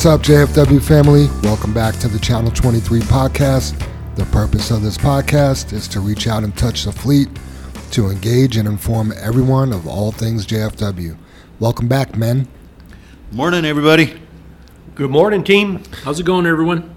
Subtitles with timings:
[0.00, 1.26] What's up, JFW family?
[1.42, 3.78] Welcome back to the Channel 23 podcast.
[4.16, 7.28] The purpose of this podcast is to reach out and touch the fleet,
[7.90, 11.18] to engage and inform everyone of all things JFW.
[11.58, 12.48] Welcome back, men.
[13.30, 14.18] Morning, everybody.
[14.94, 15.82] Good morning, team.
[16.02, 16.96] How's it going, everyone?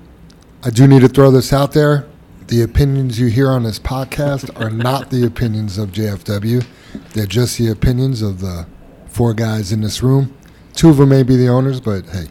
[0.63, 2.07] I do need to throw this out there.
[2.47, 6.65] The opinions you hear on this podcast are not the opinions of JFW.
[7.11, 8.65] They're just the opinions of the
[9.07, 10.37] four guys in this room.
[10.71, 12.27] Two of them may be the owners, but hey,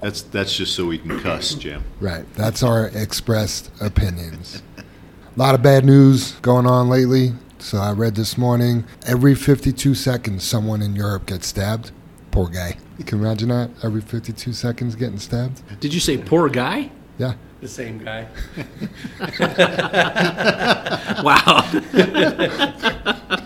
[0.00, 1.82] That's that's just so we can cuss, Jim.
[2.00, 2.24] right.
[2.34, 4.62] That's our expressed opinions.
[4.78, 7.32] A lot of bad news going on lately.
[7.58, 11.90] So I read this morning every 52 seconds, someone in Europe gets stabbed.
[12.30, 12.76] Poor guy.
[12.98, 13.70] You can imagine that?
[13.82, 15.62] Every 52 seconds getting stabbed?
[15.80, 16.90] Did you say poor guy?
[17.18, 17.34] Yeah.
[17.60, 18.28] The same guy.
[21.22, 21.68] Wow.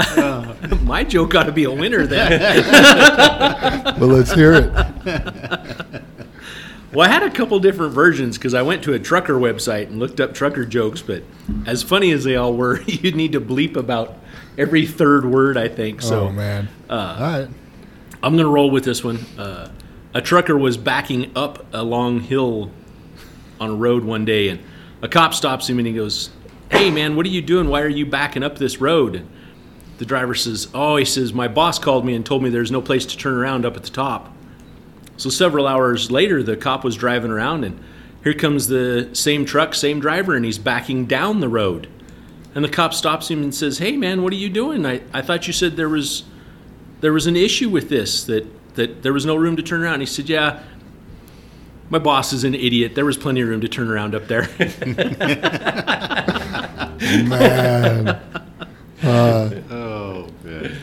[0.82, 2.40] My joke got to be a winner then.
[4.00, 6.02] Well, let's hear it.
[6.92, 10.00] Well, I had a couple different versions because I went to a trucker website and
[10.00, 11.22] looked up trucker jokes, but
[11.64, 14.18] as funny as they all were, you'd need to bleep about
[14.58, 16.02] every third word, I think.
[16.02, 16.68] So oh, man.
[16.88, 17.48] All right.
[18.22, 19.18] I'm going to roll with this one.
[19.38, 19.70] Uh,
[20.14, 22.72] a trucker was backing up a long hill
[23.60, 24.60] on a road one day, and
[25.00, 26.30] a cop stops him and he goes,
[26.72, 27.68] Hey, man, what are you doing?
[27.68, 29.24] Why are you backing up this road?
[30.00, 32.80] The driver says, Oh, he says, My boss called me and told me there's no
[32.80, 34.34] place to turn around up at the top.
[35.18, 37.78] So several hours later, the cop was driving around, and
[38.24, 41.86] here comes the same truck, same driver, and he's backing down the road.
[42.54, 44.86] And the cop stops him and says, Hey, man, what are you doing?
[44.86, 46.24] I, I thought you said there was
[47.02, 48.46] there was an issue with this that
[48.76, 50.00] that there was no room to turn around.
[50.00, 50.62] He said, "Yeah,
[51.90, 52.94] my boss is an idiot.
[52.94, 54.48] There was plenty of room to turn around up there."
[57.28, 58.46] Man.
[59.02, 60.76] Oh man.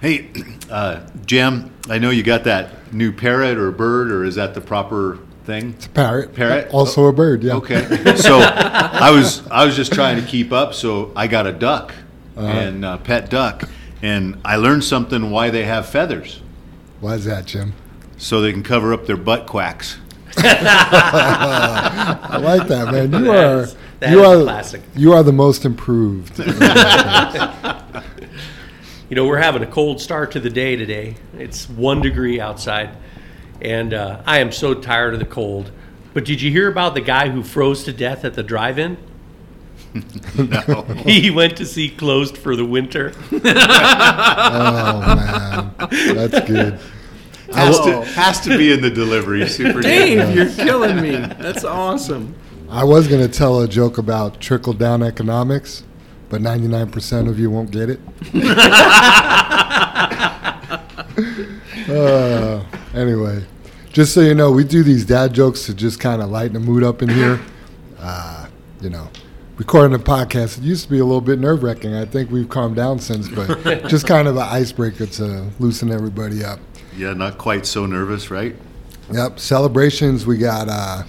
[0.00, 0.30] Hey,
[0.70, 1.70] uh, Jim.
[1.88, 5.70] I know you got that new parrot or bird, or is that the proper thing?
[5.70, 6.34] It's a parrot.
[6.34, 6.68] Parrot?
[6.72, 7.54] Also a bird, yeah.
[7.56, 7.84] Okay.
[8.16, 10.74] So I was I was just trying to keep up.
[10.74, 11.92] So I got a duck
[12.36, 13.68] and uh, pet duck,
[14.02, 16.40] and I learned something why they have feathers,
[17.00, 17.74] Why is that, Jim?
[18.16, 19.98] so they can cover up their butt quacks.
[20.38, 23.12] I like that, man.
[23.12, 24.82] You are is- that you is are classic.
[24.94, 26.38] you are the most improved.
[29.10, 31.16] You know, we're having a cold start to the day today.
[31.38, 32.96] It's one degree outside,
[33.60, 35.70] and uh, I am so tired of the cold.
[36.14, 38.96] But did you hear about the guy who froze to death at the drive-in?
[40.36, 40.82] No.
[41.06, 43.12] He went to see Closed for the winter.
[43.30, 43.38] oh
[45.16, 45.74] man,
[46.16, 46.80] that's good.
[47.52, 49.46] has, to, has to be in the delivery.
[49.48, 49.82] Super.
[49.82, 51.10] Dave, you're killing me.
[51.16, 52.34] That's awesome.
[52.74, 55.84] I was gonna tell a joke about trickle down economics,
[56.28, 58.00] but ninety nine percent of you won't get it.
[61.88, 63.44] uh, anyway,
[63.92, 66.58] just so you know, we do these dad jokes to just kind of lighten the
[66.58, 67.40] mood up in here.
[68.00, 68.48] Uh,
[68.80, 69.08] you know,
[69.56, 71.94] recording a podcast, it used to be a little bit nerve wracking.
[71.94, 76.44] I think we've calmed down since, but just kind of an icebreaker to loosen everybody
[76.44, 76.58] up.
[76.96, 78.56] Yeah, not quite so nervous, right?
[79.12, 80.26] Yep, celebrations.
[80.26, 81.04] We got uh,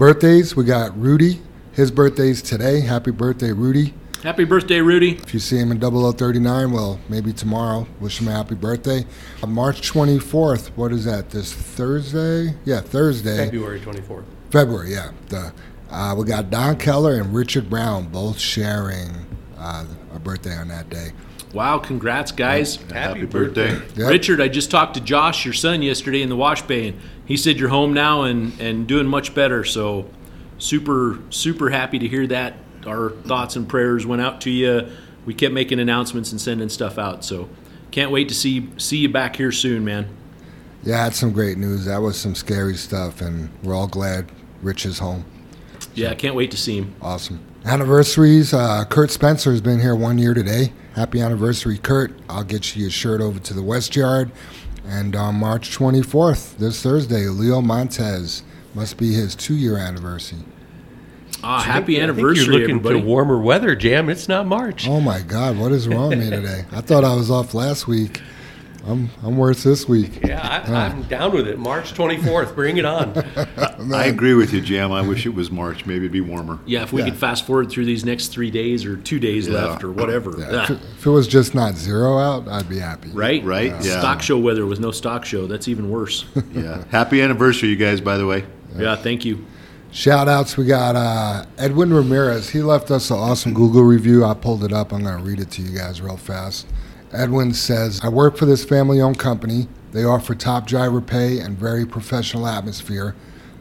[0.00, 0.56] birthdays.
[0.56, 1.42] We got Rudy.
[1.72, 2.80] His birthday's today.
[2.80, 3.92] Happy birthday, Rudy.
[4.22, 5.16] Happy birthday, Rudy.
[5.16, 7.86] If you see him in 0039, well, maybe tomorrow.
[8.00, 9.04] Wish him a happy birthday.
[9.42, 11.28] Uh, March 24th, what is that?
[11.28, 12.54] This Thursday?
[12.64, 13.44] Yeah, Thursday.
[13.44, 14.24] February 24th.
[14.50, 15.10] February, yeah.
[15.28, 15.52] The,
[15.90, 19.10] uh, we got Don Keller and Richard Brown both sharing
[19.58, 19.84] uh,
[20.14, 21.10] a birthday on that day.
[21.52, 22.76] Wow, congrats, guys.
[22.92, 23.74] Happy, birthday.
[23.96, 24.08] Yep.
[24.08, 27.36] Richard, I just talked to Josh, your son, yesterday in the wash bay, and he
[27.36, 29.64] said you're home now and, and doing much better.
[29.64, 30.08] So,
[30.58, 32.54] super, super happy to hear that.
[32.86, 34.88] Our thoughts and prayers went out to you.
[35.26, 37.24] We kept making announcements and sending stuff out.
[37.24, 37.48] So,
[37.90, 40.08] can't wait to see see you back here soon, man.
[40.84, 41.84] Yeah, that's some great news.
[41.84, 44.30] That was some scary stuff, and we're all glad
[44.62, 45.24] Rich is home.
[45.94, 46.94] Yeah, can't wait to see him.
[47.02, 47.40] Awesome.
[47.64, 48.54] Anniversaries.
[48.54, 50.72] Uh, Kurt Spencer has been here one year today.
[50.94, 52.12] Happy anniversary, Kurt.
[52.28, 54.30] I'll get you a shirt over to the West Yard.
[54.86, 58.42] And on March 24th, this Thursday, Leo Montez
[58.74, 60.38] must be his two year anniversary.
[61.42, 63.00] Ah, happy I think anniversary, You're looking everybody.
[63.00, 64.08] to warmer weather, Jam.
[64.10, 64.86] It's not March.
[64.88, 66.64] Oh my God, what is wrong with me today?
[66.72, 68.20] I thought I was off last week.
[68.86, 70.20] I'm, I'm worse this week.
[70.26, 71.58] Yeah, I, I'm down with it.
[71.58, 72.54] March 24th.
[72.54, 73.12] Bring it on.
[73.94, 74.90] I agree with you, Jam.
[74.90, 75.84] I wish it was March.
[75.86, 76.58] Maybe it'd be warmer.
[76.66, 77.10] yeah, if we Yeah.
[77.10, 79.64] could fast forward through these next three days or two days Yeah.
[79.66, 80.34] left or whatever.
[80.38, 83.10] Yeah, Ah, if, it, if it was just not zero out, I'd be happy.
[83.10, 83.44] right?
[83.44, 83.72] Right?
[83.84, 83.98] Yeah.
[84.00, 85.46] Stock show weather with no stock show.
[85.46, 86.24] That's even worse.
[86.54, 86.84] Yeah.
[86.90, 88.00] Happy anniversary, you guys.
[88.00, 88.44] By the way.
[88.76, 89.44] yeah, thank you.
[89.92, 92.48] Shout outs, we got uh, Edwin Ramirez.
[92.50, 94.24] He left us an awesome Google review.
[94.24, 94.92] I pulled it up.
[94.92, 96.66] I'm going to read it to you guys real fast.
[97.12, 99.66] Edwin says, I work for this family owned company.
[99.92, 103.16] They offer top driver pay and very professional atmosphere.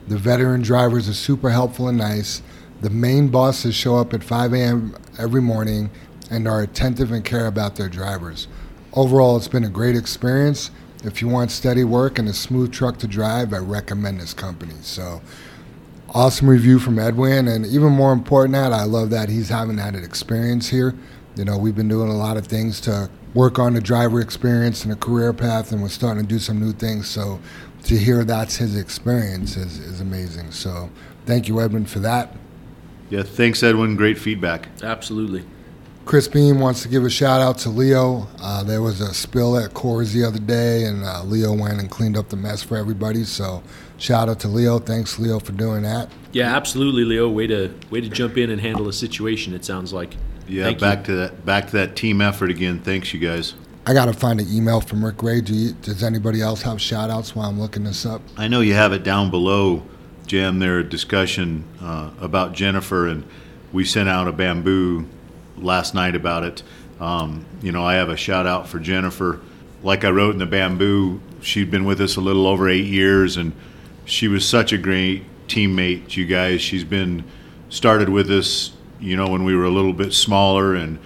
[0.07, 2.44] The veteran drivers are super helpful and nice.
[2.81, 4.96] The main bosses show up at 5 a.m.
[5.18, 5.90] every morning
[6.30, 8.48] and are attentive and care about their drivers.
[8.94, 10.69] Overall, it's been a great experience.
[11.04, 14.75] If you want steady work and a smooth truck to drive, I recommend this company.
[14.81, 15.22] So,
[16.10, 19.96] awesome review from Edwin, and even more important, that I love that he's having that
[19.96, 20.94] experience here.
[21.36, 24.83] You know, we've been doing a lot of things to work on the driver experience
[24.83, 27.07] and a career path, and we're starting to do some new things.
[27.07, 27.39] So,
[27.83, 30.51] to hear that's his experience is, is amazing.
[30.51, 30.89] So,
[31.25, 32.35] thank you, Edwin, for that.
[33.09, 33.95] Yeah, thanks, Edwin.
[33.95, 34.67] Great feedback.
[34.83, 35.43] Absolutely.
[36.05, 38.27] Chris Beam wants to give a shout out to Leo.
[38.41, 41.89] Uh, there was a spill at Coors the other day, and uh, Leo went and
[41.89, 43.23] cleaned up the mess for everybody.
[43.23, 43.61] So,
[43.97, 44.79] shout out to Leo.
[44.79, 46.09] Thanks, Leo, for doing that.
[46.31, 47.29] Yeah, absolutely, Leo.
[47.29, 49.53] Way to way to jump in and handle the situation.
[49.53, 50.15] It sounds like.
[50.50, 51.04] Yeah, Thank back you.
[51.06, 52.80] to that back to that team effort again.
[52.80, 53.54] Thanks, you guys.
[53.86, 55.42] I got to find an email from Rick Ray.
[55.42, 58.22] Do you, does anybody else have shout outs while I'm looking this up?
[58.38, 59.84] I know you have it down below,
[60.28, 60.60] Jam.
[60.60, 63.24] There a discussion uh, about Jennifer, and
[63.72, 65.07] we sent out a bamboo
[65.57, 66.63] last night about it.
[67.00, 69.40] Um, you know, I have a shout out for Jennifer.
[69.81, 73.38] Like I wrote in the bamboo, she'd been with us a little over eight years,
[73.38, 73.54] and
[74.06, 76.16] she was such a great teammate.
[76.18, 77.24] You guys, she's been
[77.69, 78.72] started with us.
[79.00, 81.00] You know, when we were a little bit smaller, and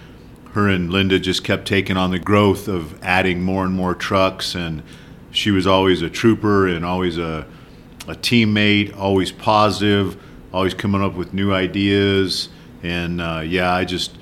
[0.53, 4.55] her and Linda just kept taking on the growth of adding more and more trucks,
[4.55, 4.83] and
[5.31, 7.45] she was always a trooper and always a
[8.07, 10.21] a teammate, always positive,
[10.53, 12.49] always coming up with new ideas.
[12.81, 14.17] And uh, yeah, I just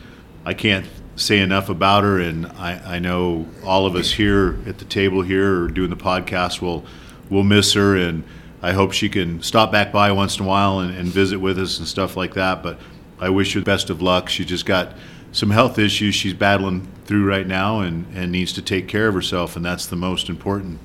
[0.46, 0.86] I can't
[1.16, 2.20] say enough about her.
[2.20, 5.96] And I, I know all of us here at the table here or doing the
[5.96, 6.86] podcast will
[7.30, 7.96] will miss her.
[7.96, 8.24] And
[8.62, 11.58] I hope she can stop back by once in a while and, and visit with
[11.58, 12.62] us and stuff like that.
[12.62, 12.80] But
[13.22, 14.28] I wish her the best of luck.
[14.28, 14.94] She just got
[15.32, 19.14] some health issues she's battling through right now and, and needs to take care of
[19.14, 19.56] herself.
[19.56, 20.80] And that's the most important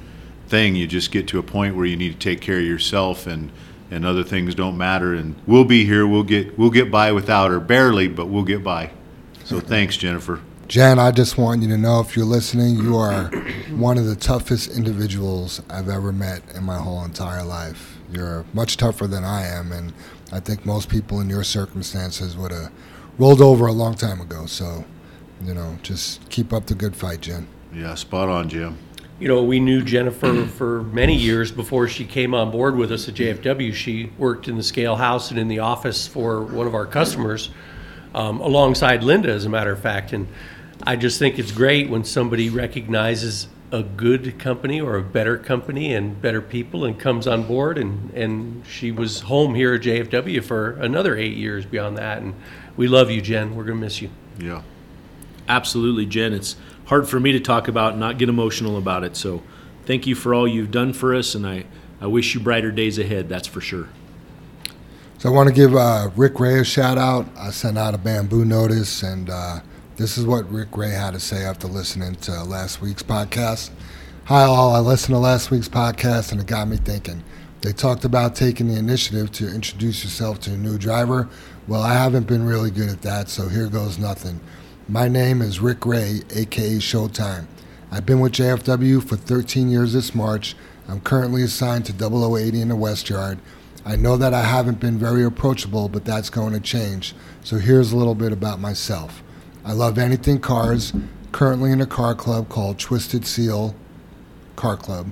[0.46, 0.76] thing.
[0.76, 3.50] You just get to a point where you need to take care of yourself and
[3.88, 5.14] and other things don't matter.
[5.14, 6.06] And we'll be here.
[6.06, 8.90] We'll get we'll get by without her, barely, but we'll get by.
[9.44, 10.40] So thanks, Jennifer.
[10.66, 13.26] Jen, I just want you to know if you're listening, you are
[13.70, 17.96] one of the toughest individuals I've ever met in my whole entire life.
[18.10, 19.92] You're much tougher than I am, and
[20.32, 22.72] I think most people in your circumstances would have
[23.18, 24.46] rolled over a long time ago.
[24.46, 24.84] So,
[25.42, 27.46] you know, just keep up the good fight, Jen.
[27.72, 28.78] Yeah, spot on, Jim.
[29.18, 33.08] You know, we knew Jennifer for many years before she came on board with us
[33.08, 33.72] at JFW.
[33.72, 37.48] She worked in the scale house and in the office for one of our customers
[38.14, 40.12] um, alongside Linda, as a matter of fact.
[40.12, 40.28] And
[40.82, 45.92] I just think it's great when somebody recognizes a good company or a better company
[45.92, 47.78] and better people and comes on board.
[47.78, 52.18] And, and she was home here at JFW for another eight years beyond that.
[52.18, 52.34] And
[52.76, 53.56] we love you, Jen.
[53.56, 54.10] We're going to miss you.
[54.38, 54.62] Yeah.
[55.48, 56.32] Absolutely, Jen.
[56.32, 59.16] It's hard for me to talk about and not get emotional about it.
[59.16, 59.42] So
[59.84, 61.64] thank you for all you've done for us, and I,
[62.00, 63.88] I wish you brighter days ahead, that's for sure.
[65.18, 67.26] So I want to give uh, Rick Ray a shout out.
[67.36, 69.60] I sent out a bamboo notice, and uh,
[69.96, 73.70] this is what Rick Ray had to say after listening to last week's podcast.
[74.24, 74.74] Hi, all.
[74.74, 77.24] I listened to last week's podcast, and it got me thinking.
[77.62, 81.30] They talked about taking the initiative to introduce yourself to a new driver.
[81.66, 84.40] Well, I haven't been really good at that, so here goes nothing.
[84.86, 87.46] My name is Rick Ray, aka Showtime.
[87.90, 90.56] I've been with JFW for 13 years this March.
[90.88, 93.38] I'm currently assigned to 0080 in the West Yard.
[93.86, 97.14] I know that I haven't been very approachable, but that's going to change.
[97.42, 99.22] So here's a little bit about myself.
[99.66, 100.92] I love anything cars,
[101.32, 103.74] currently in a car club called Twisted Seal
[104.54, 105.10] Car Club.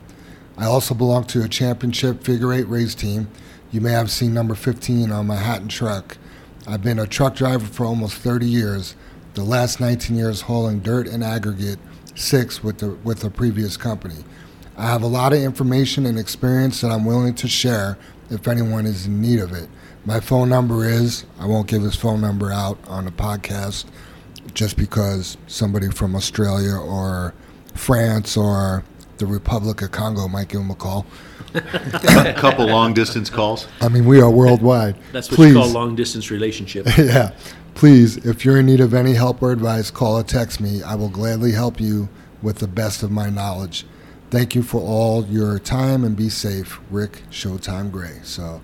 [0.56, 3.26] I also belong to a championship figure eight race team.
[3.72, 6.18] You may have seen number 15 on my hat and truck.
[6.68, 8.94] I've been a truck driver for almost 30 years,
[9.34, 11.80] the last 19 years hauling dirt and aggregate,
[12.14, 14.24] six with the, with the previous company.
[14.76, 17.98] I have a lot of information and experience that I'm willing to share
[18.30, 19.68] if anyone is in need of it.
[20.04, 23.86] My phone number is, I won't give his phone number out on the podcast
[24.52, 27.34] just because somebody from Australia or
[27.74, 28.84] France or
[29.18, 31.06] the Republic of Congo might give him a call.
[31.54, 33.68] A couple long distance calls.
[33.80, 34.96] I mean, we are worldwide.
[35.12, 36.86] That's what Please, you call long distance relationship.
[36.98, 37.32] yeah.
[37.74, 40.82] Please, if you're in need of any help or advice, call or text me.
[40.82, 42.08] I will gladly help you
[42.42, 43.86] with the best of my knowledge.
[44.30, 46.80] Thank you for all your time and be safe.
[46.90, 48.20] Rick Showtime Gray.
[48.22, 48.60] So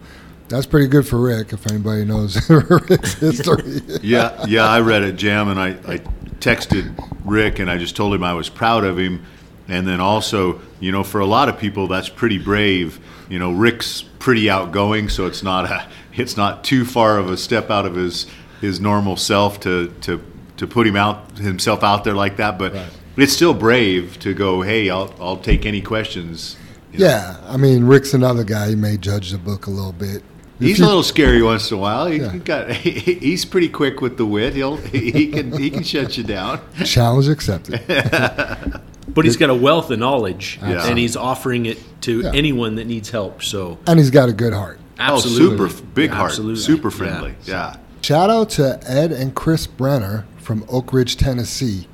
[0.50, 3.80] that's pretty good for Rick if anybody knows Rick's history.
[4.02, 5.98] Yeah, yeah, I read it, Jam, and I, I
[6.40, 6.92] texted
[7.24, 9.24] Rick and I just told him I was proud of him.
[9.68, 12.98] And then also, you know, for a lot of people, that's pretty brave.
[13.28, 17.36] You know, Rick's pretty outgoing, so it's not a, it's not too far of a
[17.36, 18.26] step out of his
[18.60, 20.20] his normal self to to
[20.56, 22.58] to put him out himself out there like that.
[22.58, 22.90] But Right.
[23.14, 24.62] but it's still brave to go.
[24.62, 26.56] Hey, I'll I'll take any questions.
[26.92, 27.06] you know.
[27.06, 28.70] Yeah, I mean, Rick's another guy.
[28.70, 30.24] He may judge the book a little bit.
[30.60, 32.06] If He's you- a little scary once in a while.
[32.06, 32.36] He Yeah.
[32.36, 34.54] got he's pretty quick with the wit.
[34.54, 36.60] He'll he can he can shut you down.
[36.84, 37.80] challenge accepted.
[39.12, 40.86] But he's got a wealth of knowledge, Yeah.
[40.86, 42.30] and he's offering it to Yeah.
[42.32, 43.42] anyone that needs help.
[43.42, 44.78] So and he's got a good heart.
[45.00, 46.60] absolutely, Oh, super big Yeah, heart, absolutely.
[46.62, 47.34] super friendly.
[47.44, 47.74] Yeah.
[48.02, 51.88] Shout out to Ed and Chris Brenner from Oak Ridge, Tennessee,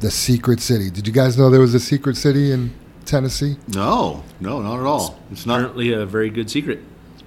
[0.00, 0.90] the secret city.
[0.90, 2.72] Did you guys know there was a secret city in
[3.06, 3.56] Tennessee?
[3.68, 5.18] No, no, not at all.
[5.32, 5.60] It's not.
[5.60, 6.80] Apparently, a very good secret.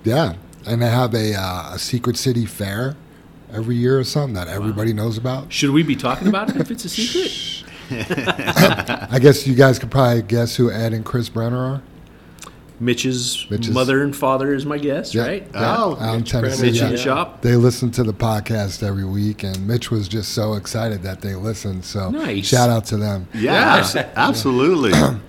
[0.03, 0.33] Yeah,
[0.65, 2.95] and they have a, uh, a secret city fair
[3.51, 5.51] every year or something that everybody knows about.
[5.51, 7.63] Should we be talking about it if it's a secret?
[9.11, 11.81] I guess you guys could probably guess who Ed and Chris Brenner are.
[12.79, 15.47] Mitch's, Mitch's- mother and father is my guess, Yeah, right?
[15.53, 16.65] yeah, Oh, out in Mitch Tennessee.
[16.65, 16.85] Mitch yeah.
[16.85, 17.41] in the shop.
[17.43, 21.35] They listen to the podcast every week, and Mitch was just so excited that they
[21.35, 21.85] listened.
[21.85, 22.47] So, Nice.
[22.47, 23.27] shout out to them.
[23.35, 24.09] Yeah, Yeah.
[24.15, 24.93] absolutely.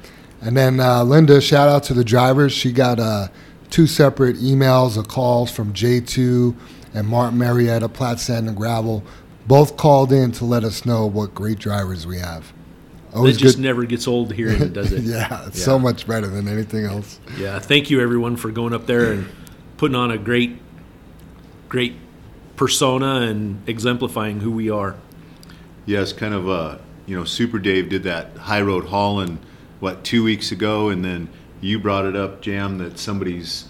[0.45, 2.53] And then uh, Linda, shout out to the drivers.
[2.53, 3.29] She got uh,
[3.73, 6.55] two separate emails or calls from J2
[6.95, 9.03] and Martin Marietta, Platte Sand and Gravel.
[9.47, 12.53] Both called in to let us know what great drivers we have.
[13.11, 13.63] That Always just good.
[13.63, 15.03] never gets old hearing it, does it?
[15.05, 15.65] yeah, it's Yeah.
[15.65, 17.19] so much better than anything else.
[17.39, 19.27] Yeah, thank you everyone for going up there and
[19.79, 20.59] putting on a great,
[21.69, 21.95] great
[22.57, 24.95] persona and exemplifying who we are.
[25.87, 26.49] yes, kind of.
[26.49, 29.39] Uh, you know, Super Dave did that high road hauling
[29.81, 31.29] what two weeks ago, and then
[31.63, 33.65] you brought it up, Jam, that somebody's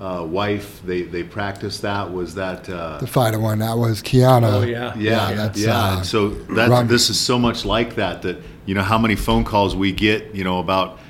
[0.00, 2.12] uh, wife they they practiced that.
[2.12, 2.68] Was that?
[2.68, 4.52] Uh, The fighter one, that was Kiana.
[4.52, 4.94] Oh, yeah.
[4.96, 5.76] Yeah, Yeah, that's, yeah.
[5.76, 8.36] uh, so that Ron- this is so much like that that
[8.66, 11.00] you know how many phone calls we get, you know, about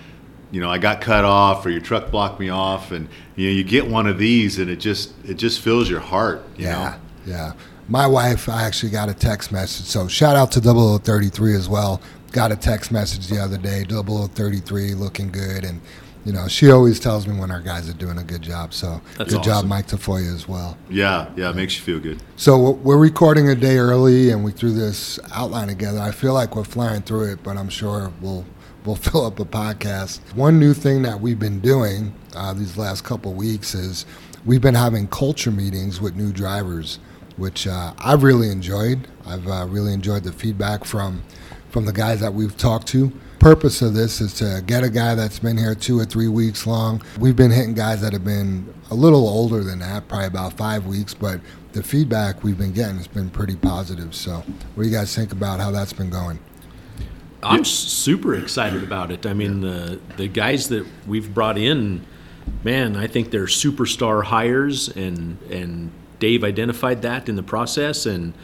[0.50, 3.54] you know I got cut off or your truck blocked me off, and you know
[3.54, 6.42] you get one of these and it just it just fills your heart.
[6.56, 7.32] You Yeah, know?
[7.32, 7.52] yeah.
[7.90, 9.86] My wife, I actually got a text message.
[9.86, 12.00] So shout out to 0033 as well.
[12.32, 15.64] Got a text message the other day, 0033 looking good.
[15.64, 15.80] And,
[16.28, 18.74] you know, she always tells me when our guys are doing a good job.
[18.74, 19.64] So That's good job.
[19.64, 20.76] Mike Tafoya, as well.
[20.90, 21.48] Yeah, yeah.
[21.48, 22.22] It makes you feel good.
[22.36, 26.00] So we're recording a day early and we threw this outline together.
[26.00, 28.44] I feel like we're flying through it, but I'm sure we'll
[28.84, 30.20] we'll fill up a podcast.
[30.34, 34.04] One new thing that we've been doing uh, these last couple weeks is
[34.44, 36.98] we've been having culture meetings with new drivers,
[37.38, 39.08] which uh, I've really enjoyed.
[39.24, 41.22] I've uh, really enjoyed the feedback from
[41.70, 43.14] from the guys that we've talked to.
[43.38, 46.66] Purpose of this is to get a guy that's been here two or three weeks
[46.66, 47.00] long.
[47.20, 50.86] We've been hitting guys that have been a little older than that, probably about five
[50.86, 51.40] weeks, but
[51.72, 54.12] the feedback we've been getting has been pretty positive.
[54.14, 54.42] So,
[54.74, 56.40] what do you guys think about how that's been going?
[57.40, 59.24] I'm super excited about it.
[59.24, 62.04] I mean, the the guys that we've brought in,
[62.64, 68.34] man, I think they're superstar hires, and and Dave identified that in the process, and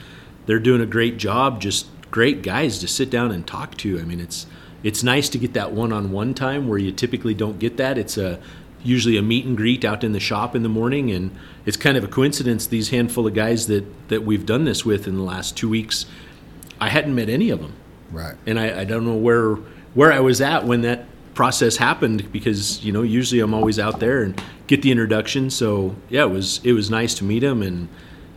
[0.47, 1.61] they're doing a great job.
[1.61, 3.99] Just great guys to sit down and talk to.
[3.99, 4.47] I mean, it's
[4.85, 7.99] it's nice to get that one-on-one time where you typically don't get that.
[7.99, 8.39] It's a
[8.85, 11.31] usually a meet and greet out in the shop in the morning, and
[11.67, 12.67] it's kind of a coincidence.
[12.67, 16.07] These handful of guys that that we've done this with in the last two weeks,
[16.81, 17.73] I hadn't met any of them
[18.13, 18.37] Right.
[18.47, 19.57] and I, I don't know where
[19.95, 23.99] where I was at when that process happened because you know usually I'm always out
[24.01, 25.51] there and get the introduction.
[25.51, 27.89] So yeah, it was it was nice to meet him and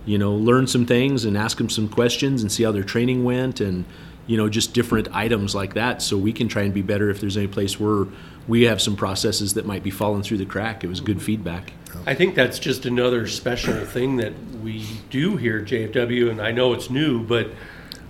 [0.06, 3.25] you know learn some things and ask him some questions and see how their training
[3.25, 3.84] went and
[4.27, 7.19] you know just different items like that so we can try and be better if
[7.19, 8.05] there's any place where
[8.48, 10.84] we have some processes that might be falling through the crack.
[10.84, 11.74] It was good feedback.
[12.05, 16.51] I think that's just another special thing that we do here at JFW, and I
[16.51, 17.50] know it's new, but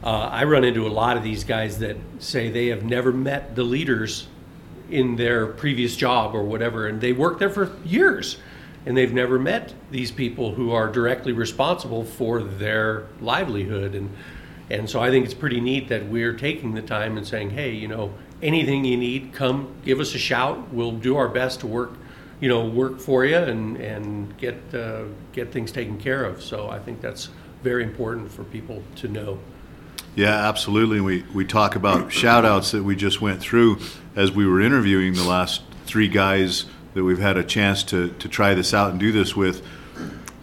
[0.03, 3.55] uh, I run into a lot of these guys that say they have never met
[3.55, 4.27] the leaders
[4.89, 8.38] in their previous job or whatever, and they worked there for years,
[8.86, 14.15] and they've never met these people who are directly responsible for their livelihood, and
[14.69, 17.71] and so I think it's pretty neat that we're taking the time and saying, hey,
[17.71, 20.74] you know, anything you need, come give us a shout.
[20.74, 21.91] We'll do our best to work
[22.39, 26.43] you know, work for you and and get uh, get things taken care of.
[26.43, 27.29] So I think that's
[27.63, 29.39] very important for people to know.
[30.15, 31.01] Yeah, absolutely.
[31.01, 33.79] We we talk about shout outs that we just went through
[34.15, 38.27] as we were interviewing the last three guys that we've had a chance to, to
[38.27, 39.65] try this out and do this with.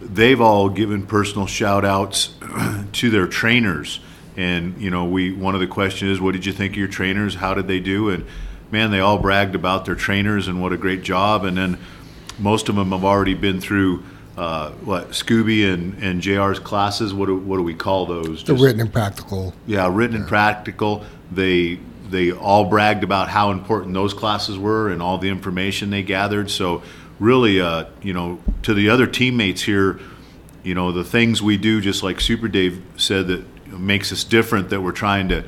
[0.01, 2.35] They've all given personal shout outs
[2.93, 3.99] to their trainers.
[4.37, 6.87] And, you know, we one of the questions is what did you think of your
[6.87, 7.35] trainers?
[7.35, 8.09] How did they do?
[8.09, 8.25] And
[8.71, 11.45] man, they all bragged about their trainers and what a great job.
[11.45, 11.77] And then
[12.37, 14.03] most of them have already been through
[14.37, 17.13] uh, what Scooby and, and JR's classes.
[17.13, 18.43] What do, what do we call those?
[18.43, 19.53] The Just- written and practical.
[19.65, 21.05] yeah, written and practical.
[21.31, 26.03] They they all bragged about how important those classes were and all the information they
[26.03, 26.51] gathered.
[26.51, 26.83] So
[27.19, 29.99] really, uh, you know, to the other teammates here,
[30.63, 34.69] you know, the things we do, just like Super Dave said, that makes us different.
[34.69, 35.43] That we're trying to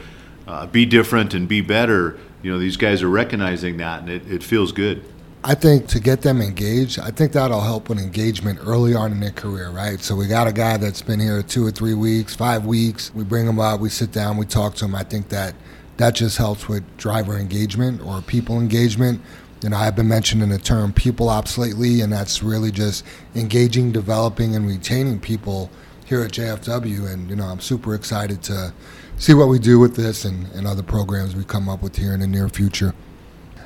[0.48, 2.18] uh, be different and be better.
[2.42, 5.04] You know, these guys are recognizing that, and it, it feels good.
[5.44, 9.20] I think to get them engaged, I think that'll help with engagement early on in
[9.20, 10.00] their career, right?
[10.00, 13.14] So we got a guy that's been here two or three weeks, five weeks.
[13.14, 14.96] We bring him up, we sit down, we talk to him.
[14.96, 15.54] I think that
[15.98, 19.22] that just helps with driver engagement or people engagement.
[19.64, 23.92] You know, I've been mentioning the term people ops lately, and that's really just engaging,
[23.92, 25.72] developing, and retaining people
[26.08, 27.12] here at JFW.
[27.12, 28.74] And, you know, I'm super excited to
[29.18, 32.14] see what we do with this and, and other programs we come up with here
[32.14, 32.96] in the near future.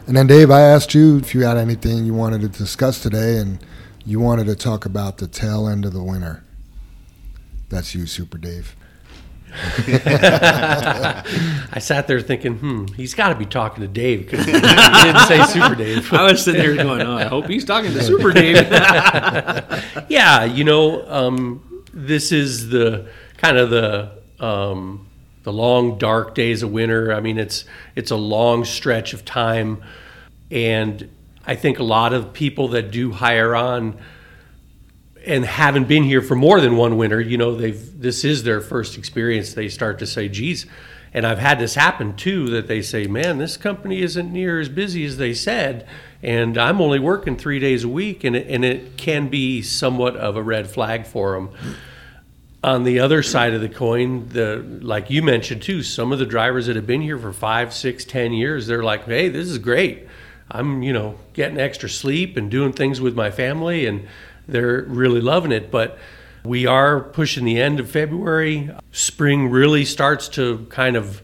[0.07, 3.37] And then, Dave, I asked you if you had anything you wanted to discuss today,
[3.37, 3.59] and
[4.03, 6.43] you wanted to talk about the tail end of the winter.
[7.69, 8.75] That's you, Super Dave.
[9.87, 15.27] I sat there thinking, hmm, he's got to be talking to Dave because he didn't
[15.27, 16.11] say Super Dave.
[16.13, 18.55] I was sitting there going, "Oh, I hope he's talking to Super Dave."
[20.09, 25.07] yeah, you know, um, this is the kind of the um,
[25.43, 27.13] the long dark days of winter.
[27.13, 29.83] I mean, it's it's a long stretch of time,
[30.49, 31.09] and
[31.45, 33.97] I think a lot of people that do hire on
[35.25, 38.61] and haven't been here for more than one winter, you know, they've this is their
[38.61, 39.53] first experience.
[39.53, 40.65] They start to say, "Geez."
[41.13, 44.69] And I've had this happen too that they say, man, this company isn't near as
[44.69, 45.85] busy as they said,
[46.23, 50.15] and I'm only working three days a week, and it, and it can be somewhat
[50.15, 51.49] of a red flag for them.
[52.63, 56.27] On the other side of the coin, the like you mentioned too, some of the
[56.27, 59.57] drivers that have been here for five, six, ten years, they're like, hey, this is
[59.57, 60.07] great.
[60.49, 64.07] I'm you know getting extra sleep and doing things with my family, and
[64.47, 65.71] they're really loving it.
[65.71, 65.97] But
[66.43, 68.69] we are pushing the end of February.
[68.91, 71.23] Spring really starts to kind of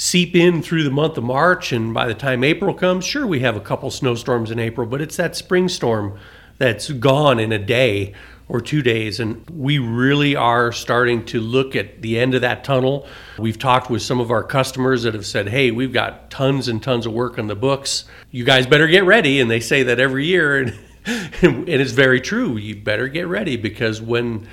[0.00, 3.40] seep in through the month of March, and by the time April comes, sure, we
[3.40, 6.18] have a couple snowstorms in April, but it's that spring storm
[6.56, 8.14] that's gone in a day
[8.48, 9.20] or two days.
[9.20, 13.06] And we really are starting to look at the end of that tunnel.
[13.38, 16.82] We've talked with some of our customers that have said, hey, we've got tons and
[16.82, 18.06] tons of work on the books.
[18.30, 19.38] You guys better get ready.
[19.38, 20.74] And they say that every year.
[21.06, 22.58] And, and it's very true.
[22.58, 24.46] You better get ready because when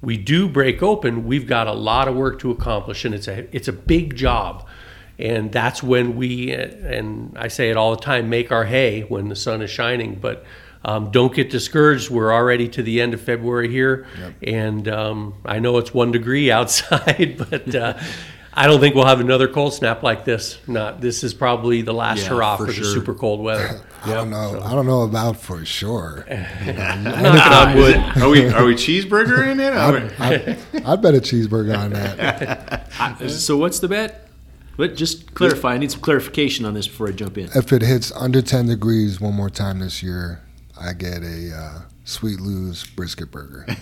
[0.00, 3.54] we do break open, we've got a lot of work to accomplish, and it's a
[3.54, 4.66] it's a big job.
[5.20, 9.28] And that's when we, and I say it all the time, make our hay when
[9.28, 10.14] the sun is shining.
[10.14, 10.44] But
[10.84, 12.08] um, don't get discouraged.
[12.08, 14.06] We're already to the end of February here,
[14.42, 17.98] and um, I know it's one degree outside, but uh,
[18.54, 20.58] I don't think we'll have another cold snap like this.
[20.66, 22.84] Not this is probably the last Yeah, hurrah for for, the sure.
[22.86, 23.78] super cold weather.
[24.06, 24.58] I don't know.
[24.64, 26.24] I don't know about for sure.
[26.30, 27.96] Knocking on wood.
[28.22, 29.74] Are we are we cheeseburger in it?
[29.74, 30.56] Are we- I,
[30.92, 33.30] I'd bet a cheeseburger on that.
[33.30, 34.29] so what's the bet?
[34.80, 35.74] Let just clarify.
[35.74, 37.50] I need some clarification on this before I jump in.
[37.54, 40.40] If it hits under 10 degrees one more time this year,
[40.80, 43.66] I get a uh, Sweet Lou's brisket burger.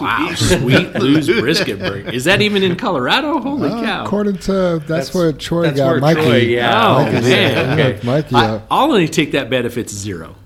[0.00, 2.10] Wow, sweet Lou's brisket burger.
[2.10, 3.38] Is that even in Colorado?
[3.38, 4.04] Holy Uh, cow!
[4.04, 6.20] according to, that's, That's- where Troy that's got where Mikey.
[6.22, 6.86] Troy, yeah.
[6.88, 7.78] Oh, Mikey's- man.
[7.78, 8.06] yeah, Okay.
[8.06, 10.36] Mikey, I, uh, I'll only take that bet if it's zero.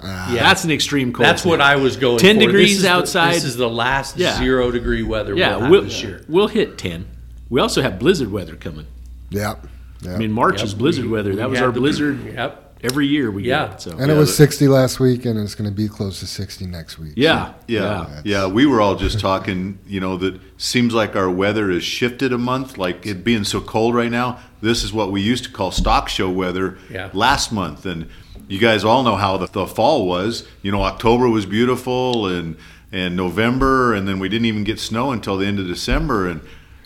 [0.00, 0.42] uh, Yeah.
[0.42, 1.26] That's an extreme cold.
[1.26, 1.60] That's what.
[1.60, 2.38] I was going 10 for.
[2.40, 3.34] This degrees the- outside.
[3.34, 4.36] this is the last Yeah.
[4.38, 6.24] zero degree weather Yeah, we'll have we'll, this year.
[6.28, 7.06] we'll hit ten.
[7.50, 8.86] We also have blizzard weather coming.
[9.30, 9.66] Yep.
[10.02, 10.14] yep.
[10.14, 11.30] I mean, March Yep, is blizzard we- weather.
[11.30, 12.18] we That was our the- blizzard.
[12.34, 12.66] Yep.
[12.82, 13.66] Every year we Yeah.
[13.66, 13.80] get it.
[13.82, 16.26] So and it was the- 60 last week, and it's going to be close to
[16.26, 17.12] 60 next week.
[17.14, 18.46] yeah, Yeah, yeah.
[18.46, 19.78] We were all just talking.
[19.86, 22.78] You know, that seems like our weather has shifted a month.
[22.78, 24.38] Like it being so cold right now.
[24.62, 27.08] This is what we used to call stock show weather Yeah.
[27.12, 28.06] last month, and
[28.48, 30.44] you guys all know how the, the fall was.
[30.62, 32.56] You know, October was beautiful, and
[32.92, 36.40] and November, and then we didn't even get snow until the end of December, and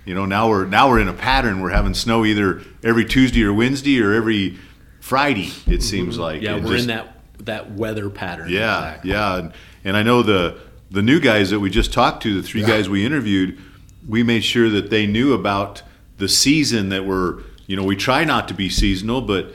[0.05, 1.61] you know now we're now we're in a pattern.
[1.61, 4.59] We're having snow either every Tuesday or Wednesday or every
[5.01, 5.53] Friday.
[5.67, 6.57] It seems like yeah.
[6.57, 8.49] It We're just- in that that weather pattern.
[8.49, 9.11] yeah, Exactly.
[9.11, 9.53] yeah, and,
[9.85, 10.59] and I know the
[10.91, 12.69] the new guys that we just talked to, the three Yeah.
[12.69, 13.59] guys we interviewed,
[14.07, 15.83] we made sure that they knew about
[16.19, 19.53] the season that we're, you know, we try not to be seasonal, but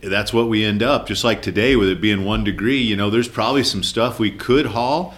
[0.00, 1.06] that's what we end up.
[1.06, 4.30] Just like today, with it being one degree, you know, there's probably some stuff we
[4.30, 5.14] could haul,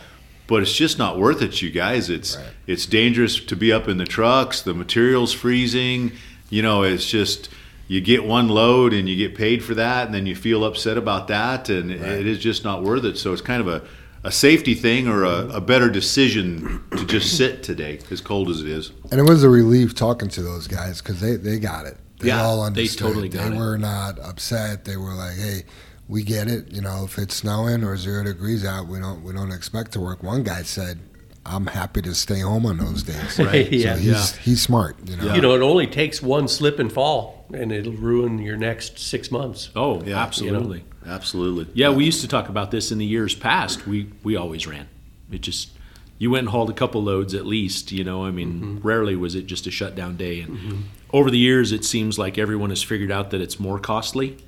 [0.47, 2.09] but it's just not worth it, you guys.
[2.11, 2.47] It's Right.
[2.67, 4.63] it's dangerous to be up in the trucks.
[4.63, 6.13] The material's freezing.
[6.51, 7.49] You know, it's just
[7.89, 10.97] you get one load and you get paid for that, and then you feel upset
[10.97, 13.17] about that, and it is just not worth it.
[13.17, 13.83] So it's kind of a,
[14.25, 15.51] a safety thing or a, mm-hmm.
[15.53, 18.91] a better decision to just sit today, as cold as it is.
[19.11, 21.97] And it was a relief talking to those guys because they, they got it.
[22.19, 23.59] They Yeah, all they totally got They it.
[23.59, 24.85] were not upset.
[24.85, 25.65] They were like, "Hey,
[26.09, 26.73] we get it.
[26.73, 30.01] You know, if it's snowing or zero degrees out, we don't we don't expect to
[30.01, 31.01] work." One guy said,
[31.45, 33.67] "I'm happy to stay home on those days." Right.
[33.67, 33.97] So yeah.
[33.97, 34.97] he's he's smart.
[35.05, 35.35] You know.
[35.35, 39.31] You know, it only takes one slip and fall, and it'll ruin your next six
[39.31, 39.71] months.
[39.75, 40.85] Oh, Yeah, absolutely.
[41.07, 41.69] Absolutely.
[41.73, 43.87] Yeah, we used to talk about this in the years past.
[43.87, 44.89] We we always ran.
[45.31, 45.71] It just
[46.19, 47.93] you went and hauled a couple loads at least.
[47.93, 48.87] You know, I mean, mm-hmm.
[48.87, 50.41] rarely was it just a shutdown day.
[50.41, 50.81] And mm-hmm.
[51.13, 54.39] over the years, it seems like everyone has figured out that it's more costly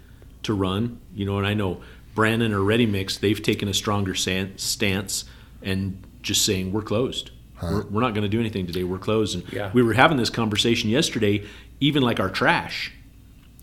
[0.44, 1.01] to run.
[1.14, 1.81] You know, and I know
[2.14, 5.24] Brannan or Ready Mix, they've taken a stronger stance
[5.62, 7.31] and just saying we're closed.
[7.62, 8.85] We're, we're not going to do anything today.
[8.85, 9.35] We're closed.
[9.35, 9.70] And Yeah.
[9.72, 11.44] we were having this conversation yesterday,
[11.81, 12.92] even like our trash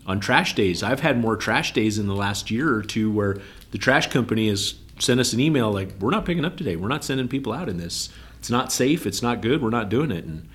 [0.06, 0.82] on trash days.
[0.82, 3.38] I've had more trash days in the last year or two where
[3.72, 6.76] the trash company has sent us an email like, "We're not picking up today.
[6.76, 8.08] We're not sending people out in this.
[8.38, 9.06] It's not safe.
[9.06, 9.60] It's not good.
[9.62, 10.46] We're not doing it." And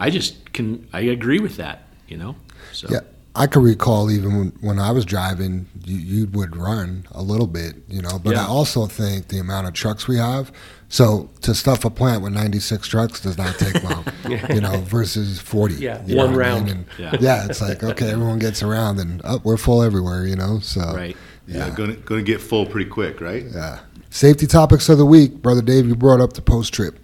[0.00, 1.86] I just can I agree with that.
[2.08, 2.36] You know.
[2.72, 3.00] So Yeah,
[3.34, 7.46] I can recall even when, when I was driving, you, you would run a little
[7.46, 8.18] bit, you know.
[8.18, 8.44] But Yeah.
[8.44, 10.52] I also think the amount of trucks we have.
[10.90, 14.04] So to stuff a plant with 96 trucks does not take long,
[14.54, 15.76] you know, versus 40.
[15.76, 16.64] Yeah, one what I round.
[16.66, 16.74] mean?
[16.76, 17.16] And Yeah.
[17.20, 17.46] yeah.
[17.46, 20.58] it's like okay, everyone gets around, and oh, we're full everywhere, you know.
[20.60, 21.16] So right.
[21.46, 23.44] Yeah, going to going to get full pretty quick, right?
[23.50, 23.80] yeah.
[24.10, 25.86] Safety topics of the week, brother Dave.
[25.88, 26.98] You brought up the post trip.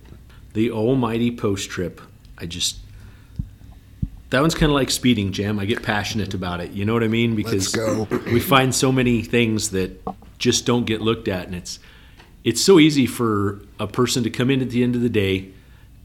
[0.53, 2.03] The almighty post trip.
[2.37, 2.77] I just
[4.31, 5.59] that one's kind of like speeding, Jam.
[5.59, 6.73] I get passionate about it.
[6.73, 7.35] You know what I mean?
[7.35, 7.75] Because
[8.27, 10.01] we find so many things that
[10.38, 11.79] just don't get looked at, and it's
[12.45, 15.51] it's so easy for a person to come in at the end of the day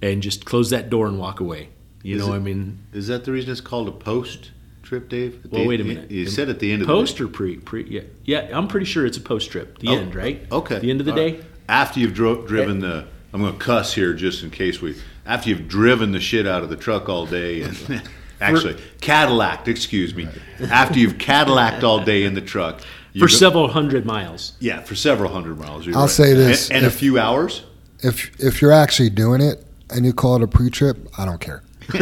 [0.01, 1.69] and just close that door and walk away.
[2.01, 5.07] You Is know, it- I mean, Is that the reason it's called a post trip,
[5.09, 5.39] Dave?
[5.45, 6.11] At well, end- wait a minute.
[6.11, 8.49] You said at the end of post the or pre pre yeah yeah.
[8.57, 9.79] I'm pretty sure it's a post trip.
[9.79, 10.45] The Oh, end, right?
[10.51, 10.79] Okay.
[10.79, 11.33] The end of the All day.
[11.35, 11.43] right.
[11.69, 14.95] After you've dro- driven the, I'm going to cuss here just in case we.
[15.25, 18.01] After you've driven the shit out of the truck all day, and
[18.41, 20.27] actually Cadillac, excuse me.
[20.69, 22.81] After you've Cadillaced all day in the truck
[23.13, 24.53] For go- several hundred miles.
[24.59, 25.87] yeah, for several hundred miles.
[25.87, 26.09] I'll right.
[26.09, 27.63] say this, and, and a few hours.
[27.99, 31.63] If if you're actually doing it and you call it a pre-trip, I don't care.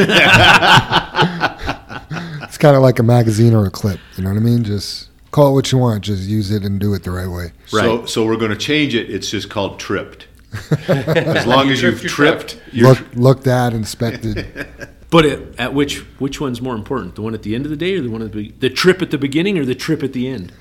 [2.44, 4.00] it's kind of like a magazine or a clip.
[4.18, 4.64] You know what I mean?
[4.64, 6.04] Just call it what you want.
[6.04, 7.52] Just use it and do it the right way.
[7.68, 8.10] So, Right.
[8.10, 9.10] so we're going to change it.
[9.10, 10.28] It's just called tripped.
[10.88, 14.68] as long as you've your tripped, your Look, looked at, inspected.
[15.12, 17.16] But at, at which which one's more important?
[17.16, 19.02] The one at the end of the day, or the one at the the trip
[19.02, 20.54] at the beginning, or the trip at the end?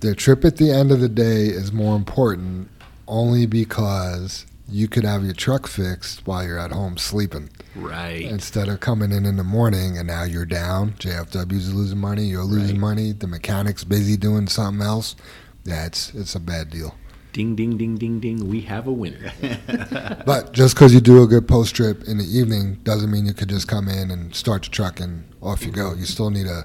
[0.00, 2.68] the trip at the end of the day is more important
[3.06, 8.22] only because you could have your truck fixed while you're at home sleeping Right.
[8.22, 10.92] instead of coming in in the morning and now you're down.
[10.98, 12.24] JFW's losing money.
[12.24, 12.96] You're losing Right.
[12.96, 13.12] money.
[13.12, 15.14] The mechanic's busy doing something else.
[15.64, 16.96] Yeah, it's it's a bad deal.
[17.36, 18.48] Ding ding ding ding ding.
[18.48, 19.30] We have a winner.
[20.24, 23.34] But just because you do a good post trip in the evening doesn't mean you
[23.34, 25.92] could just come in and start your truck and off you go.
[25.92, 26.64] You still need to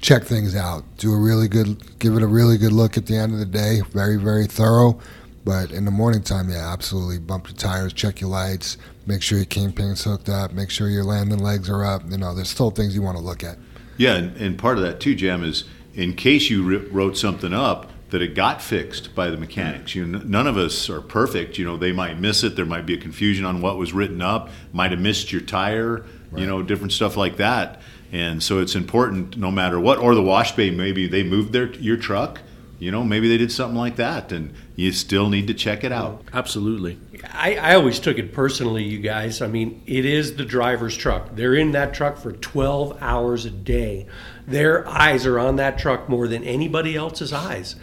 [0.00, 0.84] check things out.
[0.98, 3.44] Do a really good, give it a really good look at the end of the
[3.44, 3.80] day.
[3.90, 5.00] Very, very thorough.
[5.44, 7.18] But in the morning time, yeah, absolutely.
[7.18, 11.02] Bump your tires, check your lights, make sure your kingpin's hooked up, make sure your
[11.02, 12.08] landing legs are up.
[12.08, 13.58] You know, there's still things you want to look at.
[13.96, 17.52] Yeah, and, and part of that too, Jam, is in case you ri wrote something
[17.52, 19.96] up that it got fixed by the mechanics.
[19.96, 21.58] You know, none of us are perfect.
[21.58, 22.54] You know, they might miss it.
[22.54, 24.50] There might be a confusion on what was written up.
[24.72, 26.06] Might have missed your tire.
[26.36, 27.80] You know, different stuff like that.
[28.12, 29.98] And so it's important, no matter what.
[29.98, 32.40] Or the wash bay, maybe they moved their your truck.
[32.78, 35.90] You know, maybe they did something like that, and you still need to check it
[35.90, 36.22] out.
[36.32, 36.98] Absolutely.
[37.32, 39.42] I, I always took it personally, you guys.
[39.42, 41.34] I mean, it is the driver's truck.
[41.34, 44.06] They're in that truck for 12 hours a day.
[44.46, 47.74] Their eyes are on that truck more than anybody else's eyes.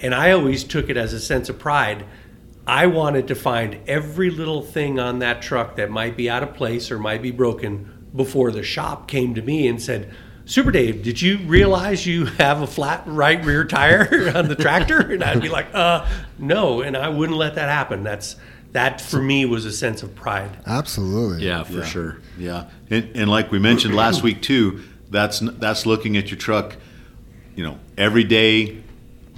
[0.00, 2.04] And I always took it as a sense of pride.
[2.66, 6.54] I wanted to find every little thing on that truck that might be out of
[6.54, 10.12] place or might be broken before the shop came to me and said,
[10.44, 14.98] Super Dave, did you realize you have a flat right rear tire on the tractor?
[15.12, 16.06] And I'd be like, uh,
[16.38, 16.82] no.
[16.82, 18.02] And I wouldn't let that happen.
[18.04, 18.36] That's
[18.72, 20.56] that for me was a sense of pride.
[20.66, 21.46] Absolutely.
[21.46, 21.84] Yeah, for Yeah.
[21.84, 22.18] sure.
[22.38, 26.76] Yeah, and, and like we mentioned last week too, that's that's looking at your truck,
[27.54, 28.82] you know, every day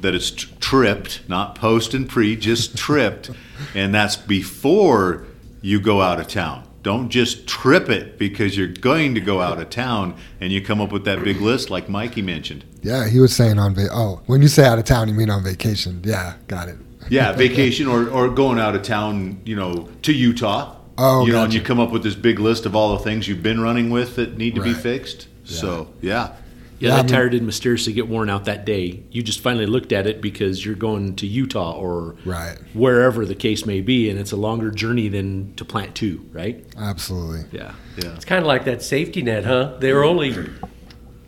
[0.01, 3.31] that it's tr- tripped, not post and pre, just tripped,
[3.75, 5.27] and that's before
[5.61, 6.65] you go out of town.
[6.83, 10.81] Don't just trip it because you're going to go out of town and you come
[10.81, 12.65] up with that big list like Mikey mentioned.
[12.83, 15.29] Yeah, he was saying on va- oh, when you say out of town, you mean
[15.29, 16.01] on vacation.
[16.05, 16.77] Yeah, got it.
[17.11, 20.77] Yeah, vacation or, or going out of town, you know, to Utah.
[20.97, 23.27] Oh, you know, and you come up with this big list of all the things
[23.29, 24.83] you've been running with that need to be Right.
[24.83, 25.27] fixed.
[25.45, 26.35] So, yeah.
[26.79, 29.03] Yeah, Yeah, I that mean- tire didn't mysteriously get worn out that day.
[29.11, 32.57] You just finally looked at it because you're going to Utah or Right.
[32.73, 36.65] wherever the case may be, and it's a longer journey than to plant two, right?
[36.79, 37.45] Absolutely.
[37.53, 37.73] Yeah.
[38.03, 38.15] Yeah.
[38.15, 39.73] It's kind of like that safety net, huh?
[39.81, 40.35] They were only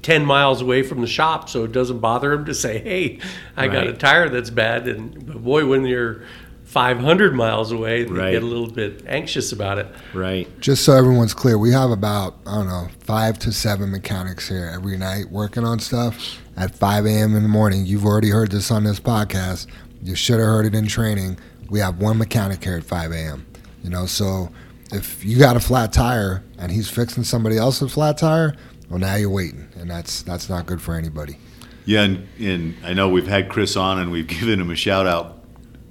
[0.02, 3.18] 10 miles away from the shop, so it doesn't bother them to say, hey,
[3.56, 4.88] I got a tire that's bad.
[4.88, 6.22] And but boy, when you're
[6.70, 8.30] 500 miles away, they Right.
[8.30, 9.88] get a little bit anxious about it.
[10.14, 10.48] Right.
[10.60, 14.70] Just so everyone's clear, we have about, I don't know, five to seven mechanics here
[14.72, 17.34] every night working on stuff at 5 a.m.
[17.34, 17.86] in the morning.
[17.86, 19.66] You've already heard this on this podcast.
[20.00, 21.38] You should have heard it in training.
[21.68, 23.46] We have one mechanic here at 5 a.m.
[23.82, 24.50] You know, so
[24.92, 28.54] if you got a flat tire and he's fixing somebody else's flat tire,
[28.88, 31.38] well, now you're waiting, and that's that's not good for anybody.
[31.84, 35.08] Yeah, and, and I know we've had Chris on and we've given him a shout
[35.08, 35.38] out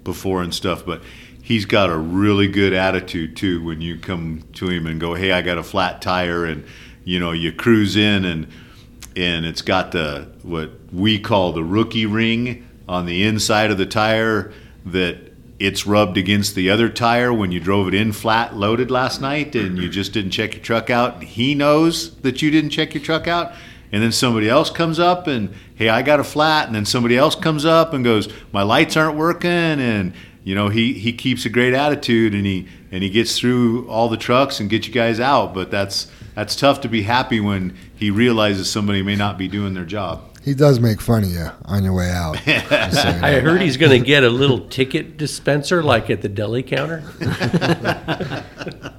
[0.09, 1.01] before and stuff, but
[1.41, 5.31] he's got a really good attitude too when you come to him and go, "Hey,
[5.31, 6.63] I got a flat tire," and
[7.03, 8.47] you know you cruise in and
[9.15, 13.85] and it's got the what we call the rookie ring on the inside of the
[13.85, 14.51] tire
[14.85, 15.17] that
[15.59, 19.55] it's rubbed against the other tire when you drove it in flat loaded last night
[19.55, 21.21] and you just didn't check your truck out.
[21.21, 23.53] He knows that you didn't check your truck out.
[23.91, 26.67] And then somebody else comes up and, hey, I got a flat.
[26.67, 29.49] And then somebody else comes up and goes, my lights aren't working.
[29.49, 33.89] And, you know, he, he keeps a great attitude and he, and he gets through
[33.89, 35.53] all the trucks and gets you guys out.
[35.53, 39.73] But that's, that's tough to be happy when he realizes somebody may not be doing
[39.73, 40.25] their job.
[40.43, 42.37] He does make fun of you on your way out.
[42.45, 46.21] Just so you I heard he's going to get a little ticket dispenser like at
[46.21, 47.03] the deli counter.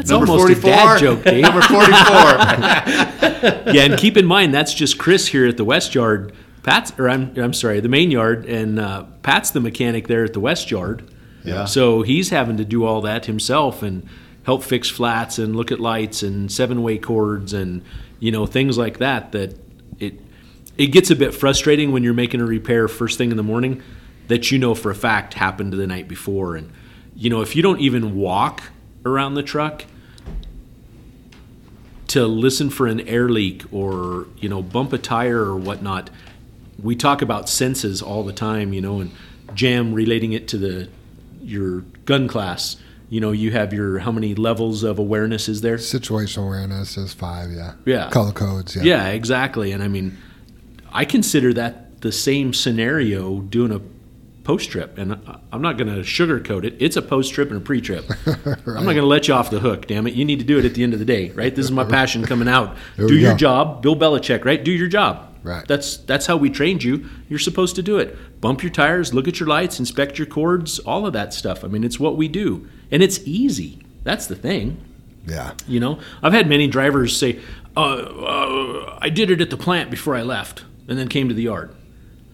[0.00, 1.42] That's almost a dad joke, Dave.
[1.42, 1.90] Number 44.
[3.72, 6.32] yeah, and keep in mind that's just Chris here at the West Yard.
[6.62, 10.32] Pat's, or I'm, I'm sorry, the main yard, and uh, Pat's the mechanic there at
[10.32, 11.10] the West Yard.
[11.44, 11.64] Yeah.
[11.64, 14.06] So he's having to do all that himself and
[14.44, 17.82] help fix flats and look at lights and seven-way cords and
[18.18, 19.32] you know things like that.
[19.32, 19.58] That
[19.98, 20.20] it
[20.76, 23.82] it gets a bit frustrating when you're making a repair first thing in the morning
[24.28, 26.70] that you know for a fact happened the night before, and
[27.14, 28.62] you know if you don't even walk
[29.04, 29.84] around the truck
[32.10, 36.10] to listen for an air leak or you know bump a tire or whatnot
[36.82, 39.12] we talk about senses all the time you know and
[39.54, 40.88] jam relating it to the
[41.40, 42.76] your gun class
[43.10, 47.14] you know you have your how many levels of awareness is there Situational awareness is
[47.14, 47.74] five, yeah.
[47.84, 48.10] Yeah.
[48.10, 48.82] Color codes, yeah.
[48.82, 50.18] yeah exactly and i mean
[50.92, 53.80] i consider that the same scenario doing a
[54.50, 55.12] post trip and
[55.52, 56.74] i'm not going to sugarcoat it.
[56.80, 59.48] It's a post trip and a pre trip i'm not going to let you off
[59.48, 60.14] the hook damn it.
[60.14, 61.54] You need to do it at the end of the day right?
[61.54, 62.76] This is my passion coming out.
[62.96, 63.36] Do your go.
[63.36, 63.80] job.
[63.80, 64.62] Bill belichick right?
[64.64, 65.28] Do your job.
[65.44, 65.64] Right.
[65.68, 67.08] that's that's how we trained you.
[67.28, 68.40] You're supposed to do it.
[68.40, 71.62] Bump your tires look at your lights inspect your cords all of that stuff.
[71.62, 72.66] I mean it's what we do.
[72.90, 73.78] And it's easy.
[74.02, 74.82] That's the thing.
[75.26, 75.52] Yeah.
[75.68, 77.38] you know, I've had many drivers say,
[77.76, 81.34] uh, uh, "I did it at the plant before I left, and then came to
[81.34, 81.70] the yard."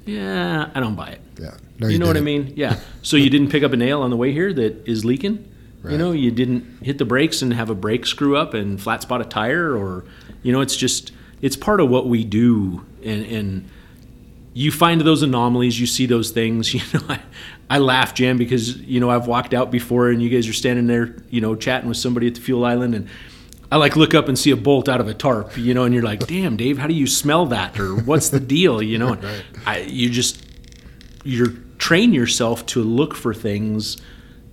[0.07, 1.21] Yeah, I don't buy it.
[1.39, 1.55] Yeah.
[1.79, 2.55] No, you, know what I mean?
[2.57, 2.79] Yeah.
[3.03, 5.47] So you didn't pick up a nail on the way here that is leaking.
[5.89, 9.03] You know, you didn't hit the brakes and have a brake screw up and flat
[9.03, 10.05] spot a tire, or
[10.43, 13.71] you know, it's just it's part of what we do, and and
[14.53, 16.75] you find those anomalies, you see those things.
[16.75, 17.21] You know, I,
[17.69, 20.89] I laugh, Jam, because you know I've walked out before, and you guys are standing
[20.89, 23.09] there, you know, chatting with somebody at the fuel island, and
[23.71, 25.95] I like look up and see a bolt out of a tarp, you know, and
[25.95, 29.13] you're like, "Damn, Dave, how do you smell that?" Or "What's the deal?" You know,
[29.13, 30.45] and I, you just
[31.25, 33.97] you train yourself to look for things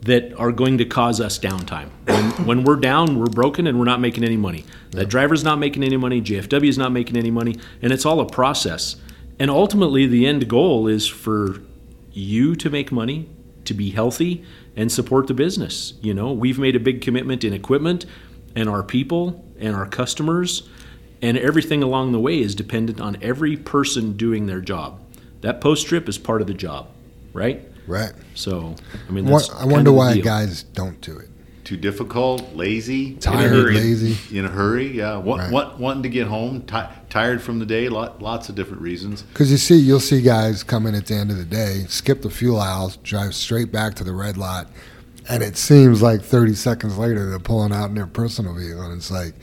[0.02, 1.90] that are going to cause us downtime.
[2.06, 4.66] When, when we're down, we're broken and we're not making any money.
[4.92, 8.20] That driver's not making any money, JFW is not making any money, and it's all
[8.20, 8.98] a process.
[9.40, 11.62] And ultimately, the end goal is for
[12.12, 13.30] you to make money,
[13.66, 14.44] to be healthy,
[14.76, 15.94] and support the business.
[16.02, 18.06] You know, we've made a big commitment in equipment
[18.56, 20.68] and our people and our customers,
[21.22, 25.00] and everything along the way is dependent on every person doing their job.
[25.42, 26.88] That post trip is part of the job,
[27.34, 27.62] right?
[27.88, 28.14] Right.
[28.36, 28.76] So,
[29.08, 30.24] I mean, that's I wonder why deal.
[30.24, 31.30] guys don't do it.
[31.66, 33.76] Too difficult, lazy, Tired, hurry.
[33.76, 34.38] lazy.
[34.38, 34.98] in a hurry.
[34.98, 35.52] Yeah, want, Right.
[35.52, 36.78] want, wanting to get home, ti
[37.10, 37.88] tired from the day.
[37.88, 39.22] Lot, lots of different reasons.
[39.22, 42.22] Because you see, you'll see guys come in at the end of the day, skip
[42.22, 44.70] the fuel aisle, drive straight back to the red lot,
[45.30, 48.94] and it seems like 30 seconds later they're pulling out in their personal vehicle, and
[48.98, 49.34] it's like,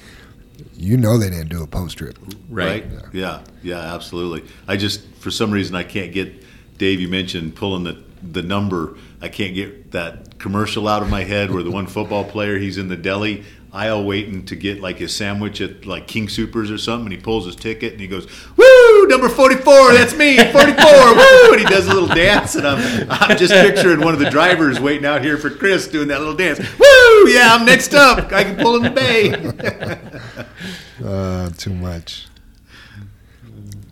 [0.77, 2.19] you know, they didn't do a post trip.
[2.49, 2.85] right?
[3.13, 4.49] Yeah, yeah, absolutely.
[4.69, 6.45] I just, for some reason, I can't get.
[6.79, 8.97] Dave, you mentioned pulling the the number.
[9.23, 12.79] I can't get that commercial out of my head where the one football player he's
[12.79, 16.79] in the deli aisle waiting to get like his sandwich at like King Supers or
[16.79, 21.15] something, and he pulls his ticket and he goes, "Woo, number forty-four, that's me, forty-four,
[21.15, 24.31] woo!" And he does a little dance, and I'm I'm just picturing one of the
[24.31, 26.59] drivers waiting out here for Chris doing that little dance.
[26.59, 28.33] Woo, yeah, I'm next up.
[28.33, 30.47] I can pull in the bay.
[31.03, 32.27] Uh, too much.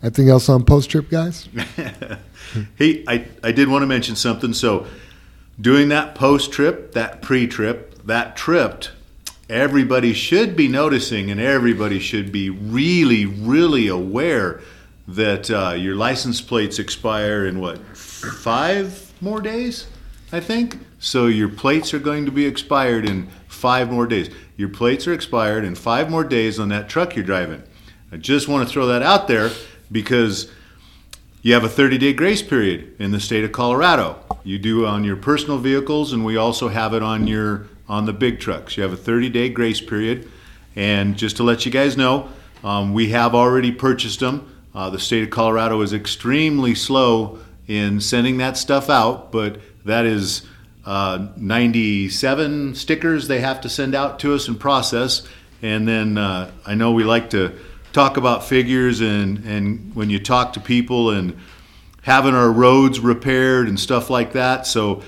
[0.03, 1.49] Anything else on post trip, guys?
[2.75, 4.53] Hey, I, I did want to mention something.
[4.53, 4.87] So,
[5.61, 8.91] doing that post trip, that pre trip, that tripped,
[9.49, 14.61] everybody should be noticing and everybody should be really, really aware
[15.07, 19.87] that uh, your license plates expire in what, five more days?
[20.31, 20.77] I think.
[20.99, 24.29] So, your plates are going to be expired in five more days.
[24.57, 27.63] Your plates are expired in five more days on that truck you're driving.
[28.11, 29.49] I just want to throw that out there
[29.91, 30.51] because
[31.41, 34.19] you have a 30 day grace period in the state of Colorado.
[34.43, 38.13] You do on your personal vehicles, and we also have it on your on the
[38.13, 38.77] big trucks.
[38.77, 40.29] You have a 30 day grace period.
[40.75, 42.29] And just to let you guys know,
[42.63, 44.55] um, we have already purchased them.
[44.73, 50.05] Uh, the state of Colorado is extremely slow in sending that stuff out, but that
[50.05, 50.45] is
[50.85, 55.27] uh, 97 stickers they have to send out to us and process.
[55.61, 57.57] And then uh, I know we like to
[57.91, 61.37] talk about figures, and, and when you talk to people and
[62.03, 64.65] having our roads repaired and stuff like that.
[64.65, 65.03] So,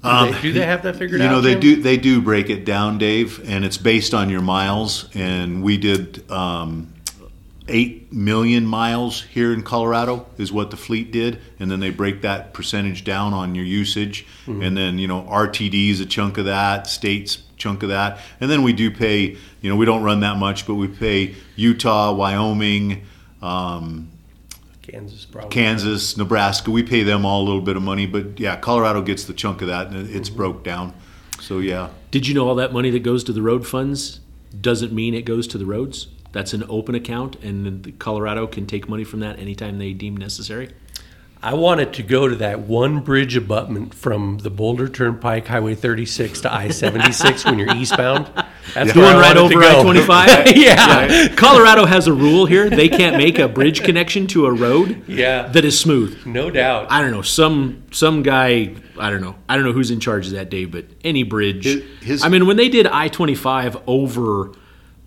[0.01, 1.29] Do, Um, they, do they have that figured You out?
[1.29, 1.59] You know, they Jim?
[1.61, 5.07] do they do break it down, Dave, and it's based on your miles.
[5.13, 6.91] And we did um,
[7.67, 12.21] eight million miles here in Colorado is what the fleet did, and then they break
[12.21, 14.61] that percentage down on your usage, Mm-hmm.
[14.61, 18.51] and then you know RTD is a chunk of that, states chunk of that, and
[18.51, 19.37] then we do pay.
[19.61, 23.01] You know, we don't run that much, but we pay Utah, Wyoming.
[23.41, 24.09] Um,
[24.83, 25.49] Kansas probably.
[25.49, 29.23] Kansas, Nebraska, we pay them all a little bit of money, but yeah, Colorado gets
[29.23, 30.93] the chunk of that, and it- it's broke down.
[31.41, 34.19] So yeah, Did you know all that money that goes to the road funds
[34.61, 36.07] doesn't mean it goes to the roads?
[36.35, 40.17] That's an open account, and then Colorado can take money from that anytime they deem
[40.17, 40.71] necessary.
[41.41, 46.41] I wanted to go to that one bridge abutment from the Boulder Turnpike, Highway 36
[46.41, 48.29] to I-76 when you're eastbound.
[48.73, 49.63] That's The where one right over.
[49.63, 50.27] I twenty five.
[50.57, 51.29] yeah.
[51.37, 55.43] Colorado has a rule here; they can't make a bridge connection to a road Yeah.
[55.49, 56.25] that is smooth.
[56.25, 56.87] No doubt.
[56.89, 58.75] I don't know some some guy.
[58.99, 59.35] I don't know.
[59.47, 61.63] I don't know who's in charge of that day, but any bridge.
[61.63, 64.51] His- his- I mean, when they did I twenty five over,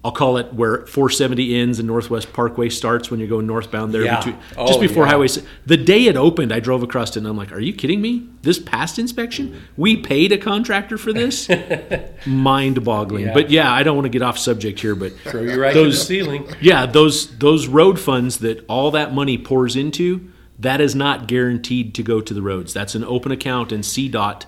[0.08, 3.92] I'll call it where four seventy ends and Northwest Parkway starts when you're going northbound
[3.92, 4.04] there.
[4.04, 4.16] Yeah.
[4.16, 5.10] Between, Oh, just before yeah.
[5.10, 5.28] Highway.
[5.66, 8.26] The day it opened, I drove across it and I'm like, "Are you kidding me?
[8.42, 9.60] This past inspection?
[9.76, 11.48] We paid a contractor for this?
[12.26, 13.34] Mind boggling." Yeah.
[13.34, 16.06] But yeah, I don't want to get off subject here, but Throw you right those
[16.06, 16.48] ceiling.
[16.60, 21.94] yeah, those those road funds that all that money pours into, that is not guaranteed
[21.96, 22.72] to go to the roads.
[22.72, 24.46] That's an open account, and CDOT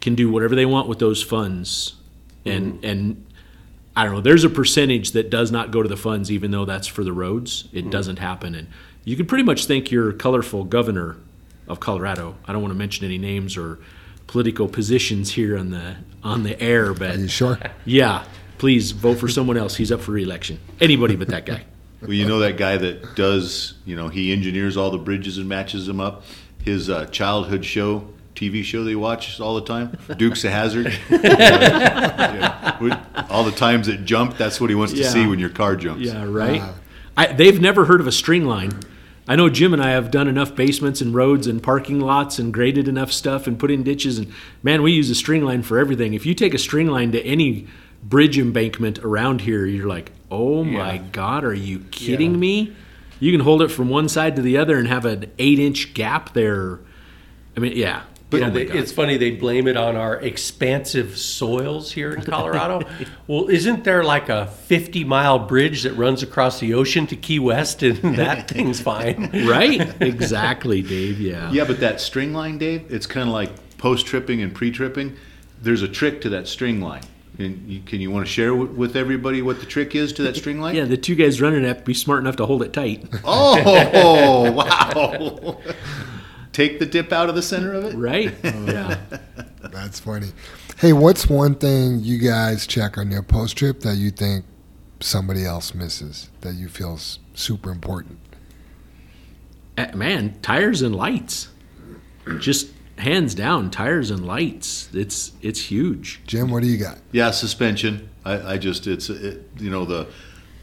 [0.00, 1.94] can do whatever they want with those funds.
[2.44, 2.84] And Mm-hmm.
[2.86, 3.26] and
[3.96, 4.20] I don't know.
[4.20, 7.12] There's a percentage that does not go to the funds, even though that's for the
[7.12, 7.64] roads.
[7.64, 7.78] Mm-hmm.
[7.78, 8.68] It doesn't happen, and
[9.04, 11.16] you can pretty much thank your colorful governor
[11.68, 12.36] of Colorado.
[12.46, 13.78] I don't want to mention any names or
[14.26, 17.58] political positions here on the on the air, but Are you sure?
[17.84, 18.24] yeah,
[18.58, 19.76] please vote for someone else.
[19.76, 20.58] He's up for reelection.
[20.80, 21.64] Anybody but that guy.
[22.00, 25.48] well, you know that guy that does, you know, he engineers all the bridges and
[25.48, 26.24] matches them up.
[26.62, 30.92] His uh, childhood show, TV show that he watches all the time, Dukes of Hazzard.
[31.10, 32.82] Yeah.
[32.82, 32.98] With
[33.30, 35.08] All the times it jumped, that's what he wants to Yeah.
[35.08, 36.02] see when your car jumps.
[36.02, 36.62] Yeah, right.
[37.16, 38.72] I, they've never heard of a string line.
[39.28, 42.52] I know Jim and I have done enough basements and roads and parking lots and
[42.52, 44.30] graded enough stuff and put in ditches and
[44.62, 46.12] man, we use a string line for everything.
[46.14, 47.66] If you take a string line to any
[48.02, 52.36] bridge embankment around here, you're like, "Oh my god, are you kidding Yeah.
[52.38, 52.72] me?"
[53.18, 55.94] You can hold it from one side to the other and have an eight inch
[55.94, 56.80] gap there.
[57.56, 58.02] I mean, yeah.
[58.40, 62.82] Yeah, Oh they, it's funny they blame it on our expansive soils here in Colorado.
[63.26, 67.38] well, isn't there like a 50 mile bridge that runs across the ocean to Key
[67.38, 69.30] West, and that thing's fine?
[69.46, 70.00] right?
[70.02, 71.20] exactly, Dave.
[71.20, 71.50] Yeah.
[71.52, 75.16] Yeah, but that string line, Dave, it's kind of like post tripping and pre tripping.
[75.62, 77.02] There's a trick to that string line.
[77.36, 80.22] And you, can you want to share with, with everybody what the trick is to
[80.22, 80.76] that string line?
[80.76, 83.08] Yeah, the two guys running it have to be smart enough to hold it tight.
[83.24, 85.58] Oh, wow.
[86.54, 87.96] Take the dip out of the center of it?
[87.96, 88.32] Right?
[88.44, 88.98] yeah.
[89.60, 90.28] That's funny.
[90.78, 94.44] Hey, what's one thing you guys check on your post trip that you think
[95.00, 98.18] somebody else misses that you feel is super important?
[99.76, 101.48] Uh, Man, tires and lights.
[102.38, 104.88] Just hands down, tires and lights.
[104.94, 106.20] It's it's huge.
[106.26, 106.98] Jim, what do you got?
[107.12, 108.08] Yeah, suspension.
[108.24, 110.06] I, I just, it's, it, you know, the,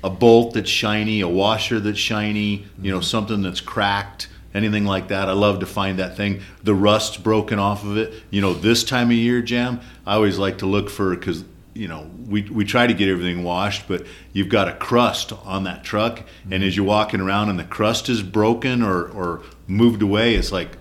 [0.03, 5.09] a bolt that's shiny, a washer that's shiny, you know, something that's cracked, anything like
[5.09, 5.29] that.
[5.29, 6.41] I love to find that thing.
[6.63, 8.23] The rust's broken off of it.
[8.29, 11.43] You know, this time of year, Jam, I always like to look for, because,
[11.73, 15.63] you know, we, we try to get everything washed, but you've got a crust on
[15.63, 16.23] that truck.
[16.49, 20.51] And as you're walking around and the crust is broken or, or moved away, it's
[20.51, 20.77] like,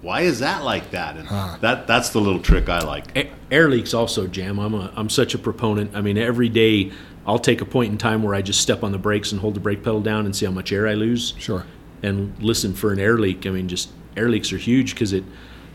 [0.00, 1.16] why is that like that?
[1.16, 1.28] And
[1.60, 3.28] that that's the little trick I like.
[3.50, 4.60] Air leaks also jam.
[4.60, 5.96] I'm a I'm such a proponent.
[5.96, 6.92] I mean, every day
[7.26, 9.54] I'll take a point in time where I just step on the brakes and hold
[9.54, 11.34] the brake pedal down and see how much air I lose.
[11.38, 11.66] Sure.
[12.02, 13.46] And listen for an air leak.
[13.46, 15.24] I mean, just air leaks are huge because it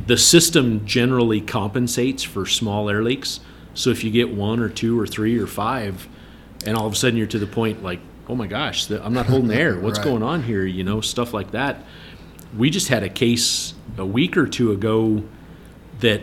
[0.08, 3.40] the system generally compensates for small air leaks.
[3.76, 6.08] So if you get one or two or three or five,
[6.66, 9.26] and all of a sudden you're to the point like, oh my gosh, I'm not
[9.28, 9.80] holding air.
[9.80, 10.06] What's Right.
[10.06, 10.66] going on here?
[10.66, 11.84] You know, stuff like that.
[12.58, 15.24] We just had a case a week or two ago
[16.00, 16.22] that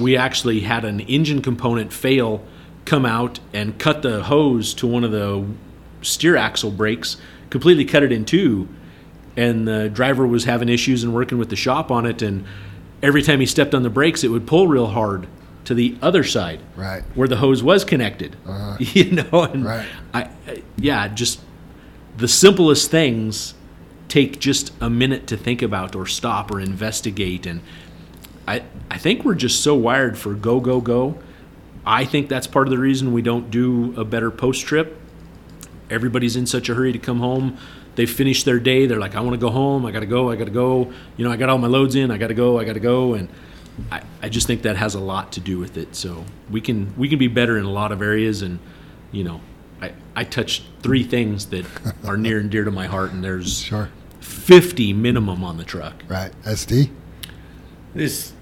[0.00, 2.42] we actually had an engine component fail,
[2.84, 5.44] come out and cut the hose to one of the
[6.00, 7.16] steer axle brakes,
[7.50, 8.68] completely cut it in two,
[9.36, 12.44] and the driver was having issues and working with the shop on it, and
[13.02, 15.26] every time he stepped on the brakes, it would pull real hard
[15.64, 17.02] to the other side, Right.
[17.14, 18.36] where the hose was connected.
[18.46, 18.76] Uh-huh.
[18.80, 19.86] You know, and Right.
[20.12, 21.40] I, I, yeah, just
[22.16, 23.54] the simplest things
[24.08, 27.62] take just a minute to think about or stop or investigate and
[28.46, 31.16] I I think we're just so wired for go go go.
[31.86, 34.98] I think that's part of the reason we don't do a better post trip.
[35.88, 37.56] Everybody's in such a hurry to come home.
[37.94, 38.86] They finish their day.
[38.86, 39.84] They're like, I want to go home.
[39.84, 40.30] I got to go.
[40.30, 40.92] I got to go.
[41.16, 42.10] You know, I got all my loads in.
[42.10, 42.58] I got to go.
[42.58, 43.14] I got to go.
[43.14, 43.28] And
[43.90, 45.94] I, I just think that has a lot to do with it.
[45.94, 48.40] So we can we can be better in a lot of areas.
[48.42, 48.58] And
[49.10, 49.40] you know,
[49.80, 51.66] I I touch three things that
[52.06, 53.12] are near and dear to my heart.
[53.12, 53.90] And there's Sure.
[54.20, 56.02] 50 minimum on the truck.
[56.08, 56.32] Right.
[56.44, 56.90] SD.
[57.94, 58.32] This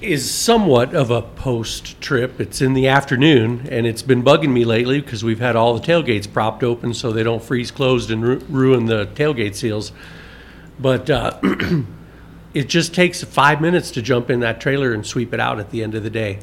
[0.00, 2.40] is somewhat of a post trip.
[2.40, 5.86] It's in the afternoon, and it's been bugging me lately because we've had all the
[5.86, 9.92] tailgates propped open so they don't freeze closed and ru- ruin the tailgate seals.
[10.80, 11.38] But uh,
[12.54, 15.70] it just takes five minutes to jump in that trailer and sweep it out at
[15.70, 16.38] the end of the day.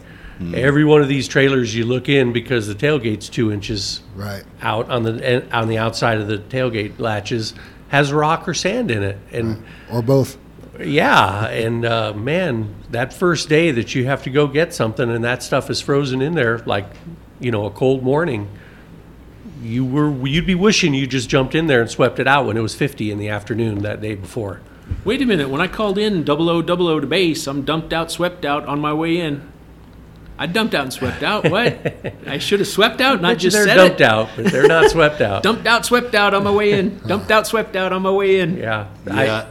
[0.54, 4.46] Every one of these trailers you look in because the tailgate's two inches Right.
[4.62, 7.54] out on the on the outside of the tailgate latches
[7.90, 9.62] has rock or sand in it, and
[9.92, 10.38] Or both.
[10.80, 15.24] Yeah, and uh, man, that first day that you have to go get something and
[15.24, 16.86] that stuff is frozen in there, like
[17.40, 18.48] you know, a cold morning,
[19.62, 22.56] you were you'd be wishing you just jumped in there and swept it out when
[22.58, 24.62] it was 50 in the afternoon that day before.
[25.06, 25.50] Wait a minute.
[25.50, 28.66] When I called in double O double O to base, I'm dumped out, swept out
[28.66, 29.48] on my way in.
[30.38, 31.50] I dumped out and swept out.
[31.50, 32.14] What?
[32.28, 34.06] I should have swept out, not just they're said dumped it.
[34.06, 35.44] out, but they're not swept out.
[35.44, 36.98] Dumped out, swept out on my way in.
[37.00, 38.56] Dumped out, swept out on my way in.
[38.58, 39.46] Yeah, I- Yeah,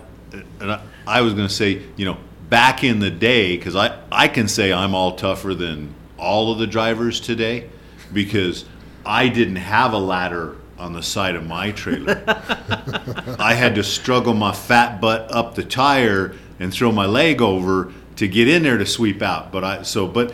[0.61, 2.19] and I, I was going to say, you know,
[2.51, 6.59] back in the day, because I, I can say I'm all tougher than all of
[6.59, 7.71] the drivers today,
[8.13, 8.67] because
[9.07, 12.23] I didn't have a ladder on the side of my trailer.
[13.39, 17.93] I had to struggle my fat butt up the tire and throw my leg over
[18.17, 19.51] to get in there to sweep out.
[19.51, 20.33] But I so but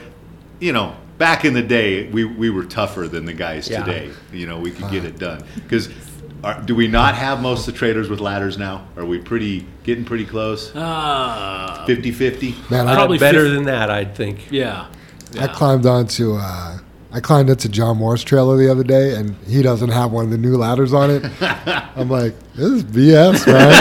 [0.58, 3.84] you know back in the day we, we were tougher than the guys Yeah.
[3.84, 4.10] today.
[4.32, 5.88] You know we could get it done because.
[6.66, 8.86] Do we not have most of the traders with ladders now?
[8.96, 10.74] Are we pretty getting pretty close?
[10.74, 12.54] Uh, 50 50?
[12.70, 14.50] Man, I, Probably better fif- than that, I'd think.
[14.50, 14.88] yeah.
[15.40, 16.78] I climbed onto uh,
[17.14, 20.30] I climbed into John Moore's trailer the other day, and he doesn't have one of
[20.32, 21.24] the new ladders on it.
[21.96, 23.72] I'm like, this is BS, man.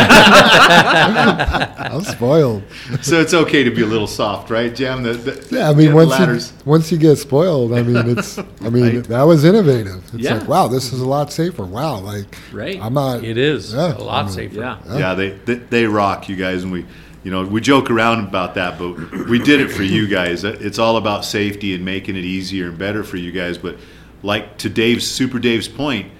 [1.92, 2.62] I'm spoiled.
[3.02, 5.02] So it's okay to be a little soft, right, Jam?
[5.04, 6.52] The, the, Yeah, I mean, the once ladders.
[6.52, 9.04] you once you get spoiled, I mean, it's I mean Right.
[9.06, 10.04] that was innovative.
[10.14, 10.36] It's Yeah.
[10.36, 11.64] like, wow, this is a lot safer.
[11.64, 12.80] Wow, like Right.
[12.82, 13.24] I'm not.
[13.24, 14.60] It is Yeah, a lot I mean, safer.
[14.60, 14.78] Yeah.
[14.96, 16.86] Yeah, they, they they rock, you guys, and we,
[17.24, 20.44] you know, we joke around about that, but we did it for you guys.
[20.44, 23.58] It's all about safety and making it easier and better for you guys.
[23.58, 23.78] But
[24.22, 26.12] like to Dave's Super Dave's point,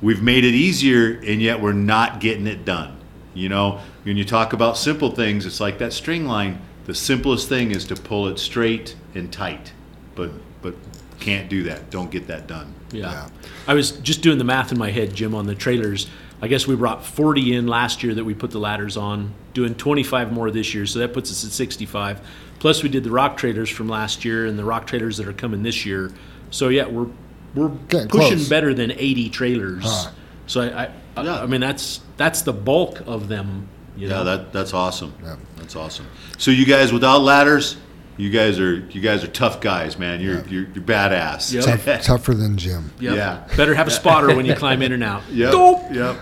[0.00, 2.98] we've made it easier, and yet we're not getting it done.
[3.34, 6.60] You know, when you talk about simple things, it's like that string line.
[6.84, 9.72] The simplest thing is to pull it straight and tight,
[10.16, 10.74] but but
[11.20, 11.90] can't do that.
[11.90, 12.74] Don't get that done.
[12.90, 13.12] Yeah.
[13.12, 13.28] Yeah.
[13.68, 16.08] I was just doing the math in my head, Jim, on the trailers.
[16.42, 19.76] I guess we brought 40 in last year that we put the ladders on, doing
[19.76, 22.20] 25 more this year, so that puts us at 65.
[22.58, 25.32] Plus, we did the rock trailers from last year and the rock trailers that are
[25.32, 26.10] coming this year.
[26.50, 27.06] So yeah, we're
[27.54, 28.48] we're Getting pushing close.
[28.48, 29.84] better than 80 trailers.
[29.84, 30.10] Huh.
[30.48, 31.42] So I, I, Yeah.
[31.42, 33.68] I mean that's that's the bulk of them.
[33.96, 34.24] You Yeah, know?
[34.24, 35.12] that that's awesome.
[35.22, 35.36] Yeah.
[35.56, 36.06] That's awesome.
[36.38, 37.76] So you guys without ladders,
[38.16, 40.20] you guys are you guys are tough guys, man.
[40.20, 41.52] You're you're, you're badass.
[41.52, 41.64] Yep.
[41.84, 42.92] Tough, tougher than Jim.
[43.00, 43.16] Yep.
[43.16, 43.48] yeah.
[43.56, 45.22] Better have a spotter when you climb in and out.
[45.30, 45.52] Yep.
[45.52, 45.82] Dope.
[45.92, 46.16] Yep.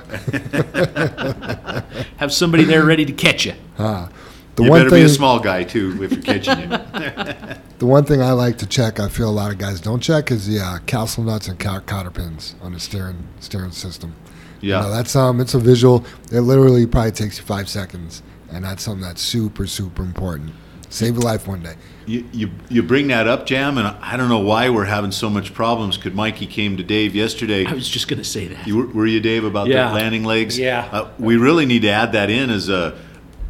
[2.18, 3.54] Have somebody there ready to catch you.
[3.78, 4.08] Uh,
[4.56, 6.68] the You one better thing, be a small guy too if you're catching you.
[7.78, 10.30] the one thing I like to check, I feel a lot of guys don't check,
[10.30, 14.14] is the uh, castle nuts and cow- cotter pins on the steering steering system.
[14.60, 14.80] You Yeah.
[14.82, 16.04] know, that's um, it's a visual.
[16.30, 18.22] It literally probably takes you five seconds,
[18.52, 20.52] and that's something that's super super important.
[20.90, 21.74] Save your life one day.
[22.06, 25.30] You, you you bring that up, Jam, and I don't know why we're having so
[25.30, 25.96] much problems.
[25.96, 27.64] Could Mikey came to Dave yesterday?
[27.64, 28.66] I was just gonna say that.
[28.66, 29.88] You were, were you Dave about Yeah.
[29.88, 30.58] the landing legs?
[30.58, 30.88] Yeah.
[30.90, 32.98] Uh, we really need to add that in as a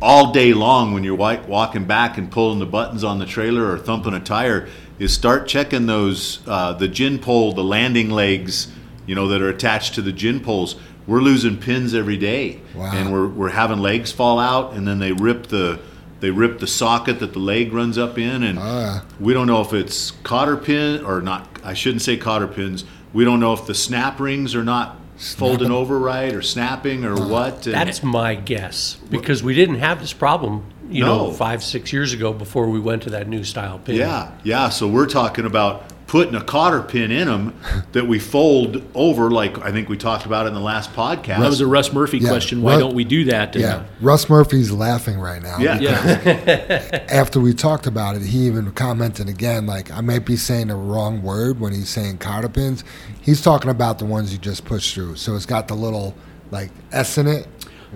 [0.02, 3.70] all day long when you're wi- walking back and pulling the buttons on the trailer
[3.72, 4.68] or thumping a tire.
[4.98, 8.70] Is start checking those uh, the gin pole, the landing legs,
[9.06, 10.76] you know that are attached to the gin poles.
[11.06, 12.90] We're losing pins every day, Wow.
[12.92, 15.80] and we're we're having legs fall out, and then they rip the
[16.20, 19.02] they rip the socket that the leg runs up in, and Ah.
[19.18, 21.48] we don't know if it's cotter pin or not.
[21.64, 22.84] I shouldn't say cotter pins.
[23.12, 27.14] We don't know if the snap rings are not folding over right or snapping or
[27.14, 27.66] what.
[27.66, 31.32] and- That's my guess because we didn't have this problem, you know, No.
[31.32, 33.96] five six years ago before we went to that new style pin.
[33.96, 34.68] Yeah, yeah.
[34.68, 37.54] So we're talking about putting a cotter pin in them
[37.92, 41.38] that we fold over, like I think we talked about in the last podcast.
[41.38, 42.62] That was a Russ Murphy Yeah, question.
[42.62, 43.54] Why Russ- don't we do that?
[43.54, 45.58] And, Yeah, uh, Russ Murphy's laughing right now.
[45.60, 45.78] Yeah.
[45.78, 47.04] Yeah.
[47.10, 50.74] After we talked about it, he even commented again, like I might be saying the
[50.74, 52.82] wrong word when he's saying cotter pins.
[53.20, 55.14] He's talking about the ones you just push through.
[55.14, 56.16] So it's got the little
[56.50, 57.46] like S in it.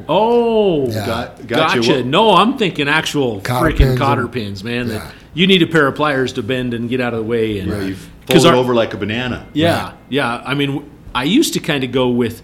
[0.08, 1.06] Oh, Yeah.
[1.06, 1.76] Got- gotcha.
[1.78, 1.92] gotcha.
[1.94, 4.88] What- No, I'm thinking actual Cotter freaking pins cotter and- pins, man.
[4.88, 4.94] Yeah.
[4.94, 7.58] That you need a pair of pliers to bend and get out of the way.
[7.58, 7.94] And Yeah, you
[8.28, 9.46] 'cause fold it our- over like a banana.
[9.52, 10.42] Yeah, yeah.
[10.44, 10.82] I mean,
[11.14, 12.42] I used to kind of go with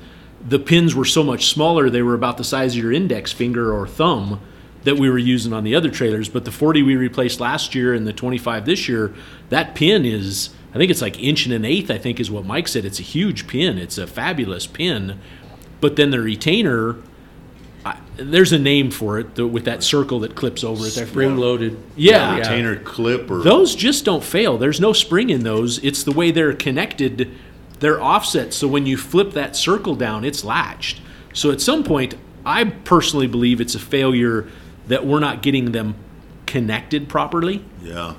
[0.48, 3.72] the pins were so much smaller; they were about the size of your index finger
[3.72, 4.38] or thumb
[4.84, 6.28] that we were using on the other trailers.
[6.28, 9.12] But the 40 we replaced last year and the 25 this year,
[9.50, 11.90] that pin is, I think it's like inch and an eighth.
[11.90, 12.84] I think is what Mike said.
[12.86, 13.76] It's a huge pin.
[13.76, 15.14] It's a fabulous pin.
[15.82, 16.96] But then the retainer, I,
[18.20, 20.90] there's a name for it the, with that circle that clips over it.
[20.90, 21.78] Spring loaded.
[21.96, 22.36] Yeah.
[22.36, 24.58] Retainer clip or Those just don't fail.
[24.58, 25.82] There's no spring in those.
[25.84, 27.30] It's the way they're connected.
[27.78, 28.52] They're offset.
[28.52, 31.00] So when you flip that circle down, it's latched.
[31.32, 32.14] So at some point,
[32.44, 34.48] I personally believe it's a failure
[34.88, 35.94] that we're not getting them
[36.46, 37.64] connected properly.
[37.82, 38.14] yeah.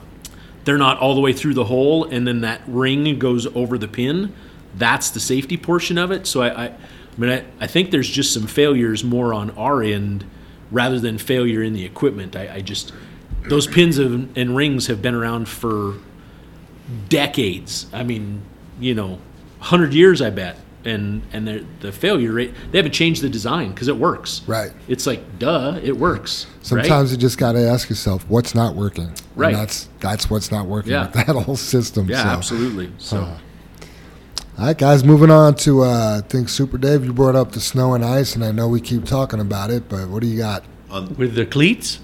[0.63, 3.87] They're not all the way through the hole, and then that ring goes over the
[3.87, 4.31] pin.
[4.75, 6.27] That's the safety portion of it.
[6.27, 6.73] So I, I,
[7.17, 10.25] I mean, I, I think there's just some failures more on our end
[10.71, 12.35] rather than failure in the equipment.
[12.35, 12.93] I, I just
[13.47, 15.95] those pins and, and rings have been around for
[17.09, 17.87] decades.
[17.93, 18.41] I mean,
[18.79, 19.19] you know,
[19.59, 20.57] hundred years, I bet.
[20.83, 24.41] And and the the failure rate they haven't changed the design because it works.
[24.47, 24.71] Right.
[24.87, 26.47] It's like duh, it works.
[26.55, 26.65] right?
[26.65, 29.03] Sometimes you just got to ask yourself what's not working.
[29.05, 29.53] And Right.
[29.55, 31.05] that's that's what's not working Yeah.
[31.05, 32.09] with that whole system.
[32.09, 32.29] Yeah, so.
[32.29, 32.91] absolutely.
[32.97, 33.17] So.
[33.17, 33.37] Uh-huh.
[34.61, 37.03] All right, guys, moving on to uh, I think Super Dave.
[37.03, 39.89] You brought up the snow and ice, and I know we keep talking about it,
[39.89, 40.63] but what do you got?
[41.17, 41.99] With the cleats?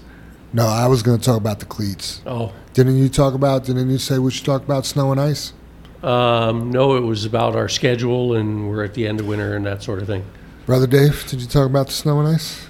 [0.52, 2.20] No, I was going to talk about the cleats.
[2.26, 3.62] Oh, Didn't you talk about?
[3.62, 5.52] Didn't you say we should talk about snow and ice?
[6.02, 9.64] um, no, it was about our schedule and we're at the end of winter and
[9.64, 10.24] that sort of thing.
[10.66, 12.66] Brother Dave, did you talk about the snow and ice?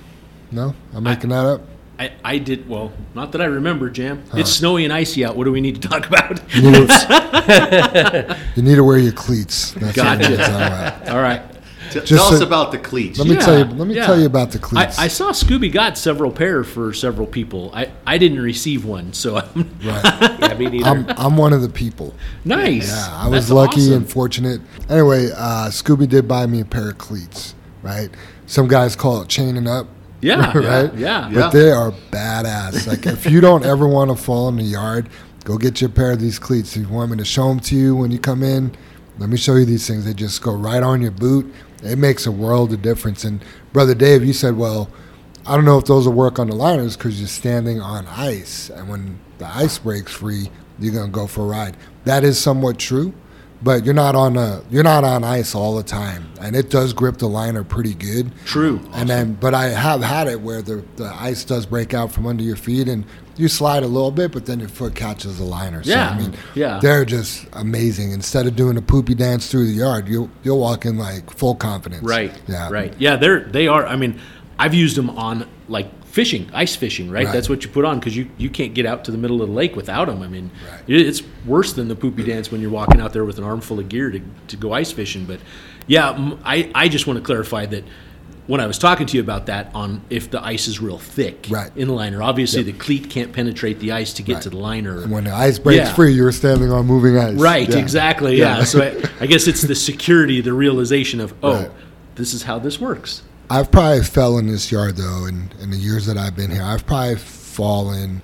[0.52, 1.62] No, I'm making that up.
[1.98, 2.92] I, I did well.
[3.14, 4.22] Not that I remember, Jam.
[4.34, 5.36] It's snowy and icy out.
[5.36, 6.40] What do we need to talk about?
[6.54, 9.72] You need, to, you need to wear your cleats.
[9.72, 11.10] That's Gotcha.
[11.12, 11.42] All right.
[11.90, 13.18] T- Just tell us about the cleats.
[13.18, 13.64] Let me Yeah, tell you.
[13.64, 14.06] Let me yeah.
[14.06, 14.98] tell you about the I, cleats.
[14.98, 17.70] I saw Scooby got several pair for several people.
[17.74, 20.38] I, I didn't receive one, so I'm right.
[20.40, 20.86] Yeah, me neither.
[20.86, 22.14] I'm I'm one of the people.
[22.44, 22.90] nice.
[22.90, 23.92] Yeah, I was That's lucky awesome.
[23.94, 24.60] and fortunate.
[24.90, 27.54] Anyway, uh, Scooby did buy me a pair of cleats.
[27.82, 28.10] Right.
[28.46, 29.86] Some guys call it chaining up.
[30.20, 30.94] Yeah, right?
[30.94, 31.34] Yeah, yeah.
[31.34, 32.86] But they are badass.
[32.86, 35.08] Like if you don't ever want to fall in the yard,
[35.44, 36.76] go get you a pair of these cleats.
[36.76, 38.74] If you want me to show them to you when you come in,
[39.18, 40.04] let me show you these things.
[40.04, 41.52] They just go right on your boot.
[41.82, 43.24] It makes a world of difference.
[43.24, 44.90] And brother Dave, you said, well,
[45.46, 48.68] I don't know if those will work on the liners because you're standing on ice,
[48.68, 51.76] and when the ice breaks free, you're gonna go for a ride.
[52.04, 53.14] That is somewhat true,
[53.62, 56.92] but you're not on a you're not on ice all the time, and it does
[56.92, 58.30] grip the liner pretty good.
[58.44, 58.80] True.
[58.92, 62.26] And then, but I have had it where the, the ice does break out from
[62.26, 63.04] under your feet, and
[63.36, 65.80] you slide a little bit, but then your foot catches the liner.
[65.84, 66.80] Yeah, So, I mean, yeah.
[66.80, 68.10] they're just amazing.
[68.12, 71.54] Instead of doing a poopy dance through the yard, you'll you'll walk in like full
[71.54, 72.02] confidence.
[72.02, 72.32] Right.
[72.46, 72.68] Yeah.
[72.70, 72.94] Right.
[72.98, 73.86] Yeah, they're they are.
[73.86, 74.20] I mean,
[74.58, 77.10] I've used them on like fishing, ice fishing.
[77.10, 77.26] Right.
[77.26, 77.32] Right.
[77.32, 79.48] That's what you put on because you you can't get out to the middle of
[79.48, 80.22] the lake without them.
[80.22, 80.80] I mean, Right.
[80.88, 83.88] it's worse than the poopy dance when you're walking out there with an armful of
[83.88, 85.24] gear to to go ice fishing.
[85.24, 85.40] But
[85.86, 87.84] yeah, I, I just want to clarify that.
[88.46, 91.48] When I was talking to you about that, on if the ice is real thick
[91.50, 91.70] Right.
[91.76, 94.42] in the liner, obviously the cleat can't penetrate the ice to get Right.
[94.44, 95.02] to the liner.
[95.02, 95.92] And when the ice breaks Yeah.
[95.92, 97.34] free, you're standing on moving ice.
[97.36, 97.76] Right, Yeah.
[97.76, 98.38] exactly.
[98.38, 98.56] Yeah.
[98.60, 98.64] Yeah.
[98.64, 101.70] so I, I guess it's the security, the realization of, oh, Right.
[102.14, 103.20] this is how this works.
[103.50, 106.62] I've probably fell in this yard though, in, in the years that I've been here.
[106.62, 108.22] I've probably fallen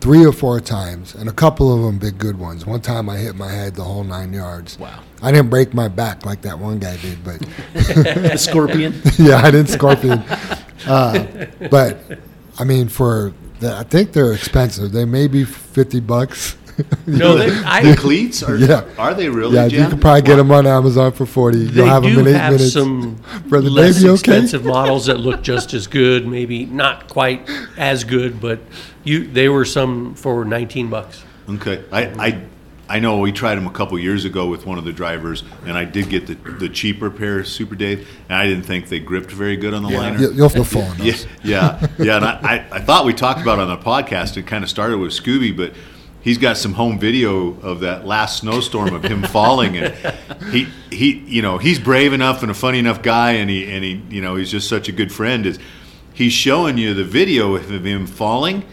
[0.00, 2.66] three or four times, and a couple of them big good ones.
[2.66, 4.78] One time I hit my head the whole nine yards.
[4.78, 5.00] Wow.
[5.22, 7.40] I didn't break my back like that one guy did, but
[7.72, 8.94] The scorpion.
[9.18, 10.22] yeah, I didn't scorpion.
[10.86, 11.98] Uh, but
[12.58, 14.92] I mean, for the, I think they're expensive.
[14.92, 16.56] They may be fifty bucks.
[17.06, 18.84] No, they, the cleats are Yeah.
[18.98, 19.54] are they really?
[19.54, 21.58] yeah, you can probably get them on Amazon for forty.
[21.58, 22.72] You'll they have them do in eight have minutes.
[22.72, 23.16] some
[23.48, 24.18] Brother less Dave, you okay?
[24.20, 28.58] expensive models that look just as good, maybe not quite as good, but
[29.04, 31.24] you they were some for 19 bucks.
[31.48, 32.42] Okay, I, I
[32.88, 35.76] I know we tried them a couple years ago with one of the drivers, and
[35.76, 39.32] I did get the, the cheaper pair, Super Dave, and I didn't think they gripped
[39.32, 40.18] very good on the liner.
[40.18, 41.26] You- You'll, you'll fall Yeah, those.
[41.42, 42.16] yeah, yeah.
[42.16, 42.30] And I,
[42.70, 44.36] I, I thought we talked about it on the podcast.
[44.36, 45.72] It kind of started with Scooby, but
[46.26, 49.94] he's got some home video of that last snowstorm of him falling, and
[50.50, 53.84] he he you know he's brave enough and a funny enough guy, and he and
[53.84, 55.46] he you know he's just such a good friend.
[55.46, 55.58] Is
[56.12, 58.64] he's showing you the video of him falling.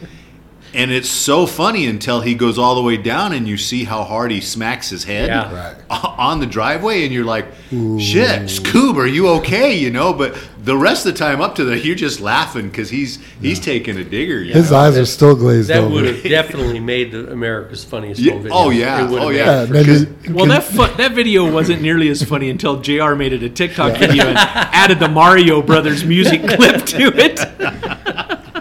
[0.75, 4.03] And it's so funny until he goes all the way down and you see how
[4.03, 5.53] hard he smacks his head Yeah.
[5.53, 5.75] Right.
[6.17, 10.13] on the driveway, and you're like, "Shit, Scoob, are you okay?" You know.
[10.13, 13.59] But the rest of the time up to the, you're just laughing because he's he's
[13.59, 14.41] taking a digger.
[14.41, 14.77] You His know?
[14.77, 15.93] eyes are still glazed That over.
[15.93, 18.57] would have definitely made the America's funniest Yeah, home video.
[18.57, 19.45] oh, oh yeah, It would have oh, yeah.
[19.59, 19.85] Yeah, then
[20.25, 23.13] you- Well, that fu- that video wasn't nearly as funny until Jr.
[23.13, 27.39] made it a TikTok video and added the Mario Brothers music clip to it.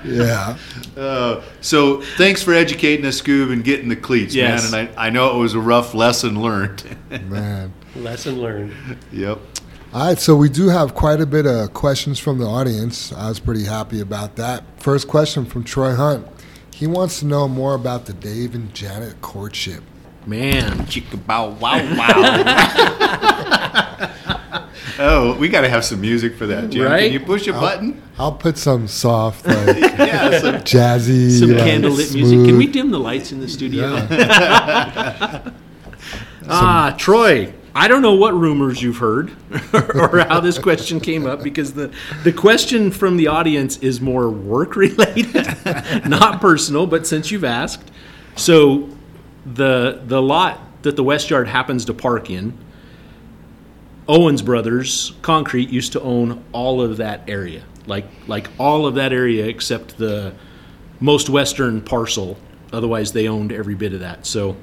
[0.04, 0.58] yeah.
[0.96, 4.70] Uh, so thanks for educating us, Scoob, and getting the cleats, Yes.
[4.70, 4.88] man.
[4.88, 6.84] And I, I know it was a rough lesson learned.
[7.28, 7.72] Man.
[7.96, 8.74] Lesson learned.
[9.10, 9.38] yep.
[9.94, 13.12] All right, so we do have quite a bit of questions from the audience.
[13.12, 14.64] I was pretty happy about that.
[14.80, 16.26] First question from Troy Hunt.
[16.74, 19.82] He wants to know more about the Dave and Janet courtship.
[20.26, 23.72] Man, Chicka bow wow wow.
[24.98, 26.84] oh, we got to have some music for that, Jim.
[26.84, 27.04] Right?
[27.04, 28.02] Can you push a button?
[28.18, 30.38] I'll put some soft, like yeah.
[30.40, 32.44] Some, jazzy, some like, candlelit music.
[32.46, 34.06] Can we dim the lights in the studio?
[36.48, 37.54] ah, Troy.
[37.74, 39.30] I don't know what rumors you've heard
[39.72, 41.90] or how this question came up because the,
[42.22, 45.46] the question from the audience is more work related,
[46.06, 47.90] not personal, but since you've asked.
[48.36, 48.90] So
[49.46, 52.56] the the lot that the West Yard happens to park in,
[54.08, 57.64] Owens Brothers Concrete used to own all of that area.
[57.86, 60.34] Like like all of that area except the
[61.00, 62.36] most western parcel.
[62.72, 64.26] Otherwise they owned every bit of that.
[64.26, 64.56] So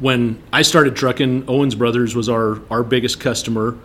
[0.00, 3.78] when I started trucking, Owens Brothers was our, our biggest customer.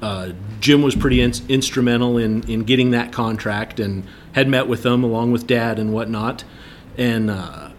[0.00, 4.82] Uh, Jim was pretty in, instrumental in, in getting that contract and had met with
[4.82, 6.44] them along with Dad and whatnot.
[6.98, 7.70] And uh,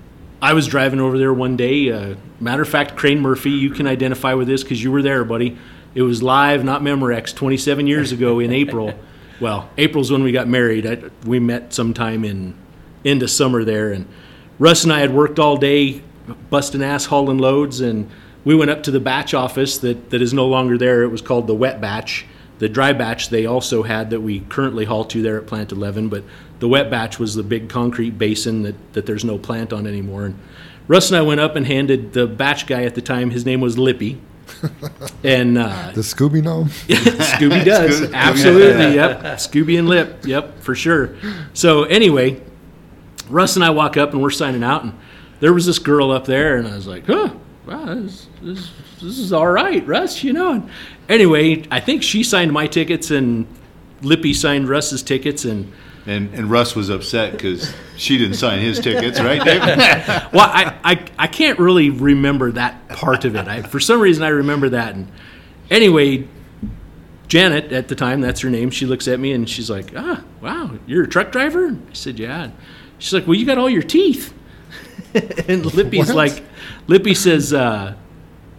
[0.41, 1.91] I was driving over there one day.
[1.91, 5.23] Uh, matter of fact, Crane Murphy, you can identify with this because you were there,
[5.23, 5.57] buddy.
[5.95, 8.93] It was live, not Memorex, 27 years ago in April.
[9.39, 10.85] well, April's when we got married.
[10.85, 12.55] I, we met sometime in
[13.03, 14.07] into summer there, and
[14.59, 16.01] Russ and I had worked all day,
[16.49, 18.09] busting ass hauling loads, and
[18.45, 21.03] we went up to the batch office that, that is no longer there.
[21.03, 22.25] It was called the wet batch.
[22.59, 26.07] The dry batch they also had that we currently haul to there at Plant 11,
[26.07, 26.23] but
[26.59, 30.25] the wet batch was the big concrete basin that, that there's no plant on anymore.
[30.25, 30.39] And
[30.87, 33.59] Russ and I went up and handed the batch guy at the time, his name
[33.59, 34.21] was Lippy.
[35.23, 36.69] and uh, The Scooby gnome?
[36.87, 38.01] Scooby does.
[38.01, 38.95] Scooby- Absolutely.
[38.95, 39.21] Yep.
[39.37, 40.25] Scooby and Lip.
[40.25, 41.15] Yep, for sure.
[41.53, 42.41] So anyway,
[43.29, 44.93] Russ and I walk up and we're signing out, and
[45.39, 47.33] there was this girl up there, and I was like, huh,
[47.65, 48.71] wow, this, this,
[49.01, 50.53] this is all right, Russ, you know.
[50.53, 50.69] And
[51.09, 53.45] anyway, I think she signed my tickets, and
[54.01, 55.71] Lippy signed Russ's tickets, and
[56.05, 59.61] and and Russ was upset because she didn't sign his tickets, right, Dave?
[60.33, 63.47] well, I, I, I can't really remember that part of it.
[63.47, 64.95] I, for some reason, I remember that.
[64.95, 65.09] And
[65.69, 66.27] anyway,
[67.27, 68.69] Janet at the time, that's her name.
[68.69, 72.19] She looks at me and she's like, "Ah, wow, you're a truck driver?" I said,
[72.19, 72.51] "Yeah."
[72.99, 74.33] She's like, "Well, you got all your teeth."
[75.47, 76.15] and Lippy's What?
[76.15, 76.43] like,
[76.87, 77.95] Lippy says, uh,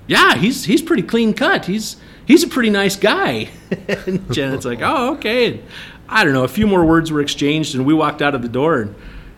[0.06, 1.66] "Yeah, he's he's pretty clean cut.
[1.66, 3.50] He's he's a pretty nice guy."
[4.06, 5.62] and Janet's like, "Oh, okay." And
[6.08, 6.44] I don't know.
[6.44, 8.80] A few more words were exchanged, and we walked out of the door.
[8.80, 8.94] And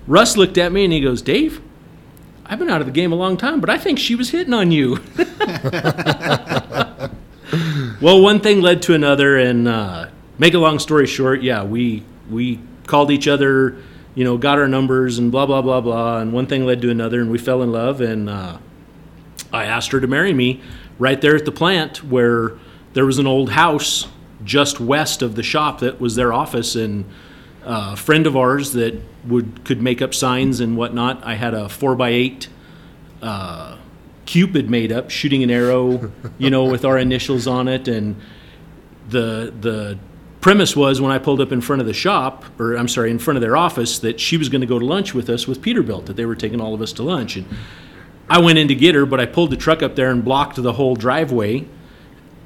[0.07, 1.61] Russ looked at me and he goes, "Dave,
[2.45, 4.55] I've been out of the game a long time, but I think she was hitting
[4.55, 4.99] on you."
[8.01, 10.09] well, one thing led to another, and uh,
[10.39, 13.77] make a long story short, yeah, we we called each other,
[14.15, 16.91] you know, got our numbers, and blah blah blah blah, and one thing led to
[16.91, 18.59] another, and we fell in love, and uh,
[19.53, 20.61] I asked her to marry me
[20.99, 22.53] right there at the plant where
[22.95, 24.09] there was an old house
[24.45, 27.05] just west of the shop that was their office, and
[27.65, 31.25] uh, a friend of ours that would could make up signs and whatnot.
[31.25, 32.49] I had a four by eight
[33.23, 33.77] uh,
[34.27, 38.17] Cupid made up, shooting an arrow, you know, with our initials on it, and
[39.09, 39.99] the the
[40.41, 43.19] premise was when I pulled up in front of the shop, or I'm sorry, in
[43.19, 45.63] front of their office, that she was going to go to lunch with us with
[45.63, 47.47] Peterbilt, that they were taking all of us to lunch, and
[48.29, 50.61] I went in to get her, but I pulled the truck up there and blocked
[50.61, 51.67] the whole driveway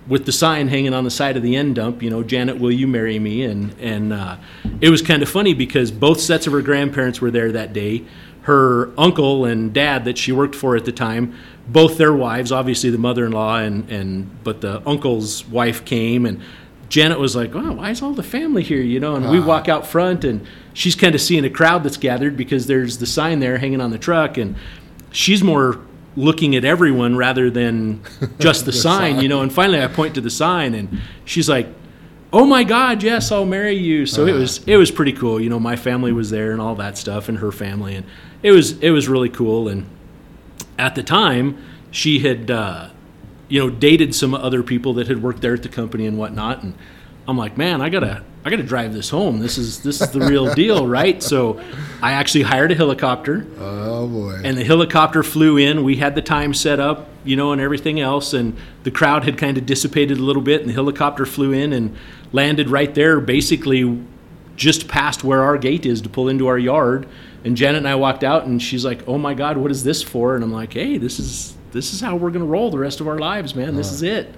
[0.09, 2.73] with the sign hanging on the side of the end dump, you know, Janet, will
[2.73, 3.45] you marry me?
[3.45, 4.37] And and uh,
[4.81, 8.05] it was kind of funny because both sets of her grandparents were there that day.
[8.43, 11.35] Her uncle and dad that she worked for at the time,
[11.69, 16.41] both their wives, obviously the mother-in-law and and but the uncle's wife came and
[16.89, 19.69] Janet was like, "Oh, why is all the family here?" You know, and we walk
[19.69, 23.39] out front and she's kind of seeing a crowd that's gathered because there's the sign
[23.39, 24.57] there hanging on the truck and
[25.13, 25.79] she's more
[26.17, 28.03] looking at everyone rather than
[28.39, 29.43] just the, sign, you know.
[29.43, 31.69] And finally, I point to the sign, and she's like,
[32.33, 35.41] "Oh my God, yes, I'll marry you." So it was it was pretty cool.
[35.41, 38.07] You know, my family was there and all that stuff, and her family, and
[38.43, 39.69] it was it was really cool.
[39.69, 39.87] And
[40.79, 42.91] at the time, she had uh,
[43.49, 46.63] you know dated some other people that had worked there at the company and whatnot,
[46.63, 46.75] and
[47.29, 49.39] I'm like, man, I gotta I got to drive this home.
[49.39, 51.23] This is this is the real deal, right?
[51.23, 51.61] So,
[52.01, 53.47] I actually hired a helicopter.
[53.59, 54.41] Oh boy!
[54.43, 55.85] And the helicopter flew in.
[55.85, 58.33] We had the time set up, you know, and everything else.
[58.33, 61.73] And the crowd had kind of dissipated a little bit, and the helicopter flew in
[61.75, 61.95] and
[62.33, 64.03] landed right there, basically
[64.57, 67.07] just past where our gate is to pull into our yard.
[67.45, 70.03] And Janet and I walked out, and she's like, "Oh my God, what is this
[70.03, 73.01] for?" And I'm like, "Hey, this is this is how we're gonna roll the rest
[73.01, 73.77] of our lives, man.
[73.77, 74.35] This is it."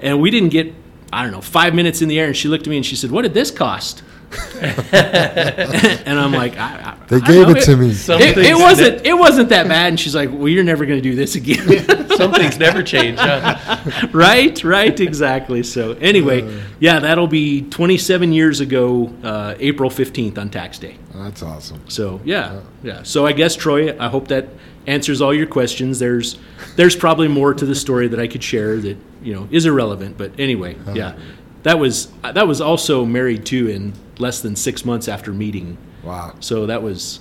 [0.00, 0.72] And we didn't get
[1.14, 2.96] I don't know, five minutes in the air, and she looked at me and she
[2.96, 4.02] said, "What did this cost?"
[4.60, 9.06] and I'm like, I, I, "They gave it, it, to me." It, it wasn't.
[9.06, 9.90] It wasn't that bad.
[9.90, 11.86] And she's like, "Well, you're never going to do this again."
[12.16, 14.08] Some things never change, huh?
[14.12, 15.62] right, right, exactly.
[15.62, 20.96] So anyway, uh, yeah, that'll be 27 years ago, uh, April 15th on tax day.
[21.14, 21.88] That's awesome.
[21.88, 23.04] So yeah, yeah.
[23.04, 24.48] So I guess Troy, I hope that
[24.86, 25.98] answers all your questions.
[25.98, 26.38] There's
[26.76, 30.16] there's probably more to the story that I could share that you know is irrelevant.
[30.16, 30.92] But anyway, uh-huh.
[30.94, 31.18] yeah,
[31.62, 35.78] that was that was also married to in less than six months after meeting.
[36.02, 36.34] Wow.
[36.40, 37.20] So that was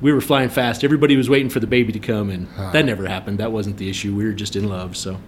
[0.00, 0.84] we were flying fast.
[0.84, 2.70] Everybody was waiting for the baby to come, and uh-huh.
[2.72, 3.38] that never happened.
[3.38, 4.14] That wasn't the issue.
[4.14, 4.96] We were just in love.
[4.96, 5.18] So.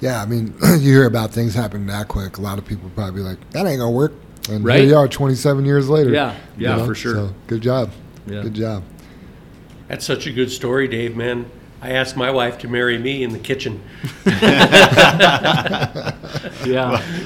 [0.00, 2.38] Yeah, I mean, you hear about things happening that quick.
[2.38, 4.12] A lot of people probably like that ain't gonna work.
[4.48, 4.80] And right?
[4.80, 6.10] here you are, 27 years later.
[6.10, 6.86] Yeah, yeah, you know?
[6.86, 7.14] for sure.
[7.14, 7.90] So good job.
[8.26, 8.42] Yeah.
[8.42, 8.82] Good job.
[9.88, 11.50] That's such a good story, Dave, man.
[11.80, 13.80] I asked my wife to marry me in the kitchen.
[14.26, 16.12] yeah.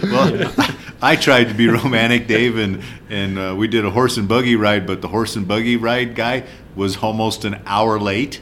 [0.03, 4.18] Well, well, I tried to be romantic, Dave, and, and uh, we did a horse
[4.18, 6.44] and buggy ride, but the horse and buggy ride guy
[6.76, 8.40] was almost an hour late.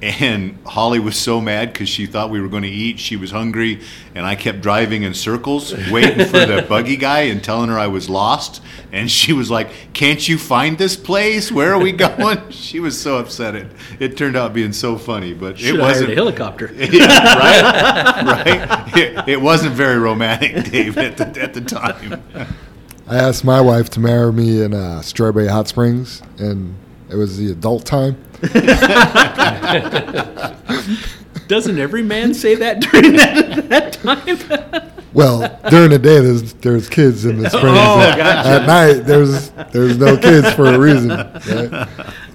[0.00, 3.00] And Holly was so mad because she thought we were going to eat.
[3.00, 3.80] She was hungry,
[4.14, 7.88] and I kept driving in circles, waiting for the buggy guy and telling her I
[7.88, 8.62] was lost.
[8.92, 11.50] And she was like, "Can't you find this place?
[11.50, 13.56] Where are we going?" she was so upset.
[13.56, 13.66] It
[13.98, 16.72] it turned out being so funny, but Should it wasn't a helicopter.
[16.78, 18.96] Yeah, right, right.
[18.96, 22.22] It, it, wasn't very romantic, Dave, at the, at the time.
[23.06, 26.74] I asked my wife to marry me in uh, Strawberry Hot Springs, and
[27.10, 28.16] it was the adult time
[31.48, 34.92] Doesn't every man say that during that, that time?
[35.14, 37.78] well, during the day there's there's kids in the springs.
[37.78, 38.48] Oh, at, gotcha.
[38.48, 41.08] at night there's there's no kids for a reason.
[41.08, 41.88] Right?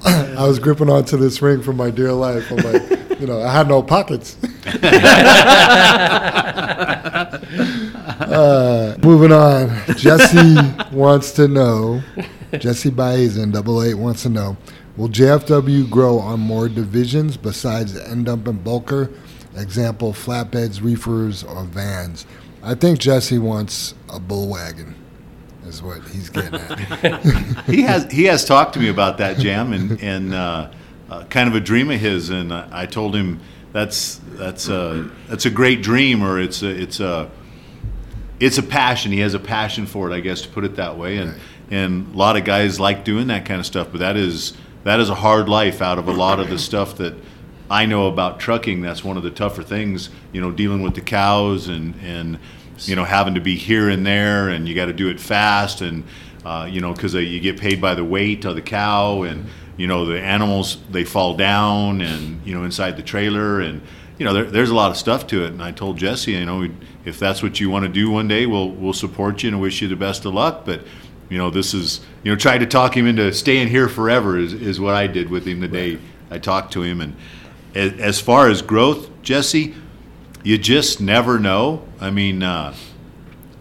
[0.06, 2.52] I was gripping onto this ring for my dear life.
[2.52, 4.36] I'm like, you know, I had no pockets.
[8.20, 10.56] uh, moving on, Jesse
[10.92, 12.02] wants to know.
[12.60, 14.58] Jesse Baez double eight wants to know
[14.96, 19.12] Will JFW grow on more divisions besides end dump and bulker?
[19.56, 22.26] Example, flatbeds, reefers, or vans.
[22.62, 24.96] I think Jesse wants a bull wagon.
[25.66, 27.66] Is what he's getting at.
[27.66, 30.70] he has he has talked to me about that jam and and uh,
[31.10, 33.40] uh, kind of a dream of his, and I told him
[33.72, 37.32] that's that's a that's a great dream, or it's a it's a
[38.40, 39.12] it's a passion.
[39.14, 41.18] He has a passion for it, I guess, to put it that way.
[41.18, 41.42] And right.
[41.72, 44.54] And a lot of guys like doing that kind of stuff, but that is
[44.84, 47.16] that is a hard life out of a lot of the stuff that
[47.70, 48.82] I know about trucking.
[48.82, 52.40] That's one of the tougher things, you know, dealing with the cows and and
[52.86, 55.82] you know having to be here and there, and you got to do it fast,
[55.82, 56.04] and
[56.46, 59.46] uh, you know because you get paid by the weight of the cow, and
[59.78, 63.82] you know the animals they fall down, and you know inside the trailer, and
[64.18, 65.48] you know there, there's a lot of stuff to it.
[65.48, 66.68] And I told Jesse, you know,
[67.06, 69.82] if that's what you want to do one day, we'll we'll support you and wish
[69.82, 70.82] you the best of luck, but
[71.30, 74.54] you know, this is, you know, trying to talk him into staying here forever is,
[74.54, 76.00] is what I did with him the day
[76.30, 77.02] I talked to him.
[77.02, 77.16] And
[77.76, 79.74] as far as growth, Jesse,
[80.44, 81.88] you just never know.
[82.00, 82.76] I mean, uh,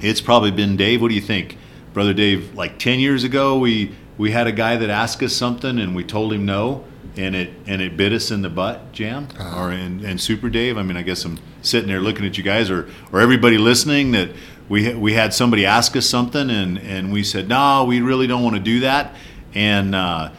[0.00, 1.00] it's probably been Dave.
[1.00, 1.56] What do you think,
[1.94, 2.54] brother Dave?
[2.54, 6.04] Like ten years ago, we we had a guy that asked us something, and we
[6.04, 6.84] told him no,
[7.16, 9.60] and it and it bit us in the butt, Jam, uh-huh.
[9.60, 10.76] or and Super Dave.
[10.76, 14.10] I mean, I guess I'm sitting there looking at you guys, or or everybody listening
[14.12, 14.30] that
[14.73, 18.43] we we had somebody ask us something and and we said no we really don't
[18.43, 19.14] want to do that.
[19.55, 20.31] And uh,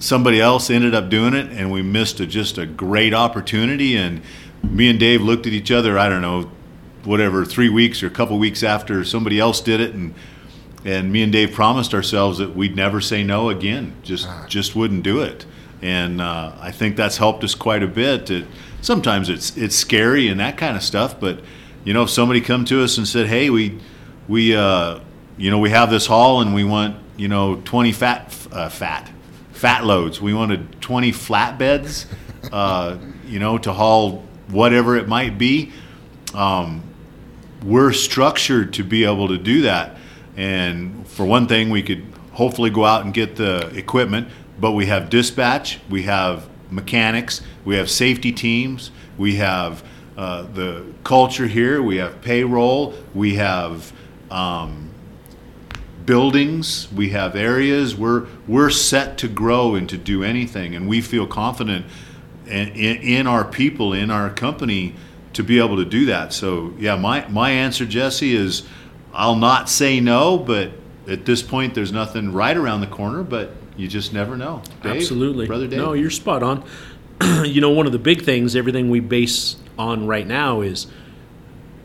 [0.00, 3.96] somebody else ended up doing it and we missed a, just a great opportunity.
[3.96, 4.20] And
[4.64, 6.50] me and Dave looked at each other I don't know
[7.04, 9.94] whatever three weeks or a couple weeks after somebody else did it.
[9.94, 10.12] And
[10.84, 14.44] and me and Dave promised ourselves that we'd never say no again just ah.
[14.48, 15.46] just wouldn't do it.
[15.80, 18.28] And uh, I think that's helped us quite a bit.
[18.28, 18.44] It,
[18.80, 21.38] sometimes it's it's scary and that kind of stuff but
[21.84, 23.78] you know, if somebody come to us and said, "Hey, we
[24.28, 25.00] we uh,
[25.36, 29.10] you know we have this haul and we want you know 20 fat uh, fat
[29.52, 30.20] fat loads.
[30.20, 32.06] We wanted 20 flatbeds."
[32.50, 35.72] Uh, you know, to haul whatever it might be.
[36.34, 36.82] Um,
[37.64, 39.96] we're structured to be able to do that.
[40.36, 44.28] And for one thing, we could hopefully go out and get the equipment,
[44.58, 49.84] but we have dispatch, we have mechanics, we have safety teams, we have
[50.16, 53.92] uh, the culture here, we have payroll, we have
[54.30, 54.90] um,
[56.04, 57.96] buildings, we have areas.
[57.96, 61.86] We're we're set to grow and to do anything, and we feel confident
[62.46, 64.94] in, in, in our people, in our company,
[65.32, 66.32] to be able to do that.
[66.32, 68.64] So yeah, my my answer, Jesse, is
[69.14, 70.72] I'll not say no, but
[71.08, 74.62] at this point, there's nothing right around the corner, but you just never know.
[74.82, 75.46] Dave, Absolutely.
[75.46, 75.78] brother Dave.
[75.78, 76.64] No, you're spot on.
[77.44, 80.86] you know, one of the big things, everything we base on right now is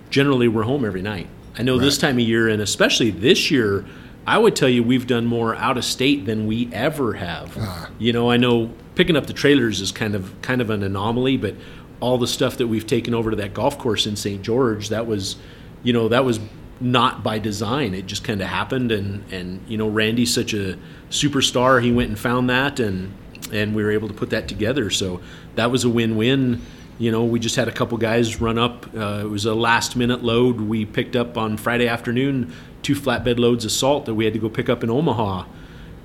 [0.10, 1.28] generally we're home every night.
[1.58, 3.84] I know this time of year, and especially this year,
[4.28, 7.58] I would tell you we've done more out of state than we ever have.
[7.60, 7.90] Ah.
[7.98, 11.38] You know, I know picking up the trailers is kind of kind of an anomaly,
[11.38, 11.56] but
[12.00, 14.42] all the stuff that we've taken over to that golf course in St.
[14.44, 15.38] George, that was,
[15.82, 16.40] you know, that was
[16.80, 17.96] not by design.
[17.96, 20.78] It just kind of happened, and and you know, Randy's such a
[21.10, 21.82] superstar.
[21.82, 23.14] He went and found that, and
[23.52, 24.90] and we were able to put that together.
[24.90, 25.22] So
[25.56, 26.62] that was a win-win.
[27.00, 28.88] You know, we just had a couple guys run up.
[28.96, 30.60] Uh, it was a last-minute load.
[30.62, 34.40] We picked up on Friday afternoon two flatbed loads of salt that we had to
[34.40, 35.46] go pick up in Omaha,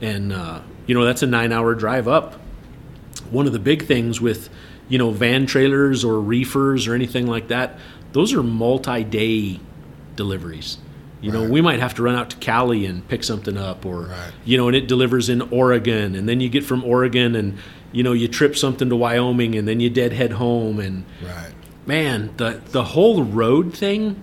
[0.03, 2.34] and uh, you know that's a nine-hour drive up.
[3.30, 4.51] One of the big things with
[4.88, 7.78] you know van trailers or reefers or anything like that,
[8.12, 9.61] those are multi-day
[10.16, 10.76] deliveries.
[11.22, 11.51] You know, Right.
[11.51, 14.32] we might have to run out to Cali and pick something up, or Right.
[14.45, 17.55] you know, and it delivers in Oregon, and then you get from Oregon, and
[17.93, 21.53] you know, you trip something to Wyoming, and then you deadhead home, and Right.
[21.86, 24.16] man, the the whole road thing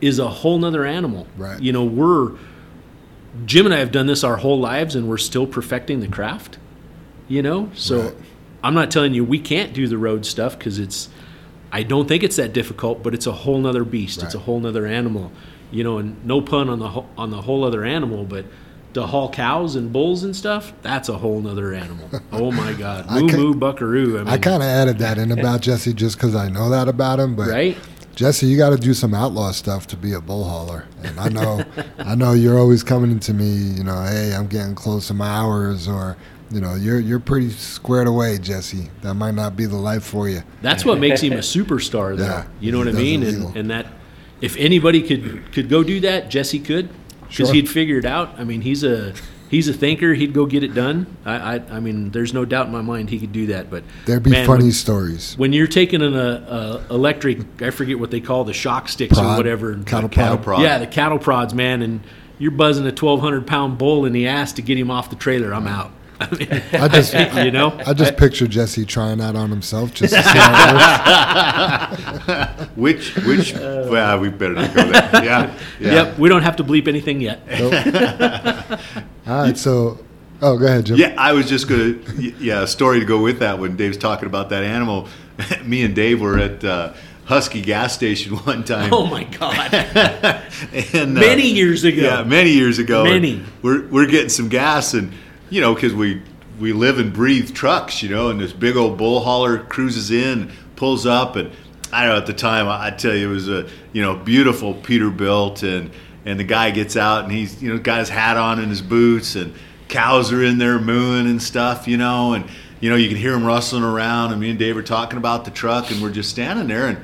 [0.00, 1.26] is a whole nother animal.
[1.36, 1.60] Right.
[1.60, 2.32] You know, we're
[3.46, 6.58] Jim and I have done this our whole lives, and we're still perfecting the craft.
[7.28, 8.14] You know, so Right.
[8.64, 11.08] I'm not telling you we can't do the road stuff because it's.
[11.70, 14.22] I don't think it's that difficult, but it's a whole nother beast.
[14.22, 15.30] It's a whole nother animal.
[15.70, 18.46] You know, and no pun on the on the whole other animal, but
[18.94, 22.08] to haul cows and bulls and stuff, that's a whole nother animal.
[22.32, 24.16] oh my God, moo moo buckaroo.
[24.16, 26.88] I mean, I kind of added that in about Jesse just because I know that
[26.88, 27.76] about him, but right.
[28.14, 31.28] Jesse, you got to do some outlaw stuff to be a bull hauler, and I
[31.28, 31.62] know,
[31.98, 33.48] I know you're always coming to me.
[33.48, 36.16] You know, hey, I'm getting close to my hours, or
[36.50, 38.90] you know, you're you're pretty squared away, Jesse.
[39.02, 40.42] That might not be the life for you.
[40.62, 42.24] That's what makes him a superstar, though.
[42.24, 43.22] Yeah, you know what I mean?
[43.22, 43.86] And, and that,
[44.40, 46.88] if anybody could could go do that, Jesse could,
[47.28, 47.54] because Sure.
[47.54, 48.34] he'd figure it out.
[48.38, 49.12] I mean, he's a
[49.50, 50.14] he's a thinker.
[50.14, 51.06] He'd go get it done.
[51.24, 53.70] I, I I mean, there's no doubt in my mind he could do that.
[53.70, 55.34] But There'd be man, funny when, stories.
[55.38, 59.18] when you're taking an uh, uh, electric, I forget what they call the shock sticks
[59.18, 59.74] or whatever.
[59.84, 60.44] cattle Cattle prod.
[60.44, 60.62] prod.
[60.62, 62.00] Yeah, the cattle prods, man, and
[62.38, 65.52] you're buzzing a 1,200 pound bull in the ass to get him off the trailer.
[65.54, 65.90] I'm out.
[66.20, 67.14] I mean, I just,
[67.44, 71.96] you know, I just picture Jesse trying that on himself just to see how it
[72.58, 72.68] works.
[72.76, 73.54] Which which?
[73.54, 75.24] well, we better not go there.
[75.24, 75.58] Yeah.
[75.78, 75.92] yeah.
[75.92, 77.40] Yep, we don't have to bleep anything yet.
[79.26, 80.04] All right, so,
[80.42, 80.96] oh, go ahead, Jim.
[80.96, 81.94] Yeah, I was just gonna.
[82.16, 83.58] Yeah, a story to go with that.
[83.58, 85.08] When Dave's talking about that animal,
[85.64, 86.94] me and Dave were at uh,
[87.26, 88.92] Husky gas station one time.
[88.92, 89.72] Oh my God.
[89.72, 92.02] and, uh, Many years ago.
[92.02, 93.04] Yeah, many years ago.
[93.04, 93.44] Many.
[93.62, 95.12] We're we're getting some gas, and
[95.50, 96.22] you know, because we
[96.58, 100.50] we live and breathe trucks, you know, and this big old bull hauler cruises in,
[100.76, 101.52] pulls up, and
[101.92, 102.68] I don't know at the time.
[102.68, 105.90] I, I tell you, it was a you know beautiful Peterbilt, and
[106.24, 108.82] and the guy gets out, and he's you know got his hat on and his
[108.82, 109.54] boots, and
[109.88, 112.44] cows are in there mooing and stuff, you know, and
[112.80, 115.44] you know you can hear him rustling around, and me and Dave are talking about
[115.44, 116.98] the truck, and we're just standing there, and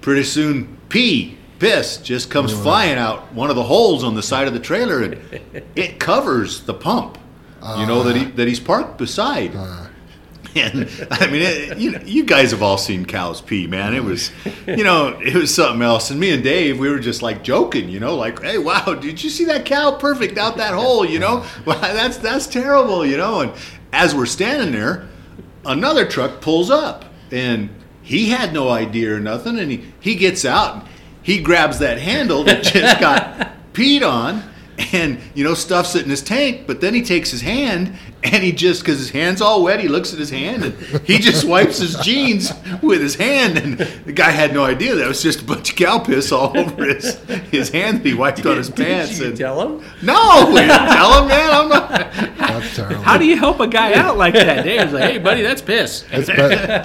[0.00, 4.46] pretty soon pee piss just comes flying out one of the holes on the side
[4.46, 5.20] of the trailer and
[5.74, 7.18] it covers the pump
[7.76, 8.30] you know that he uh.
[8.36, 9.54] that he's parked beside.
[9.54, 9.86] Uh.
[10.54, 13.94] And i mean it, you, know, you guys have all seen cows pee man.
[13.94, 14.32] It was
[14.66, 16.10] you know it was something else.
[16.10, 19.22] And me and dave we were just like joking you know like hey wow did
[19.22, 21.04] you see that cow perfect out that hole?
[21.04, 21.44] You know?
[21.66, 23.40] Well, that's that's terrible you know?
[23.42, 23.52] And
[23.92, 25.06] as we're standing there
[25.68, 27.04] another truck pulls up.
[27.30, 27.70] And
[28.02, 29.58] he had no idea or nothing.
[29.58, 30.88] And he, he gets out and
[31.22, 34.42] he grabs that handle that just got peed on
[34.92, 38.42] and you know stuffs it in his tank but then he takes his hand and
[38.42, 40.74] he just because his hand's all wet he looks at his hand and
[41.06, 42.52] he just wipes his jeans
[42.82, 45.76] with his hand and the guy had no idea that was just a bunch of
[45.76, 47.14] cow piss all over his
[47.50, 49.84] his hand that he wiped on his pants Did you and tell him?
[50.02, 51.88] no we didn't tell him man i'm not
[52.38, 53.02] that's terrible.
[53.02, 54.64] How do you help a guy out like that?
[54.64, 56.04] Dave's like, hey, buddy, that's piss.
[56.10, 56.34] It's be-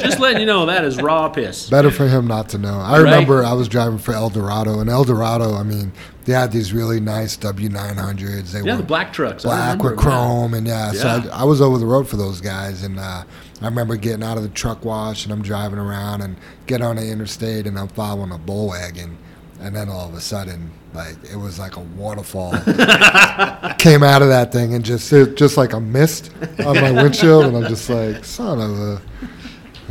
[0.06, 1.68] Just letting you know that is raw piss.
[1.70, 2.78] better for him not to know.
[2.80, 3.00] I Right.
[3.00, 5.92] remember I was driving for El Dorado, and El Dorado, I mean,
[6.26, 8.52] they had these really nice W900s.
[8.52, 9.44] They Yeah, were the black trucks.
[9.44, 10.18] Black remember with them, yeah.
[10.18, 11.23] chrome, and yeah, so Yeah.
[11.32, 13.24] I, I was over the road for those guys, and uh,
[13.62, 16.96] I remember getting out of the truck wash, and I'm driving around, and get on
[16.96, 19.18] the interstate, and I'm following a bull wagon,
[19.60, 22.52] and then all of a sudden, like it was like a waterfall
[23.80, 27.46] came out of that thing, and just it, just like a mist on my windshield,
[27.46, 29.02] and I'm just like, son of a.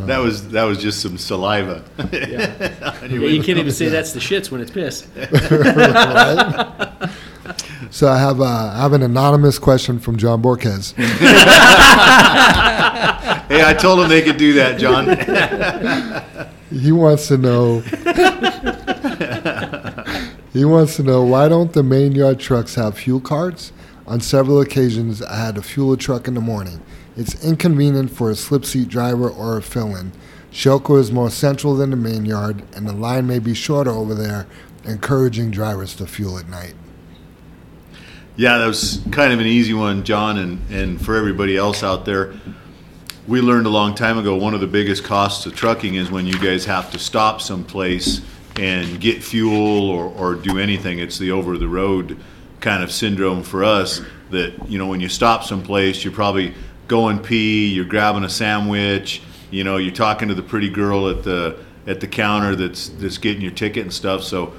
[0.07, 1.85] That was that was just some saliva.
[2.13, 5.07] Yeah, you can't even say that's the shits when it's piss.
[7.93, 10.93] So I have uh, I have an anonymous question from John Borquez.
[10.97, 11.05] hey,
[13.63, 15.09] I told him they could do that, John.
[16.71, 17.81] He wants to know.
[20.55, 23.75] he wants to know why don't the main yard trucks have fuel cards?
[24.07, 26.81] On several occasions, I had to fuel a truck in the morning.
[27.15, 30.13] It's inconvenient for a slip seat driver or a fill-in.
[30.51, 34.15] Shoko is more central than the main yard, and the line may be shorter over
[34.15, 34.47] there,
[34.85, 36.73] encouraging drivers to fuel at night.
[38.35, 42.07] Yeah, that was kind of an easy one, John, and, and for everybody else out
[42.07, 42.33] there.
[43.29, 46.27] We learned a long time ago one of the biggest costs of trucking is when
[46.27, 48.23] you guys have to stop someplace
[48.59, 50.99] and get fuel or, or do anything.
[50.99, 52.19] It's the over the road
[52.61, 56.55] kind of syndrome for us that, you know, when you stop someplace, you're probably
[56.89, 59.21] going pee, you're grabbing a sandwich,
[59.51, 63.19] you know, you're talking to the pretty girl at the at the counter that's that's
[63.19, 64.23] getting your ticket and stuff.
[64.23, 64.55] So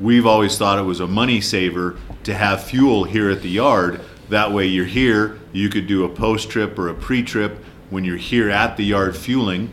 [0.00, 4.00] we've always thought it was a money saver to have fuel here at the yard.
[4.28, 8.04] That way, you're here, you could do a post trip or a pre trip when
[8.04, 9.72] you're here at the yard fueling.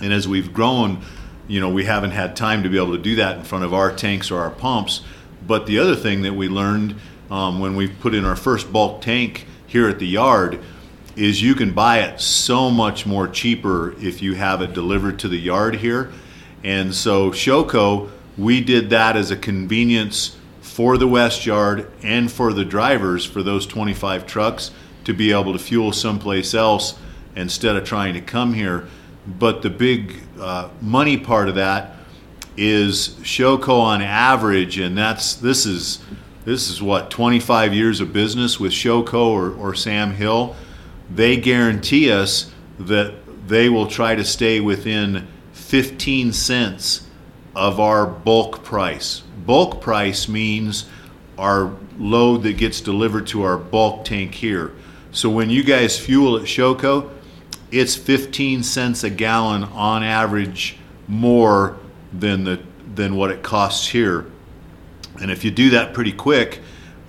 [0.00, 1.02] And as we've grown,
[1.46, 3.74] you know, we haven't had time to be able to do that in front of
[3.74, 5.02] our tanks or our pumps.
[5.46, 6.96] But the other thing that we learned
[7.30, 10.60] um, when we put in our first bulk tank here at the yard
[11.16, 15.28] is you can buy it so much more cheaper if you have it delivered to
[15.28, 16.12] the yard here.
[16.62, 22.52] And so Shoko, we did that as a convenience for the West Yard and for
[22.52, 24.70] the drivers for those 25 trucks
[25.04, 26.96] to be able to fuel someplace else
[27.34, 28.86] instead of trying to come here.
[29.26, 31.96] But the big uh, money part of that
[32.56, 36.00] is Shoko on average, and that's this is
[36.44, 40.56] this is what 25 years of business with Shoko or, or Sam Hill.
[41.10, 43.14] They guarantee us that
[43.48, 47.07] they will try to stay within 15 cents
[47.58, 49.22] of our bulk price.
[49.44, 50.86] Bulk price means
[51.36, 54.72] our load that gets delivered to our bulk tank here.
[55.10, 57.10] So when you guys fuel at Shoko,
[57.72, 60.76] it's 15 cents a gallon on average
[61.08, 61.76] more
[62.12, 62.62] than the
[62.94, 64.26] than what it costs here.
[65.20, 66.60] And if you do that pretty quick,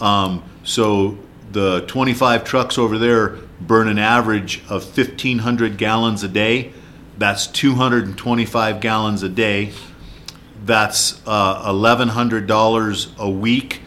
[0.02, 1.18] um, so
[1.52, 6.74] the 25 trucks over there burn an average of 1,500 gallons a day.
[7.18, 9.72] That's 225 gallons a day.
[10.70, 13.82] That's uh, $1,100 a week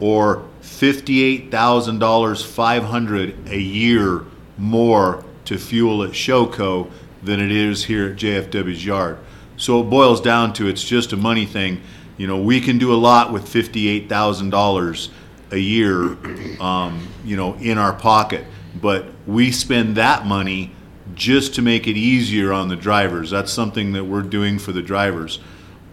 [0.00, 4.24] or $58,000, 500 a year
[4.58, 6.90] more to fuel at Shoko
[7.22, 9.18] than it is here at JFW's yard.
[9.56, 11.80] So it boils down to it's just a money thing.
[12.16, 15.10] You know, we can do a lot with fifty-eight thousand dollars
[15.52, 16.16] a year,
[16.60, 18.44] um, you know, in our pocket,
[18.82, 20.72] but we spend that money
[21.14, 23.30] just to make it easier on the drivers.
[23.30, 25.38] That's something that we're doing for the drivers.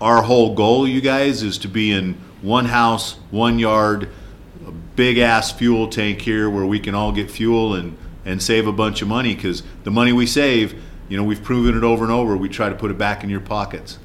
[0.01, 4.09] Our whole goal, you guys, is to be in one house, one yard,
[4.67, 8.67] a big ass fuel tank here where we can all get fuel and and save
[8.67, 10.79] a bunch of money because the money we save,
[11.09, 12.37] you know, we've proven it over and over.
[12.37, 13.99] We try to put it back in your pockets.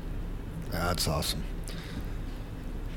[0.71, 1.43] That's awesome.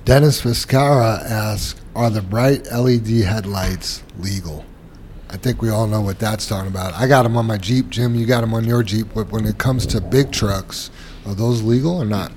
[0.05, 4.65] Dennis Viscara asks, "Are the bright LED headlights legal?"
[5.29, 6.95] I think we all know what that's talking about.
[6.95, 8.15] I got them on my Jeep, Jim.
[8.15, 9.07] You got them on your Jeep.
[9.13, 10.89] But when it comes to big trucks,
[11.25, 12.31] are those legal or not?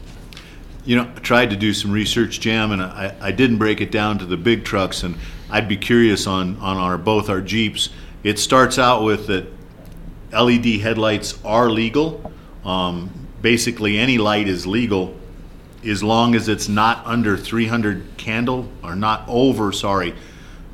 [0.84, 3.92] You know, I tried to do some research, Jam, and I, I didn't break it
[3.92, 5.16] down to the big trucks, and
[5.48, 7.90] I'd be curious on, on our both our Jeeps.
[8.24, 9.46] It starts out with that
[10.32, 12.32] LED headlights are legal.
[12.64, 15.16] Um, basically, any light is legal
[15.84, 20.14] as long as it's not under 300 candle, or not over, sorry,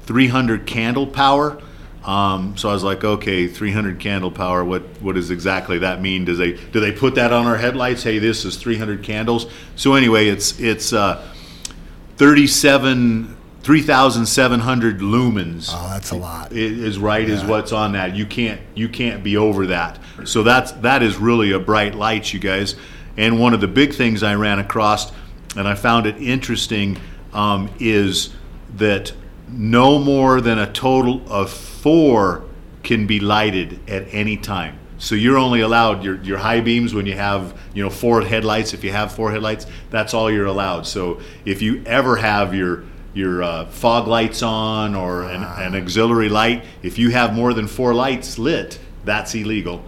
[0.03, 1.61] 300 candle power.
[2.05, 4.65] Um, so I was like, okay, 300 candle power.
[4.65, 6.25] What what does exactly that mean?
[6.25, 8.03] Does they do they put that on our headlights?
[8.03, 9.47] Hey, this is 300 candles.
[9.77, 11.23] So anyway, it's it's uh,
[12.17, 16.53] 37 3,700 lumens Oh, that's a lot.
[16.53, 18.15] is right is what's on that.
[18.17, 19.99] You can't you can't be over that.
[20.25, 22.77] So that's that is really a bright light, you guys.
[23.17, 25.13] And one of the big things I ran across,
[25.57, 26.99] and I found it interesting,
[27.33, 28.33] um, is
[28.77, 29.13] that
[29.51, 32.45] no more than a total of four
[32.83, 34.79] can be lighted at any time.
[34.99, 38.75] So you're only allowed your, your high beams when you have you know four headlights.
[38.75, 40.87] If you have four headlights, that's all you're allowed.
[40.87, 42.85] So if you ever have your
[43.15, 47.67] your uh, fog lights on or an, an auxiliary light, if you have more than
[47.67, 49.85] four lights lit, that's illegal.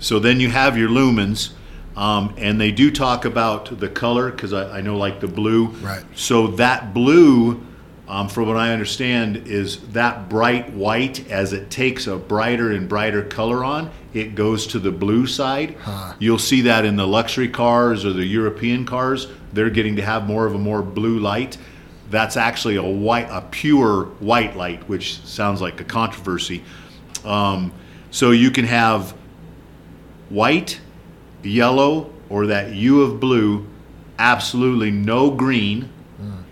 [0.00, 1.52] So then you have your lumens,
[1.96, 5.66] um, and they do talk about the color because I, I know like the blue.
[5.66, 6.04] Right.
[6.14, 7.64] So that blue,
[8.08, 11.30] um, from what I understand, is that bright white.
[11.30, 15.76] As it takes a brighter and brighter color on, it goes to the blue side.
[16.18, 19.28] You'll see that in the luxury cars or the European cars.
[19.52, 21.58] They're getting to have more of a more blue light.
[22.10, 26.64] That's actually a white, a pure white light, which sounds like a controversy.
[27.24, 27.72] Um,
[28.10, 29.14] so you can have
[30.30, 30.80] white,
[31.42, 33.66] yellow, or that hue of blue,
[34.18, 35.90] absolutely no green,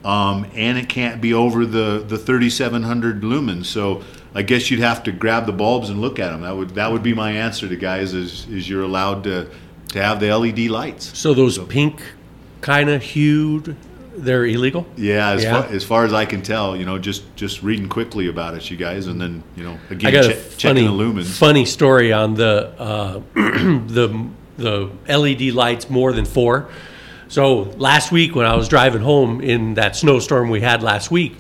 [0.07, 3.67] um, and it can't be over the, the 3700 lumens.
[3.67, 4.03] So
[4.35, 6.43] I guess you'd have to grab the bulbs and look at them.
[6.43, 9.49] That would that would be my answer to guys is is you're allowed to
[9.89, 11.19] to have the LED lights.
[11.19, 12.01] So those pink
[12.61, 13.77] kind of hued,
[14.17, 14.87] they're illegal.
[14.97, 15.63] Yeah, as, Yeah.
[15.63, 18.71] Far, as far as I can tell, you know, just just reading quickly about it,
[18.71, 21.37] you guys, and then you know, again I got a che- funny, checking the lumens.
[21.39, 26.69] funny story on the uh, the the LED lights more than four.
[27.29, 31.37] So last week when I was driving home in that snowstorm we had last week,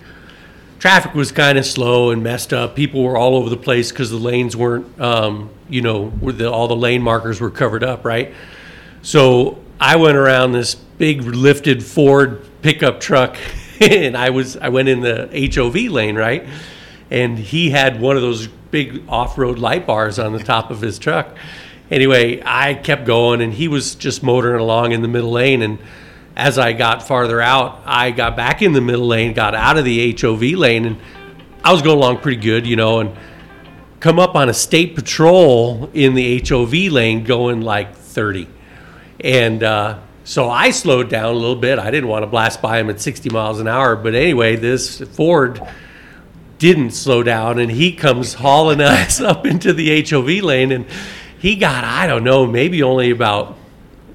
[0.78, 2.74] traffic was kind of slow and messed up.
[2.74, 6.66] People were all over the place because the lanes weren't, um, you know, the, all
[6.66, 8.34] the lane markers were covered up, right?
[9.02, 13.36] So I went around this big lifted Ford pickup truck,
[13.80, 16.46] and I was I went in the HOV lane, right?
[17.10, 20.98] And he had one of those big off-road light bars on the top of his
[20.98, 21.36] truck.
[21.90, 25.62] Anyway, I kept going, and he was just motoring along in the middle lane.
[25.62, 25.78] And
[26.36, 29.84] as I got farther out, I got back in the middle lane, got out of
[29.84, 30.98] the HOV lane, and
[31.62, 33.16] I was going along pretty good, you know, and
[34.00, 38.48] come up on a state patrol in the HOV lane going like 30.
[39.20, 41.78] And uh, so I slowed down a little bit.
[41.78, 43.96] I didn't want to blast by him at 60 miles an hour.
[43.96, 45.60] But anyway, this Ford
[46.58, 50.72] didn't slow down and he comes hauling us up into the HOV lane.
[50.72, 50.86] And
[51.46, 53.56] he got, I don't know, maybe only about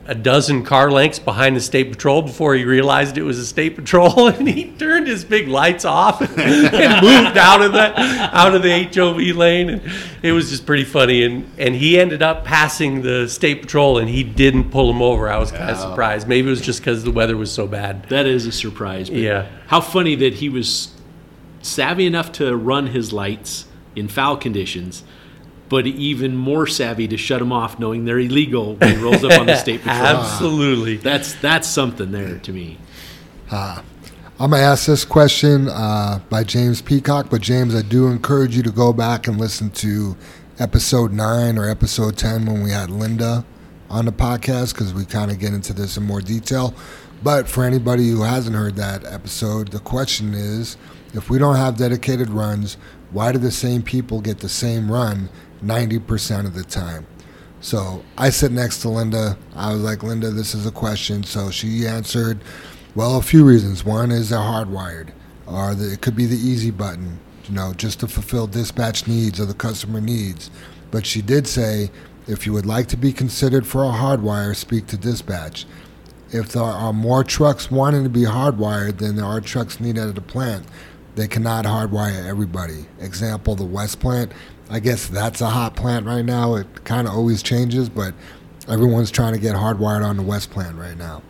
[0.06, 3.74] a dozen car lengths behind the state patrol before he realized it was a state
[3.78, 7.98] patrol and he turned his big lights off and moved out of the
[8.36, 9.82] out of the HOV lane and
[10.22, 14.10] it was just pretty funny and and he ended up passing the state patrol and
[14.10, 15.30] he didn't pull him over.
[15.30, 16.28] I was kind of surprised.
[16.28, 18.10] Maybe it was just because the weather was so bad.
[18.10, 19.10] That is a surprise.
[19.10, 19.48] But Yeah.
[19.68, 20.92] How funny that he was
[21.62, 25.06] savvy enough to run his lights in foul conditions,
[25.72, 29.40] but even more savvy to shut them off knowing they're illegal when he rolls up
[29.40, 30.06] on the state patrol.
[30.06, 30.98] Absolutely.
[30.98, 32.78] That's that's something there to me.
[33.50, 33.82] I'm
[34.38, 38.72] gonna ask this question uh, by James Peacock, but James, I do encourage you to
[38.72, 40.18] go back and listen to
[40.60, 43.46] episode nine or episode ten when we had Linda
[43.90, 46.74] on the podcast because we kind of get into this in more detail.
[47.24, 50.76] But for anybody who hasn't heard that episode, the question is:
[51.14, 52.76] if we don't have dedicated runs,
[53.12, 55.30] why do the same people get the same run
[55.64, 57.06] 90% of the time?
[57.62, 59.38] So I sit next to Linda.
[59.56, 61.24] I was like, Linda, this is a question.
[61.24, 62.42] So she answered,
[62.96, 63.86] well, a few reasons.
[63.86, 65.12] One is they're hardwired,
[65.46, 69.40] or the, it could be the easy button, you know, just to fulfill dispatch needs
[69.40, 70.50] or the customer needs.
[70.90, 71.92] But she did say,
[72.28, 75.66] if you would like to be considered for a hardwire, speak to dispatch.
[76.32, 80.18] If there are more trucks wanting to be hardwired than there are trucks needed at
[80.18, 80.66] a plant,
[81.16, 82.86] they cannot hardwire everybody.
[83.00, 84.32] Example, the West plant.
[84.72, 86.56] I guess that's a hot plant right now.
[86.56, 88.14] It kind of always changes, but
[88.70, 91.22] everyone's trying to get hardwired on the West plant right now.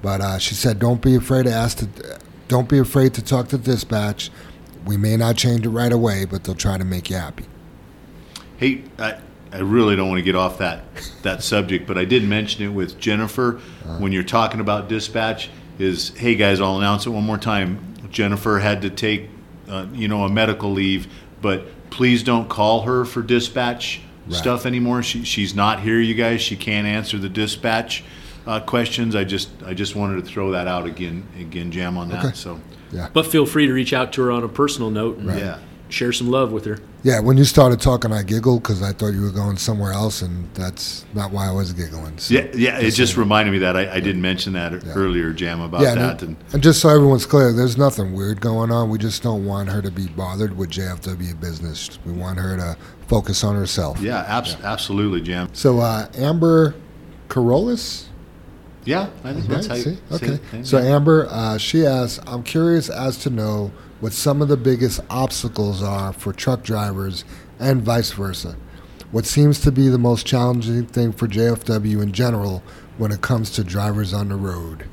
[0.00, 1.78] But uh, she said, don't be afraid to ask.
[1.78, 2.18] To,
[2.48, 4.30] don't be afraid to talk to dispatch.
[4.86, 7.44] We may not change it right away, but they'll try to make you happy.
[8.56, 9.18] Hey, I,
[9.52, 10.84] I really don't want to get off that
[11.22, 13.60] that subject, but I did mention it with Jennifer
[13.98, 15.50] when you're talking about dispatch.
[15.78, 17.94] Is hey guys, I'll announce it one more time.
[18.10, 19.28] Jennifer had to take,
[19.68, 21.08] uh, you know, a medical leave,
[21.46, 24.00] but please don't call her for dispatch
[24.30, 25.04] stuff anymore.
[25.04, 26.40] She, she's not here, you guys.
[26.40, 28.02] She can't answer the dispatch
[28.48, 29.14] uh, questions.
[29.14, 32.24] I just I just wanted to throw that out again, again, jam on that.
[32.24, 32.34] Okay.
[32.34, 32.60] So
[33.12, 35.60] But feel free to reach out to her on a personal note and yeah.
[35.88, 36.80] share some love with her.
[37.06, 40.22] Yeah, when you started talking, I giggled because I thought you were going somewhere else,
[40.22, 42.18] and that's not why I was giggling.
[42.18, 42.80] So, Yeah, yeah.
[42.80, 46.22] It just reminded me that I, I did mention that earlier, Jam, about Yeah, that.
[46.22, 48.90] and, And, and just so everyone's clear, there's nothing weird going on.
[48.90, 51.96] We just don't want her to be bothered with JFW business.
[52.04, 52.76] We want her to
[53.06, 54.00] focus on herself.
[54.00, 55.48] yeah, abs- absolutely, Jam.
[55.52, 56.74] So uh, Amber
[57.28, 58.06] Carolus,
[58.84, 59.98] Yeah, I think that's how you see?
[60.10, 60.40] Okay.
[60.64, 63.70] So Amber, uh, she asks, I'm curious as to know
[64.00, 67.24] what some of the biggest obstacles are for truck drivers
[67.58, 68.56] and vice versa.
[69.10, 72.62] What seems to be the most challenging thing for JFW in general
[72.98, 74.86] when it comes to drivers on the road?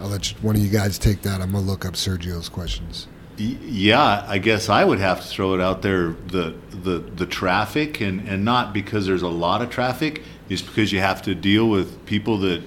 [0.00, 1.40] I'll let one of you guys take that.
[1.40, 3.06] I'm gonna look up Sergio's questions.
[3.36, 8.00] Yeah, I guess I would have to throw it out there the the the traffic
[8.00, 11.68] and and not because there's a lot of traffic, it's because you have to deal
[11.68, 12.62] with people that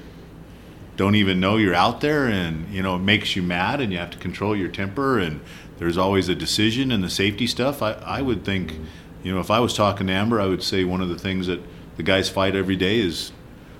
[0.95, 3.97] don't even know you're out there and you know it makes you mad and you
[3.97, 5.41] have to control your temper and
[5.79, 7.81] there's always a decision and the safety stuff.
[7.81, 8.79] I I would think,
[9.23, 11.47] you know, if I was talking to Amber, I would say one of the things
[11.47, 11.61] that
[11.97, 13.31] the guys fight every day is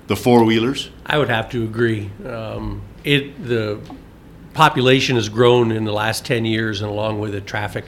[0.07, 0.89] the four wheelers.
[1.05, 2.09] I would have to agree.
[2.25, 3.79] Um, it the
[4.53, 7.85] population has grown in the last ten years, and along with it, traffic.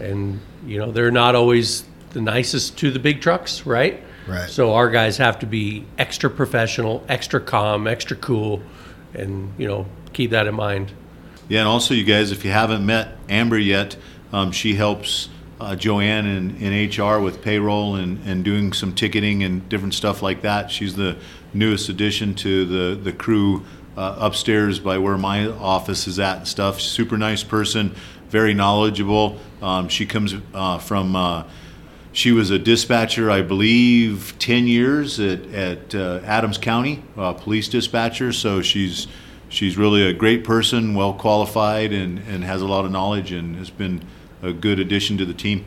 [0.00, 4.02] And you know they're not always the nicest to the big trucks, right?
[4.28, 4.50] Right.
[4.50, 8.62] So our guys have to be extra professional, extra calm, extra cool,
[9.14, 10.92] and you know keep that in mind.
[11.48, 13.96] Yeah, and also, you guys, if you haven't met Amber yet,
[14.32, 15.30] um, she helps
[15.60, 20.20] uh, Joanne in, in HR with payroll and, and doing some ticketing and different stuff
[20.20, 20.70] like that.
[20.70, 21.16] She's the
[21.54, 23.64] newest addition to the, the crew
[23.96, 26.82] uh, upstairs by where my office is at and stuff.
[26.82, 27.94] Super nice person,
[28.28, 29.38] very knowledgeable.
[29.62, 31.16] Um, she comes uh, from.
[32.12, 37.68] She was a dispatcher, I believe, 10 years at, at uh, Adams County, uh, police
[37.68, 38.32] dispatcher.
[38.32, 39.06] So she's
[39.48, 43.56] she's really a great person, well qualified, and, and has a lot of knowledge, and
[43.56, 44.02] has been
[44.42, 45.66] a good addition to the team.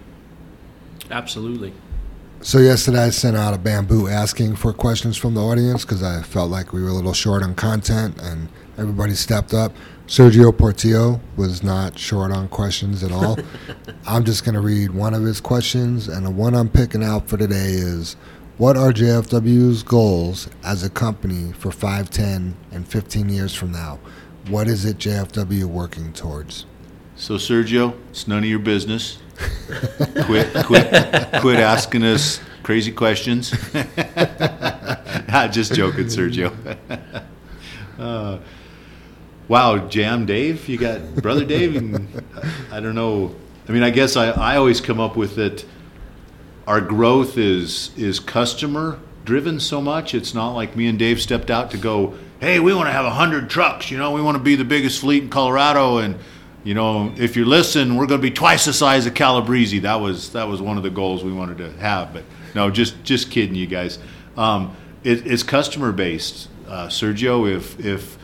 [1.09, 1.73] Absolutely.
[2.41, 6.23] So yesterday I sent out a bamboo asking for questions from the audience because I
[6.23, 8.49] felt like we were a little short on content and
[8.79, 9.73] everybody stepped up.
[10.11, 13.39] Sergio Portillo was not short on questions at all.
[14.05, 17.29] I'm just going to read one of his questions, and the one I'm picking out
[17.29, 18.17] for today is
[18.57, 23.99] What are JFW's goals as a company for 5, 10, and 15 years from now?
[24.49, 26.65] What is it JFW working towards?
[27.15, 29.17] So Sergio, it's none of your business.
[30.25, 30.91] quit, quit,
[31.39, 33.51] quit asking us crazy questions.
[35.51, 36.51] Just joking, Sergio.
[37.97, 38.39] uh,
[39.51, 41.75] wow, Jam Dave, you got brother Dave.
[41.75, 42.23] And,
[42.71, 43.35] I don't know.
[43.67, 45.65] I mean, I guess I, I always come up with that.
[46.67, 50.15] Our growth is is customer driven so much.
[50.15, 52.13] It's not like me and Dave stepped out to go.
[52.39, 53.91] Hey, we want to have hundred trucks.
[53.91, 56.15] You know, we want to be the biggest fleet in Colorado and
[56.63, 59.79] you know, if you listen, we're going to be twice the size of Calabrese.
[59.79, 62.13] That was that was one of the goals we wanted to have.
[62.13, 62.23] But
[62.55, 63.99] no, just just kidding, you guys.
[64.37, 67.53] Um, it, it's customer based, uh, Sergio.
[67.53, 68.17] If if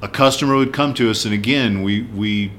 [0.00, 2.52] a customer would come to us, and again, we we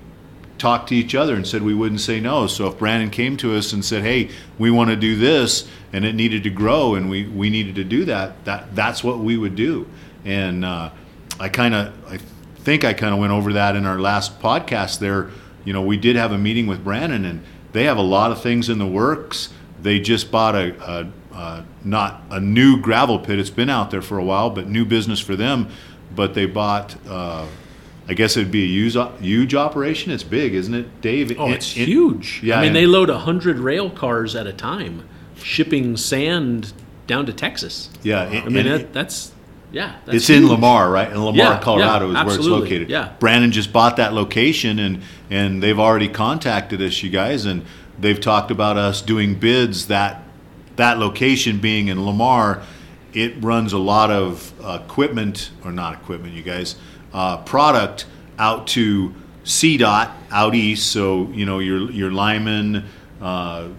[0.58, 2.46] talked to each other and said we wouldn't say no.
[2.46, 6.06] So if Brannan came to us and said, "Hey, we want to do this," and
[6.06, 9.38] it needed to grow, and we we needed to do that, that that's what we
[9.38, 9.88] would do.
[10.26, 10.92] And uh,
[11.40, 12.20] I kind of I
[12.64, 15.00] think I kind of went over that in our last podcast.
[15.00, 15.30] There,
[15.64, 18.42] you know, we did have a meeting with Brannan, and they have a lot of
[18.42, 19.50] things in the works.
[19.82, 23.40] They just bought a, a, a not a new gravel pit.
[23.40, 25.70] It's been out there for a while, but new business for them.
[26.16, 26.96] But they bought.
[27.08, 27.46] Uh,
[28.08, 30.12] I guess it'd be a huge, huge operation.
[30.12, 31.36] It's big, isn't it, Dave?
[31.40, 32.40] Oh, It- it's it- huge.
[32.42, 35.04] yeah, I mean, and- they load hundred rail cars at a time,
[35.44, 36.74] shipping sand
[37.06, 37.90] down to Texas.
[38.02, 39.32] Yeah, I mean and that, that's
[39.72, 39.94] yeah.
[40.06, 40.48] That's it's in.
[40.48, 41.12] Lamar, right?
[41.12, 42.90] In Lamar, Yeah, Colorado yeah, is where it's located.
[42.90, 43.10] yeah.
[43.20, 47.62] Brannan just bought that location, and and they've already contacted us, you guys, and
[48.00, 50.24] they've talked about us doing bids that
[50.78, 52.64] that location being in Lamar.
[53.14, 56.76] It runs a lot of equipment, or not equipment, you guys,
[57.14, 58.06] uh, product
[58.38, 59.14] out to
[59.44, 60.92] CDOT out east.
[60.92, 62.86] So you know your your Limon.
[63.22, 63.70] Uh,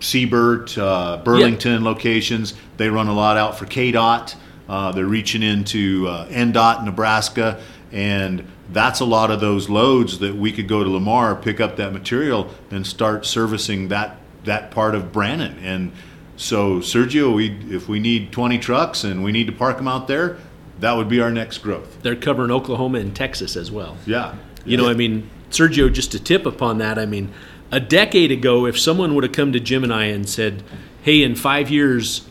[0.00, 2.54] Siebert, uh, Burlington locations.
[2.78, 4.34] They run a lot out for KDOT.
[4.68, 7.60] Uh, they're reaching into uh, NDOT, Nebraska,
[7.92, 11.76] and that's a lot of those loads that we could go to Lamar, pick up
[11.76, 15.58] that material, and start servicing that that part of Brannan.
[15.58, 15.92] And
[16.40, 20.08] so, Sergio, we if we need 20 trucks and we need to park them out
[20.08, 20.38] there,
[20.78, 22.00] that would be our next growth.
[22.02, 23.98] They're covering Oklahoma and Texas as well.
[24.06, 27.30] Yeah, You know, I mean, Sergio, just to tip upon that, I mean,
[27.70, 30.62] a decade ago, if someone would have come to Jim and I and said,
[31.02, 32.26] hey, in five years,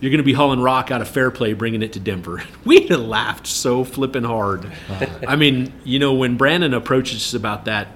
[0.00, 2.98] you're going to be hauling rock out of Fairplay, bringing it to Denver, we'd have
[2.98, 4.72] laughed so flipping hard.
[5.28, 7.86] I mean, you know, when Brannan approached us about that,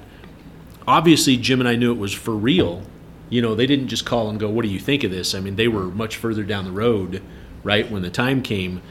[0.87, 2.85] obviously Jim and I knew it was for real.
[3.29, 5.35] You know, they didn't just call and go, what do you think of this?
[5.35, 7.23] I mean, they were much further down the road,
[7.65, 8.83] right, when the time came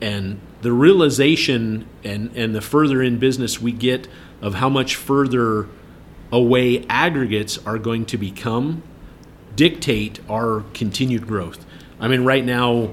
[0.00, 4.08] and the realization and and the further in business we get
[4.40, 5.68] of how much further
[6.32, 8.82] away aggregates are going to become
[9.56, 11.64] dictate our continued growth.
[11.98, 12.90] I mean right now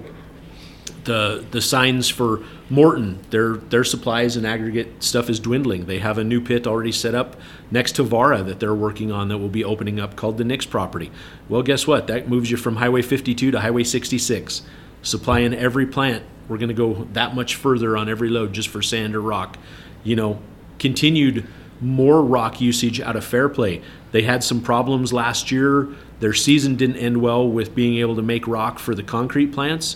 [1.05, 5.85] the the signs for Morton, their their supplies and aggregate stuff is dwindling.
[5.85, 7.37] They have a new pit already set up
[7.71, 10.65] next to Varra that they're working on that will be opening up called the Nix
[10.65, 11.09] property.
[11.47, 12.07] Well, guess what?
[12.07, 14.63] That moves you from Highway 52 to Highway 66,
[15.01, 16.25] supplying every plant.
[16.49, 19.57] We're going to go that much further on every load just for sand or rock.
[20.03, 20.41] You know,
[20.77, 21.47] continued
[21.79, 23.81] more rock usage out of Fairplay.
[24.11, 25.87] They had some problems last year.
[26.19, 29.95] Their season didn't end well with being able to make rock for the concrete plants.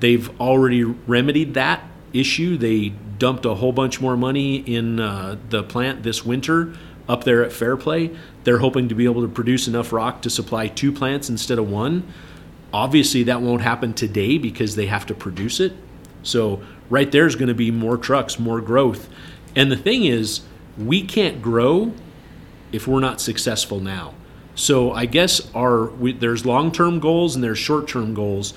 [0.00, 1.82] They've already remedied that
[2.12, 2.56] issue.
[2.56, 6.74] They dumped a whole bunch more money in uh, the plant this winter
[7.08, 8.10] up there at Fairplay.
[8.44, 11.68] They're hoping to be able to produce enough rock to supply two plants instead of
[11.68, 12.12] one.
[12.72, 15.72] Obviously, that won't happen today because they have to produce it.
[16.22, 19.08] So, right there is going to be more trucks, more growth.
[19.56, 20.42] And the thing is,
[20.76, 21.92] we can't grow
[22.72, 24.14] if we're not successful now.
[24.54, 28.52] So, I guess our we, there's long-term goals and there's short-term goals.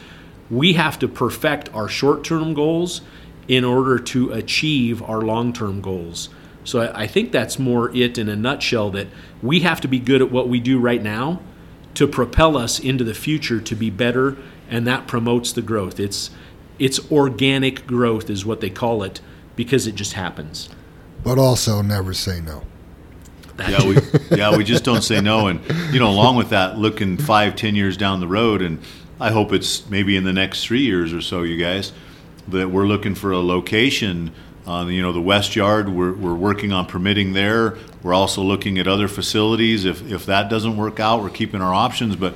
[0.49, 3.01] We have to perfect our short-term goals
[3.51, 6.29] in order to achieve our long-term goals.
[6.63, 8.91] So, I, I think that's more it in a nutshell.
[8.91, 9.07] That
[9.43, 11.41] we have to be good at what we do right now
[11.95, 14.37] to propel us into the future to be better,
[14.69, 15.99] and that promotes the growth.
[15.99, 16.29] It's
[16.79, 19.19] it's organic growth is what they call it
[19.57, 20.69] because it just happens.
[21.21, 22.63] But also never say no.
[23.59, 23.97] Yeah, we
[24.37, 25.59] yeah we just don't say no, and
[25.93, 28.79] you know, along with that, looking five, ten years down the road, and
[29.19, 31.91] I hope it's maybe in the next three years or so, you guys,
[32.47, 34.33] that we're looking for a location.
[34.67, 37.77] On you know the West Yard, we're, we're working on permitting there.
[38.03, 39.85] We're also looking at other facilities.
[39.85, 42.15] If if that doesn't work out, we're keeping our options.
[42.15, 42.35] But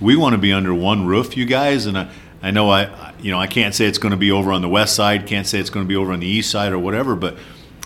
[0.00, 1.86] we want to be under one roof, you guys.
[1.86, 2.10] And I,
[2.42, 4.68] I know I you know I can't say it's going to be over on the
[4.68, 7.16] west side, can't say it's going to be over on the east side or whatever.
[7.16, 7.38] But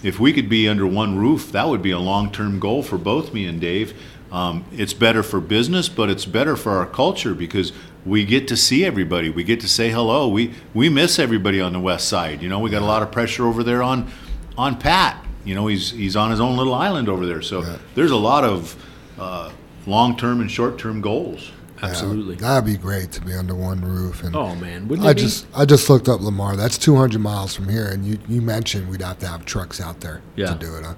[0.03, 2.99] if we could be under one roof, that would be a long term goal for
[2.99, 3.99] both me and Dave.
[4.31, 7.73] Um, it's better for business, but it's better for our culture because
[8.07, 9.31] we get to see everybody.
[9.31, 10.29] We get to say hello.
[10.29, 12.43] We we miss everybody on the west side.
[12.43, 14.11] You know, we got a lot of pressure over there on
[14.57, 15.25] on Pat.
[15.45, 17.43] You know, he's he's on his own little island over there.
[17.43, 17.77] So Yeah.
[17.95, 18.77] there's a lot of
[19.19, 19.51] uh,
[19.87, 21.51] long term and short term goals.
[21.81, 22.35] Absolutely.
[22.35, 24.25] Yeah, that'd be great to be under one roof.
[24.25, 25.21] And Oh man, wouldn't I it be?
[25.23, 26.57] just I just looked up Lamar.
[26.57, 30.01] That's 200 miles from here, and you, you mentioned we'd have to have trucks out
[30.01, 30.55] there Yeah.
[30.55, 30.85] to do it.
[30.85, 30.95] Huh?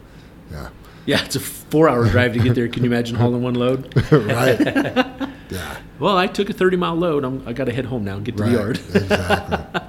[0.51, 0.69] Yeah,
[1.07, 2.69] Yeah, it's a four-hour drive to get there.
[2.69, 3.93] Can you imagine hauling one load?
[4.13, 4.61] right.
[5.51, 7.25] yeah, Well, I took a thirty-mile load.
[7.25, 8.51] I'm, I got to head home now and get to right.
[8.51, 8.77] the yard.
[8.95, 9.81] exactly.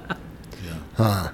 [0.96, 1.32] Huh.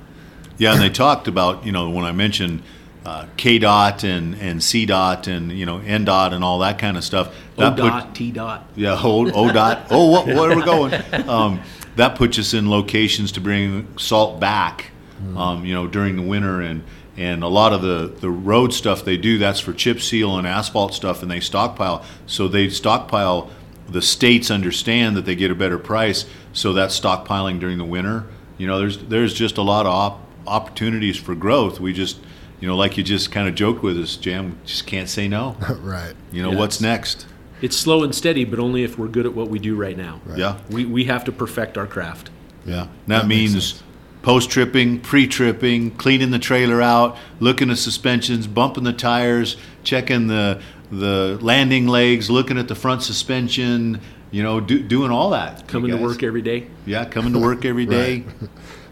[0.58, 2.62] Yeah, and they talked about you know when I mentioned
[3.04, 6.78] uh, K dot and and C dot and you know N dot and all that
[6.78, 7.34] kind of stuff.
[7.56, 8.66] O That put- dot, T dot.
[8.76, 9.86] Yeah, O, o dot.
[9.90, 10.94] Oh, what, where are we going?
[11.28, 11.60] Um,
[11.96, 14.92] that puts us in locations to bring salt back,
[15.36, 16.84] um, you know, during the winter and
[17.18, 20.46] and a lot of the the road stuff they do that's for chip seal and
[20.46, 22.04] asphalt stuff, and they stockpile.
[22.26, 23.50] So they stockpile.
[23.88, 28.26] The states understand that they get a better price, so that's stockpiling during the winter.
[28.56, 31.80] You know, there's there's just a lot of op- opportunities for growth.
[31.80, 32.18] We just,
[32.60, 35.56] you know, like you just kind of joked with us, Jam, just can't say no.
[35.80, 36.14] right.
[36.30, 37.26] You know, Yeah, what's next?
[37.60, 40.20] It's slow and steady, but only if we're good at what we do right now.
[40.36, 40.58] Yeah.
[40.70, 42.30] We, we have to perfect our craft.
[42.64, 43.82] Yeah, and that, That means sense.
[44.28, 50.26] Post tripping, pre tripping, cleaning the trailer out, looking at suspensions, bumping the tires, checking
[50.26, 50.60] the
[50.92, 53.98] the landing legs, looking at the front suspension.
[54.30, 55.66] You know, do, doing all that.
[55.66, 56.66] Coming to work every day.
[56.84, 58.26] Yeah, coming to work every day.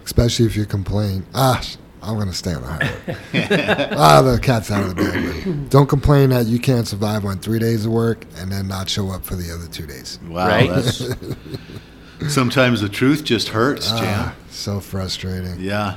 [0.06, 1.26] Especially if you complain.
[1.34, 1.62] Ah,
[2.00, 3.90] I'm gonna stay on the highway.
[3.94, 5.68] ah, the cat's out of the bag.
[5.68, 9.10] Don't complain that you can't survive on three days of work and then not show
[9.10, 10.18] up for the other two days.
[10.26, 10.70] Wow, Right?
[12.20, 14.32] that's sometimes the truth just hurts, Ah, Jam.
[14.51, 15.56] so frustrating.
[15.60, 15.97] Yeah,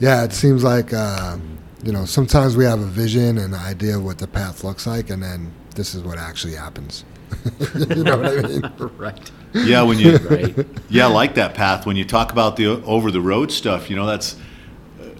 [0.00, 1.38] Yeah, it seems like uh,
[1.82, 4.86] you know sometimes we have a vision and an idea of what the path looks
[4.86, 7.04] like, and then this is what actually happens.
[7.88, 8.62] you know what I mean?
[8.98, 9.30] right.
[9.52, 9.82] yeah.
[9.82, 10.66] When you Right.
[10.88, 11.84] Yeah, like that path.
[11.86, 14.36] When you talk about the over the road stuff, you know, that's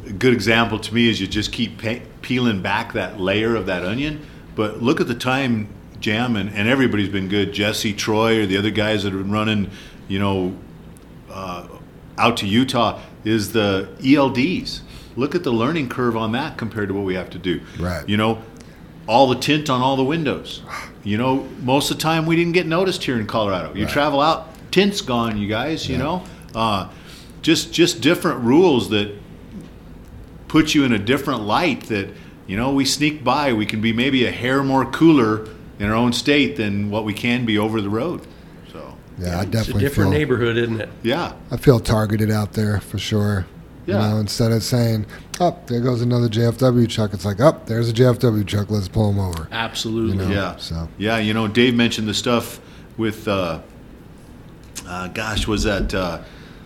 [0.07, 3.67] a good example to me is you just keep pe- peeling back that layer of
[3.67, 4.25] that onion.
[4.55, 5.69] But look at the time,
[6.01, 7.53] Jam, and, and everybody's been good.
[7.53, 9.71] Jesse, Troy, or the other guys that have been running,
[10.09, 10.57] you know,
[11.31, 11.67] uh,
[12.19, 14.81] out to Utah is the ELDs.
[15.17, 17.61] Look at the learning curve on that compared to what we have to do.
[17.79, 18.07] Right.
[18.09, 18.43] You know,
[19.07, 20.63] all the tint on all the windows.
[21.05, 23.73] You know, most of the time we didn't get noticed here in Colorado.
[23.75, 23.93] You Right.
[23.93, 25.89] travel out, tint's gone, you guys.
[25.89, 26.25] You know,
[26.55, 26.89] uh,
[27.43, 29.15] just just different rules that
[30.49, 31.83] put you in a different light.
[31.89, 32.09] That
[32.47, 33.53] you know we sneak by.
[33.53, 35.47] We can be maybe a hair more cooler
[35.79, 38.23] in our own state than what we can be over the road.
[38.73, 40.89] So Yeah, I It's a definitely different feel neighborhood, isn't it?
[41.03, 43.47] yeah, I feel targeted out there for sure.
[43.87, 44.03] Yeah.
[44.03, 45.07] You know, instead of saying,
[45.39, 48.69] "Oh, there goes another JFW truck," it's like, "Oh, there's a JFW truck.
[48.69, 50.17] Let's pull him over." Absolutely.
[50.25, 50.35] You know?
[50.35, 50.57] Yeah.
[50.57, 52.59] So Yeah, you know, Dave mentioned the stuff
[52.97, 53.61] with, uh,
[54.89, 56.23] uh, gosh, was that uh,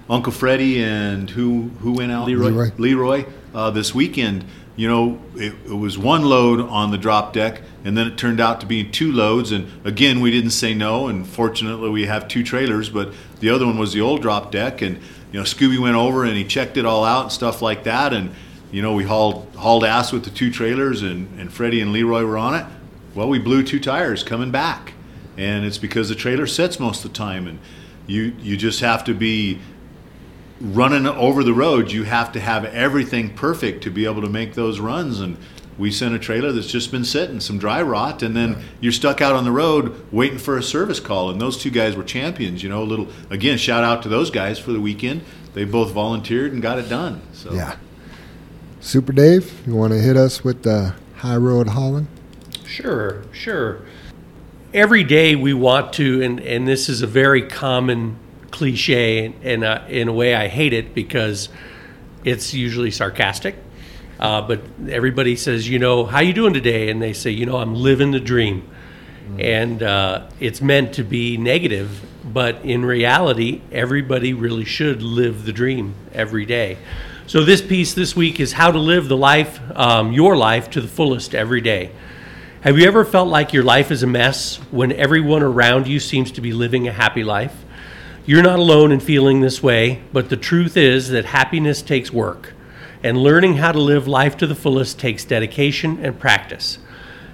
[0.08, 2.26] Uncle Freddie and who who went out?
[2.26, 2.48] Leroy.
[2.48, 2.70] Leroy.
[2.78, 3.24] Leroy
[3.54, 4.44] uh, this weekend.
[4.80, 8.40] You know, it, it was one load on the drop deck, and then it turned
[8.40, 9.52] out to be two loads.
[9.52, 12.88] And again, we didn't say no, and fortunately, we have two trailers.
[12.88, 14.96] But the other one was the old drop deck, and
[15.32, 18.14] you know, Scooby went over and he checked it all out and stuff like that.
[18.14, 18.30] And
[18.72, 22.24] you know, we hauled hauled ass with the two trailers, and and Freddie and Leroy
[22.24, 22.64] were on it.
[23.14, 24.94] Well, we blew two tires coming back,
[25.36, 27.58] and it's because the trailer sits most of the time, and
[28.06, 29.58] you you just have to be
[30.60, 34.54] running over the road, you have to have everything perfect to be able to make
[34.54, 35.20] those runs.
[35.20, 35.36] And
[35.78, 39.20] we sent a trailer that's just been sitting, some dry rot, and then you're stuck
[39.20, 41.30] out on the road waiting for a service call.
[41.30, 42.62] And those two guys were champions.
[42.62, 45.22] You know, a little again, shout out to those guys for the weekend.
[45.54, 47.22] They both volunteered and got it done.
[47.32, 47.76] So Yeah.
[48.82, 52.08] Super Dave, you want to hit us with the high road hauling?
[52.64, 53.82] Sure, sure.
[54.72, 58.16] Every day we want to, and, and this is a very common
[58.50, 61.48] cliche, and uh, in a way I hate it because
[62.24, 63.56] it's usually sarcastic.
[64.18, 66.90] Uh, but everybody says, you know, how you doing today?
[66.90, 68.68] And they say, you know, I'm living the dream.
[69.38, 75.52] And uh, it's meant to be negative, but in reality, everybody really should live the
[75.52, 76.78] dream every day.
[77.26, 80.80] So this piece this week is how to live the life, um, your life, to
[80.80, 81.92] the fullest every day.
[82.62, 86.32] Have you ever felt like your life is a mess when everyone around you seems
[86.32, 87.54] to be living a happy life?
[88.30, 92.52] You're not alone in feeling this way, but the truth is that happiness takes work,
[93.02, 96.78] and learning how to live life to the fullest takes dedication and practice.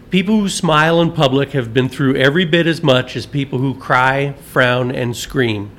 [0.08, 3.74] People who smile in public have been through every bit as much as people who
[3.74, 5.70] cry, frown, and scream.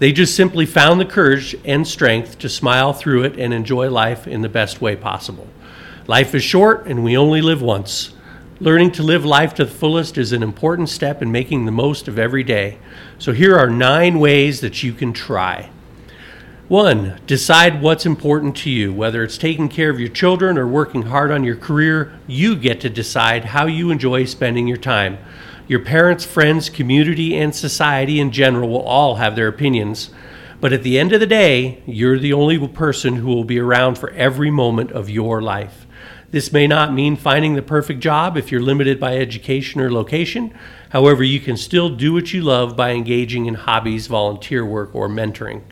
[0.00, 4.26] They just simply found the courage and strength to smile through it and enjoy life
[4.26, 5.46] in the best way possible.
[6.08, 8.12] Life is short, and we only live once.
[8.60, 12.08] Learning to live life to the fullest is an important step in making the most
[12.08, 12.76] of every day.
[13.16, 15.70] So, here are nine ways that you can try.
[16.66, 18.92] One, decide what's important to you.
[18.92, 22.80] Whether it's taking care of your children or working hard on your career, you get
[22.80, 25.18] to decide how you enjoy spending your time.
[25.68, 30.10] Your parents, friends, community, and society in general will all have their opinions.
[30.60, 33.98] But at the end of the day, you're the only person who will be around
[33.98, 35.86] for every moment of your life.
[36.30, 40.52] This may not mean finding the perfect job if you're limited by education or location.
[40.90, 45.08] However, you can still do what you love by engaging in hobbies, volunteer work, or
[45.08, 45.62] mentoring.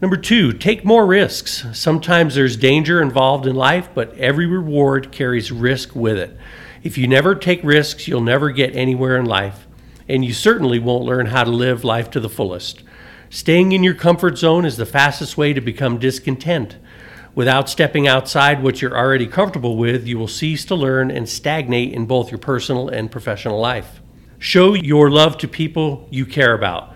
[0.00, 1.66] Number two, take more risks.
[1.74, 6.38] Sometimes there's danger involved in life, but every reward carries risk with it.
[6.82, 9.66] If you never take risks, you'll never get anywhere in life,
[10.08, 12.82] and you certainly won't learn how to live life to the fullest.
[13.28, 16.76] Staying in your comfort zone is the fastest way to become discontent.
[17.36, 21.92] Without stepping outside what you're already comfortable with, you will cease to learn and stagnate
[21.92, 24.00] in both your personal and professional life.
[24.38, 26.94] Show your love to people you care about.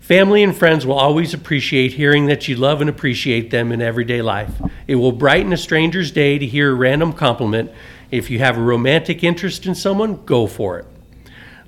[0.00, 4.22] Family and friends will always appreciate hearing that you love and appreciate them in everyday
[4.22, 4.52] life.
[4.86, 7.70] It will brighten a stranger's day to hear a random compliment.
[8.10, 10.86] If you have a romantic interest in someone, go for it.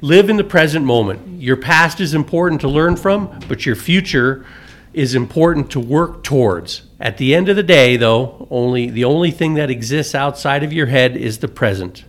[0.00, 1.42] Live in the present moment.
[1.42, 4.46] Your past is important to learn from, but your future
[4.96, 6.80] is important to work towards.
[6.98, 10.72] At the end of the day, though, only the only thing that exists outside of
[10.72, 12.04] your head is the present.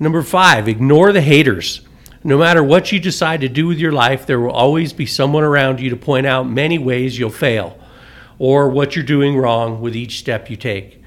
[0.00, 1.82] Number 5, ignore the haters.
[2.24, 5.44] No matter what you decide to do with your life, there will always be someone
[5.44, 7.78] around you to point out many ways you'll fail
[8.36, 11.00] or what you're doing wrong with each step you take.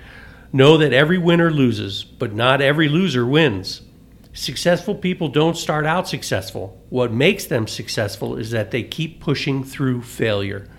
[0.54, 3.82] Know that every winner loses, but not every loser wins.
[4.32, 6.82] Successful people don't start out successful.
[6.90, 10.70] What makes them successful is that they keep pushing through failure.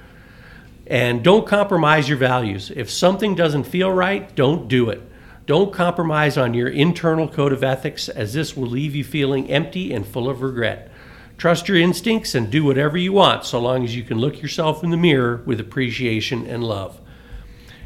[0.86, 2.70] And don't compromise your values.
[2.74, 5.02] If something doesn't feel right, don't do it.
[5.46, 9.92] Don't compromise on your internal code of ethics, as this will leave you feeling empty
[9.92, 10.90] and full of regret.
[11.38, 14.82] Trust your instincts and do whatever you want, so long as you can look yourself
[14.82, 17.00] in the mirror with appreciation and love.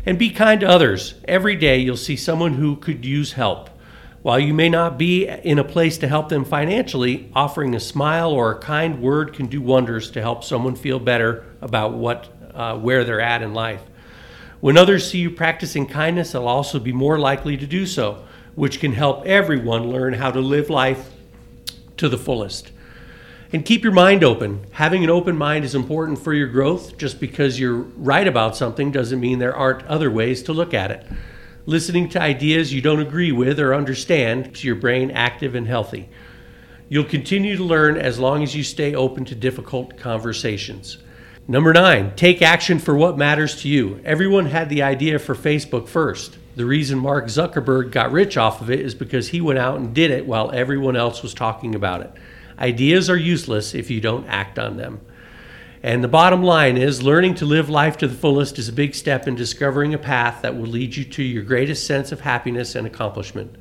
[0.06, 1.14] And be kind to others.
[1.24, 3.68] Every day you'll see someone who could use help.
[4.22, 8.30] While you may not be in a place to help them financially, offering a smile
[8.30, 12.28] or a kind word can do wonders to help someone feel better about what,
[12.60, 13.82] uh, where they're at in life.
[14.60, 18.80] When others see you practicing kindness, they'll also be more likely to do so, which
[18.80, 21.08] can help everyone learn how to live life
[21.96, 22.70] to the fullest.
[23.50, 24.66] And keep your mind open.
[24.72, 26.98] Having an open mind is important for your growth.
[26.98, 30.90] Just because you're right about something doesn't mean there aren't other ways to look at
[30.90, 31.06] it.
[31.64, 36.10] Listening to ideas you don't agree with or understand keeps your brain active and healthy.
[36.90, 40.98] You'll continue to learn as long as you stay open to difficult conversations.
[41.50, 44.00] Number nine, take action for what matters to you.
[44.04, 46.38] Everyone had the idea for Facebook first.
[46.54, 49.92] The reason Mark Zuckerberg got rich off of it is because he went out and
[49.92, 52.12] did it while everyone else was talking about it.
[52.56, 55.00] Ideas are useless if you don't act on them.
[55.82, 58.94] And the bottom line is learning to live life to the fullest is a big
[58.94, 62.76] step in discovering a path that will lead you to your greatest sense of happiness
[62.76, 63.56] and accomplishment.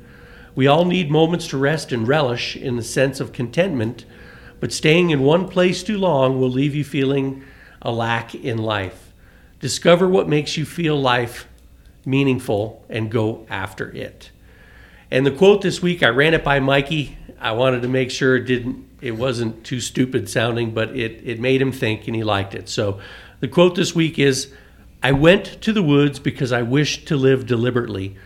[0.54, 4.04] We all need moments to rest and relish in the sense of contentment,
[4.60, 7.42] but staying in one place too long will leave you feeling
[7.82, 9.12] a lack in life.
[9.60, 11.46] Discover what makes you feel life
[12.04, 14.30] meaningful and go after it.
[15.10, 17.18] And the quote this week, I ran it by Mikey.
[17.38, 21.40] I wanted to make sure it didn't it wasn't too stupid sounding, but it, it
[21.40, 22.68] made him think and he liked it.
[22.68, 23.00] So
[23.40, 24.52] the quote this week is
[25.02, 28.16] I went to the woods because I wished to live deliberately,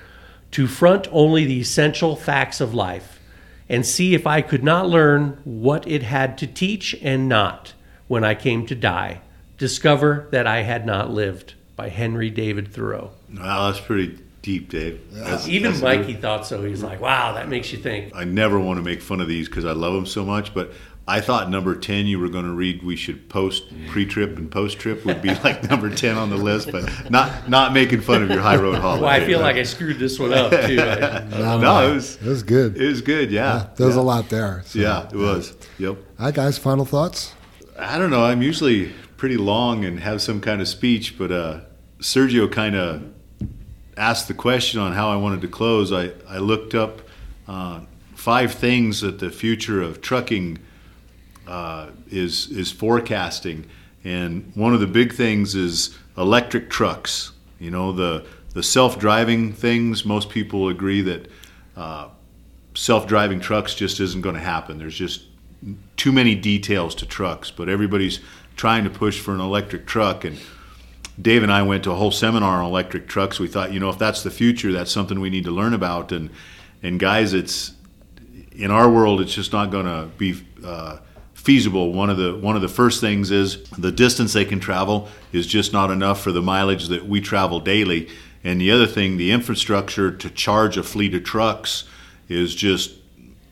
[0.52, 3.20] to front only the essential facts of life,
[3.68, 7.74] and see if I could not learn what it had to teach and not
[8.08, 9.20] when I came to die.
[9.64, 13.12] Discover that I had not lived by Henry David Thoreau.
[13.34, 15.00] Wow, that's pretty deep, Dave.
[15.10, 16.20] That's- Even that's Mikey good.
[16.20, 16.62] thought so.
[16.62, 18.14] He's like, wow, that makes you think.
[18.14, 20.74] I never want to make fun of these because I love them so much, but
[21.08, 23.88] I thought number 10 you were going to read we should post mm.
[23.88, 28.02] pre-trip and post-trip would be like number 10 on the list, but not not making
[28.02, 29.02] fun of your high road holiday.
[29.02, 30.56] Well, I feel like I screwed this one up too.
[30.78, 32.76] I- No, No, it was it was good.
[32.76, 33.68] it was good, yeah.
[33.76, 34.00] There's yeah.
[34.00, 34.62] a lot there.
[34.66, 35.54] so, Yeah, it was.
[35.78, 35.96] Yep.
[36.18, 37.32] All right, guys, final thoughts?
[37.78, 38.24] I don't know.
[38.24, 38.92] I'm usually
[39.24, 41.58] pretty long and have some kind of speech, but uh,
[41.98, 43.02] Sergio kind of
[43.96, 45.94] asked the question on how I wanted to close.
[45.94, 47.00] I, I looked up
[47.48, 47.80] uh,
[48.14, 50.58] five things that the future of trucking
[51.48, 53.64] uh, is is forecasting,
[54.04, 57.32] and one of the big things is electric trucks.
[57.58, 60.04] You know the the self-driving things.
[60.04, 61.30] Most people agree that
[61.78, 62.08] uh,
[62.74, 64.76] self-driving trucks just isn't going to happen.
[64.76, 65.22] There's just
[65.96, 68.20] too many details to trucks, but everybody's
[68.56, 70.24] trying to push for an electric truck.
[70.24, 70.38] And
[71.20, 73.38] Dave and I went to a whole seminar on electric trucks.
[73.38, 76.12] We thought, you know, if that's the future, that's something we need to learn about.
[76.12, 76.30] And
[76.82, 77.72] and guys, it's
[78.52, 80.98] in our world, it's just not going to be uh,
[81.32, 81.92] feasible.
[81.92, 85.46] One of the one of the first things is the distance they can travel is
[85.46, 88.08] just not enough for the mileage that we travel daily.
[88.42, 91.84] And the other thing, the infrastructure to charge a fleet of trucks
[92.28, 92.92] is just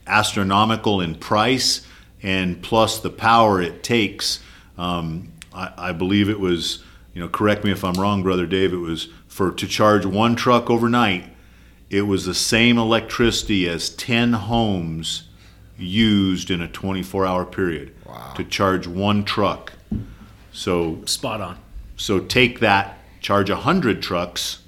[0.06, 1.86] astronomical in price,
[2.22, 4.40] and plus the power it takes.
[4.82, 6.82] Um, I, I believe it was,
[7.14, 8.72] you know, correct me if I'm wrong, brother Dave.
[8.72, 11.24] It was for to charge one truck overnight.
[11.88, 15.28] It was the same electricity as ten homes
[15.78, 17.94] used in a 24-hour period
[18.34, 19.72] to charge one truck.
[20.52, 21.59] So Spot on.
[21.96, 24.62] so take that, charge a hundred trucks,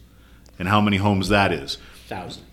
[0.59, 1.78] and how many homes that is?
[2.07, 2.45] Thousand.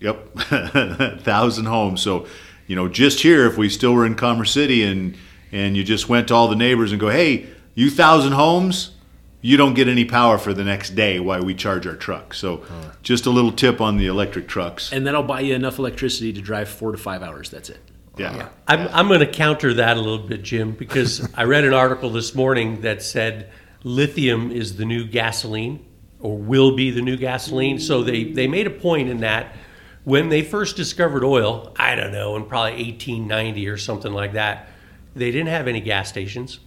[0.00, 0.34] Yep,
[1.22, 2.00] thousand homes.
[2.00, 2.26] So,
[2.66, 5.16] you know, just here, if we still were in Commerce City and
[5.52, 8.92] and you just went to all the neighbors and go, hey, you thousand homes,
[9.40, 12.34] you don't get any power for the next day while we charge our truck.
[12.34, 12.62] So,
[13.02, 14.92] just a little tip on the electric trucks.
[14.92, 17.50] And that'll buy you enough electricity to drive four to five hours.
[17.50, 17.78] That's it.
[18.16, 21.72] Yeah, I'm, I'm going to counter that a little bit, Jim, because I read an
[21.72, 23.52] article this morning that said
[23.84, 25.86] lithium is the new gasoline
[26.18, 27.78] or will be the new gasoline.
[27.78, 29.54] So they, they made a point in that
[30.02, 34.68] when they first discovered oil, I don't know, in probably 1890 or something like that,
[35.14, 36.60] they didn't have any gas stations.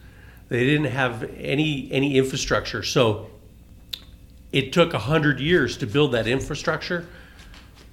[0.50, 2.84] They didn't have any any infrastructure.
[2.84, 3.30] So
[4.52, 7.08] it took 100 years to build that infrastructure.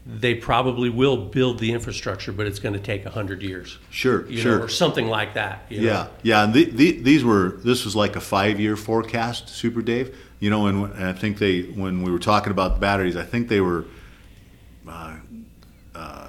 [0.04, 4.38] They probably will build the infrastructure, but it's going to take 100 years sure, you
[4.38, 4.58] sure.
[4.58, 5.66] know, or something like that.
[5.68, 5.86] you know.
[5.86, 6.44] Yeah, yeah.
[6.44, 10.16] And the, the, these were this was like a five-year forecast, Super Dave.
[10.40, 13.24] You know, and, and I think they when we were talking about the batteries, I
[13.24, 13.84] think they were
[14.88, 15.16] uh,
[15.94, 16.28] uh,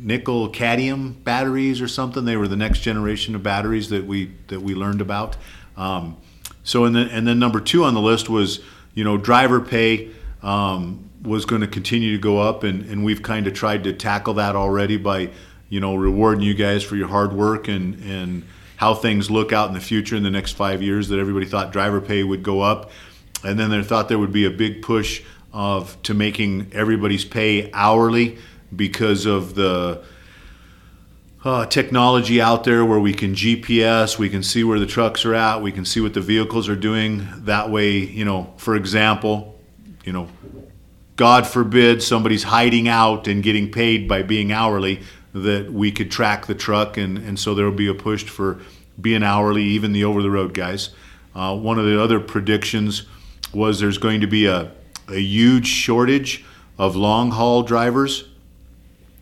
[0.00, 2.24] nickel cadmium batteries or something.
[2.24, 5.36] They were the next generation of batteries that we that we learned about.
[5.76, 6.16] Um,
[6.62, 8.60] so and then and then number two on the list was
[8.94, 10.10] you know driver pay.
[10.42, 13.92] Um, was going to continue to go up, and, and we've kind of tried to
[13.92, 15.30] tackle that already by,
[15.68, 18.44] you know, rewarding you guys for your hard work and, and
[18.76, 21.08] how things look out in the future in the next five years.
[21.08, 22.90] That everybody thought driver pay would go up,
[23.44, 25.22] and then they thought there would be a big push
[25.52, 28.38] of to making everybody's pay hourly
[28.74, 30.02] because of the
[31.44, 35.34] uh, technology out there where we can GPS, we can see where the trucks are
[35.34, 37.26] at, we can see what the vehicles are doing.
[37.44, 39.58] That way, you know, for example,
[40.04, 40.28] you know,
[41.16, 45.02] God forbid somebody's hiding out and getting paid by being hourly,
[45.34, 48.60] that we could track the truck, and, and so there will be a push for
[49.00, 50.90] being hourly, even the over the road guys.
[51.34, 53.04] Uh, one of the other predictions
[53.52, 54.72] was there's going to be a,
[55.08, 56.44] a huge shortage
[56.78, 58.27] of long haul drivers.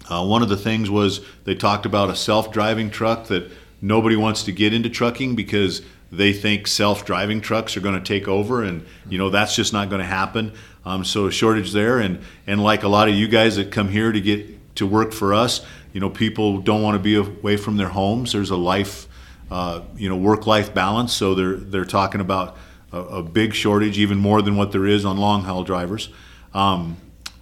[0.08, 3.50] Uh, one of the things was they talked about a self driving truck that
[3.80, 8.04] nobody wants to get into trucking because they think self driving trucks are going to
[8.04, 10.52] take over, and you know that's just not going to happen.
[10.84, 13.88] Um, so a shortage there, and and like a lot of you guys that come
[13.88, 17.56] here to get to work for us, you know, people don't want to be away
[17.56, 18.32] from their homes.
[18.32, 19.08] There's a life
[19.50, 21.12] uh, you know work-life balance.
[21.12, 22.56] So they're they're talking about
[22.92, 26.08] a, a, big shortage, even more than what there is on long haul drivers.
[26.54, 26.96] Um,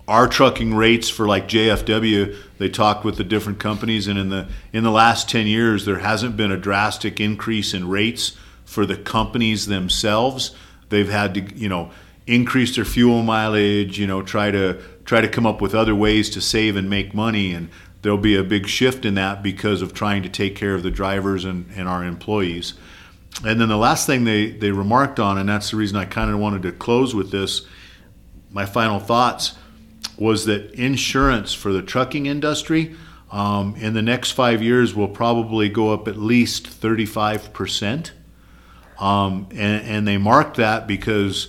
[0.07, 4.49] our trucking rates for like JFW, they talked with the different companies, and in the
[4.73, 8.97] in the last ten years, there hasn't been a drastic increase in rates for the
[8.97, 10.55] companies themselves.
[10.91, 11.91] They've had to, you know,
[12.27, 16.29] increase their fuel mileage, you know, try to try to come up with other ways
[16.31, 17.71] to save and make money, and
[18.03, 20.91] there'll be a big shift in that because of trying to take care of the
[20.91, 22.75] drivers and, and our employees.
[23.45, 26.31] And then the last thing they, they remarked on, and that's the reason I kind
[26.31, 27.63] of wanted to close with this,
[28.51, 29.57] my final thoughts
[30.19, 32.95] was that insurance for the trucking industry
[33.31, 38.13] um, in the next five years will probably go up at least 35%.
[38.99, 41.49] Um, and, and, they marked that because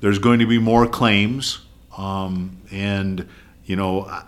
[0.00, 1.60] there's going to be more claims.
[1.96, 3.26] Um, and,
[3.64, 4.24] you know,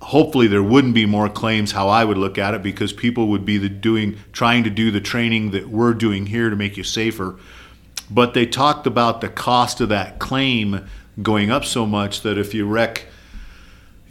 [0.00, 3.44] hopefully there wouldn't be more claims how I would look at it because people would
[3.44, 7.36] be doing trying to do the training that we're doing here to make you safer.
[8.10, 10.84] But they talked about the cost of that claim
[11.20, 13.06] going up so much that if you wreck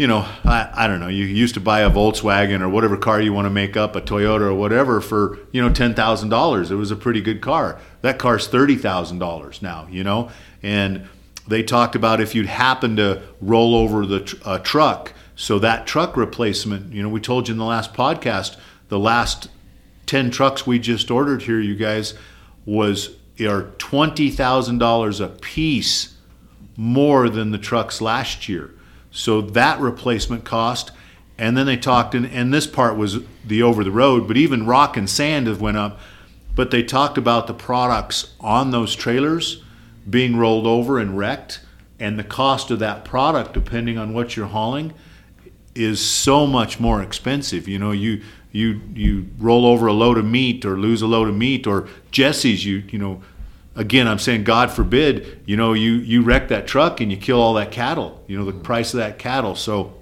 [0.01, 3.21] you know, I, I don't know, you used to buy a Volkswagen or whatever car
[3.21, 6.71] you want to make up, a Toyota or whatever for, you know, $10,000.
[6.71, 7.79] It was a pretty good car.
[8.01, 10.31] That car's $30,000 now, you know?
[10.63, 11.07] And
[11.47, 16.17] they talked about if you'd happen to roll over the tr- truck, so that truck
[16.17, 18.57] replacement, you know, we told you in the last podcast,
[18.87, 19.49] the last
[20.07, 22.15] 10 trucks we just ordered here, you guys,
[22.65, 23.09] was
[23.39, 26.15] are $20,000 a piece
[26.77, 28.73] more than the trucks last year.
[29.11, 30.91] So that replacement cost,
[31.37, 34.65] and then they talked, and, and this part was the over the road, but even
[34.65, 35.99] rock and sand have went up.
[36.55, 39.63] But they talked about the products on those trailers
[40.09, 41.61] being rolled over and wrecked,
[41.99, 44.93] and the cost of that product, depending on what you're hauling,
[45.75, 47.67] is so much more expensive.
[47.67, 48.21] You know, you
[48.51, 51.87] you you roll over a load of meat or lose a load of meat or
[52.11, 53.21] Jesse's you you know
[53.75, 57.41] again, I'm saying, God forbid, you know, you you wreck that truck and you kill
[57.41, 58.23] all that cattle.
[58.27, 59.55] You know, the price of that cattle.
[59.55, 59.93] So,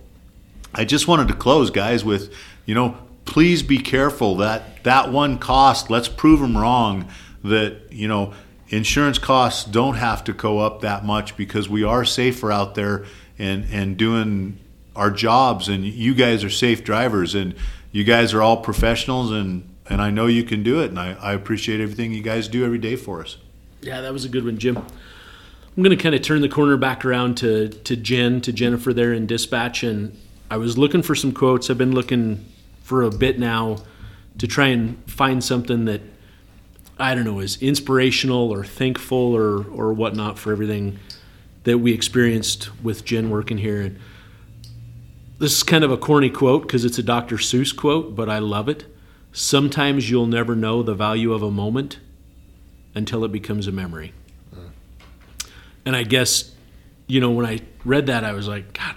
[0.74, 2.34] I just wanted to close, guys, with,
[2.66, 5.90] you know, please be careful that that one cost.
[5.90, 7.10] Let's prove them wrong.
[7.44, 8.34] That you know,
[8.70, 13.06] insurance costs don't have to go up that much because we are safer out there
[13.38, 14.60] and and doing
[14.96, 15.70] our jobs.
[15.70, 17.56] And you guys are safe drivers, and
[17.92, 19.66] you guys are all professionals and.
[19.92, 22.64] And I know you can do it, and I, I appreciate everything you guys do
[22.64, 23.38] every day for us.
[23.82, 24.78] Yeah, that was a good one, Jim.
[24.78, 28.94] I'm going to kind of turn the corner back around to, to Jen, to Jennifer
[28.94, 29.84] there in dispatch.
[29.84, 30.18] And
[30.52, 31.70] I was looking for some quotes.
[31.70, 32.46] I've been looking
[32.84, 33.78] for a bit now
[34.38, 36.02] to try and find something that,
[36.98, 41.00] I don't know, is inspirational or thankful or, or whatnot for everything
[41.64, 43.82] that we experienced with Jen working here.
[43.82, 44.00] And
[45.38, 47.38] this is kind of a corny quote because it's a Dr.
[47.38, 48.86] Seuss quote, but I love it.
[49.32, 52.00] Sometimes you'll never know the value of a moment
[53.00, 54.14] until it becomes a memory.
[55.86, 56.52] And I guess,
[57.08, 58.96] you know, when I read that, I was like, God,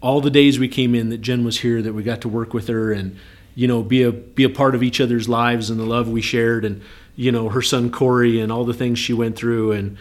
[0.00, 2.52] all the days we came in that Jen was here, that we got to work
[2.52, 3.16] with her and,
[3.54, 6.20] you know, be a be a part of each other's lives and the love we
[6.22, 6.82] shared, and
[7.14, 9.96] you know, her son Corey and all the things she went through, and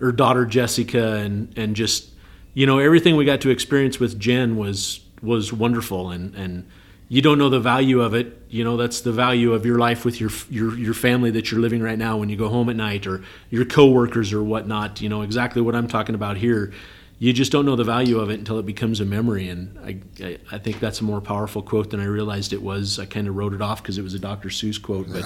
[0.00, 2.10] her daughter Jessica, and and just,
[2.52, 6.68] you know, everything we got to experience with Jen was was wonderful, and and
[7.08, 8.42] you don't know the value of it.
[8.48, 11.60] You know, that's the value of your life with your your your family that you're
[11.60, 15.00] living right now when you go home at night, or your coworkers or whatnot.
[15.00, 16.72] You know exactly what I'm talking about here.
[17.18, 19.98] You just don't know the value of it until it becomes a memory, and I
[20.24, 22.98] I, I think that's a more powerful quote than I realized it was.
[22.98, 24.48] I kind of wrote it off because it was a Dr.
[24.48, 25.24] Seuss quote, but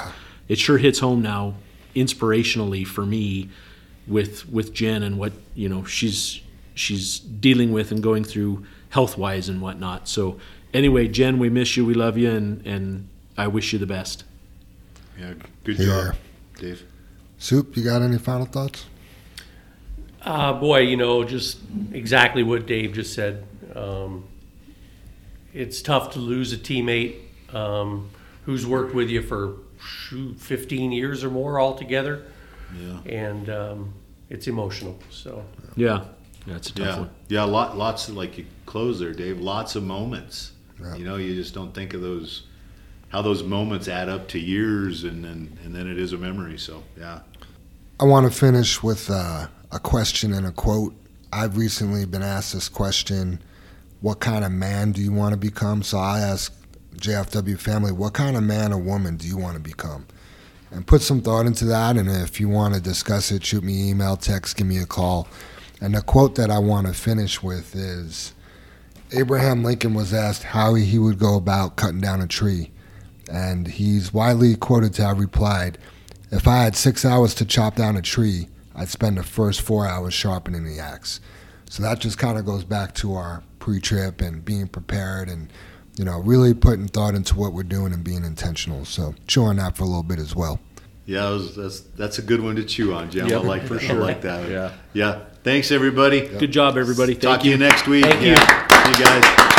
[0.48, 1.54] it sure hits home now,
[1.96, 3.48] inspirationally for me,
[4.06, 6.42] with with Jen and what you know she's
[6.74, 10.08] she's dealing with and going through health wise and whatnot.
[10.08, 10.38] So
[10.72, 11.84] anyway, Jen, we miss you.
[11.84, 14.24] We love you, and and I wish you the best.
[15.18, 15.34] Yeah,
[15.64, 16.16] good job,
[16.58, 16.84] Dave.
[17.38, 18.86] Soup, you got any final thoughts?
[20.22, 21.58] Uh, boy, you know, just
[21.92, 23.46] exactly what Dave just said.
[23.74, 24.24] Um,
[25.54, 27.16] it's tough to lose a teammate
[27.54, 28.10] um,
[28.44, 32.24] who's worked with you for shoot, 15 years or more altogether.
[32.78, 33.00] Yeah.
[33.06, 33.94] And um,
[34.28, 34.98] it's emotional.
[35.08, 35.44] So.
[35.76, 36.04] Yeah.
[36.46, 36.98] That's a tough yeah.
[36.98, 37.10] one.
[37.28, 40.52] Yeah, lot, lots of, like you close there, Dave, lots of moments
[40.82, 40.96] Yeah.
[40.96, 42.44] You know, you just don't think of those,
[43.08, 46.58] how those moments add up to years, and then and then it is a memory.
[46.58, 47.20] So yeah,
[47.98, 50.94] I want to finish with uh, a question and a quote.
[51.32, 53.40] I've recently been asked this question
[54.00, 55.82] What kind of man do you want to become?
[55.82, 56.52] So I ask
[56.96, 60.06] JFW family, What kind of man or woman do you want to become?
[60.72, 61.96] And put some thought into that.
[61.96, 65.26] And if you want to discuss it, shoot me email, text, give me a call.
[65.80, 68.34] And the quote that I want to finish with is
[69.12, 72.70] Abraham Lincoln was asked how he would go about cutting down a tree.
[73.30, 75.78] and he's widely quoted to have replied,
[76.32, 79.86] "If I had six hours to chop down a tree, I'd spend the first four
[79.86, 81.20] hours sharpening the axe."
[81.68, 85.48] So that just kind of goes back to our pre-trip and being prepared and
[85.96, 88.84] you know really putting thought into what we're doing and being intentional.
[88.84, 90.58] So chew on that for a little bit as well.
[91.10, 93.26] Yeah, that was, that's that's a good one to chew on, Jim.
[93.26, 93.96] Yep, I like for sure.
[93.96, 94.48] I like that.
[94.48, 94.72] Yeah.
[94.92, 95.24] yeah.
[95.42, 96.28] Thanks everybody.
[96.28, 97.14] Good job, everybody.
[97.14, 97.52] Thank Talk to you.
[97.54, 98.04] you next week.
[98.04, 98.36] Thank you.
[98.36, 99.49] See you guys.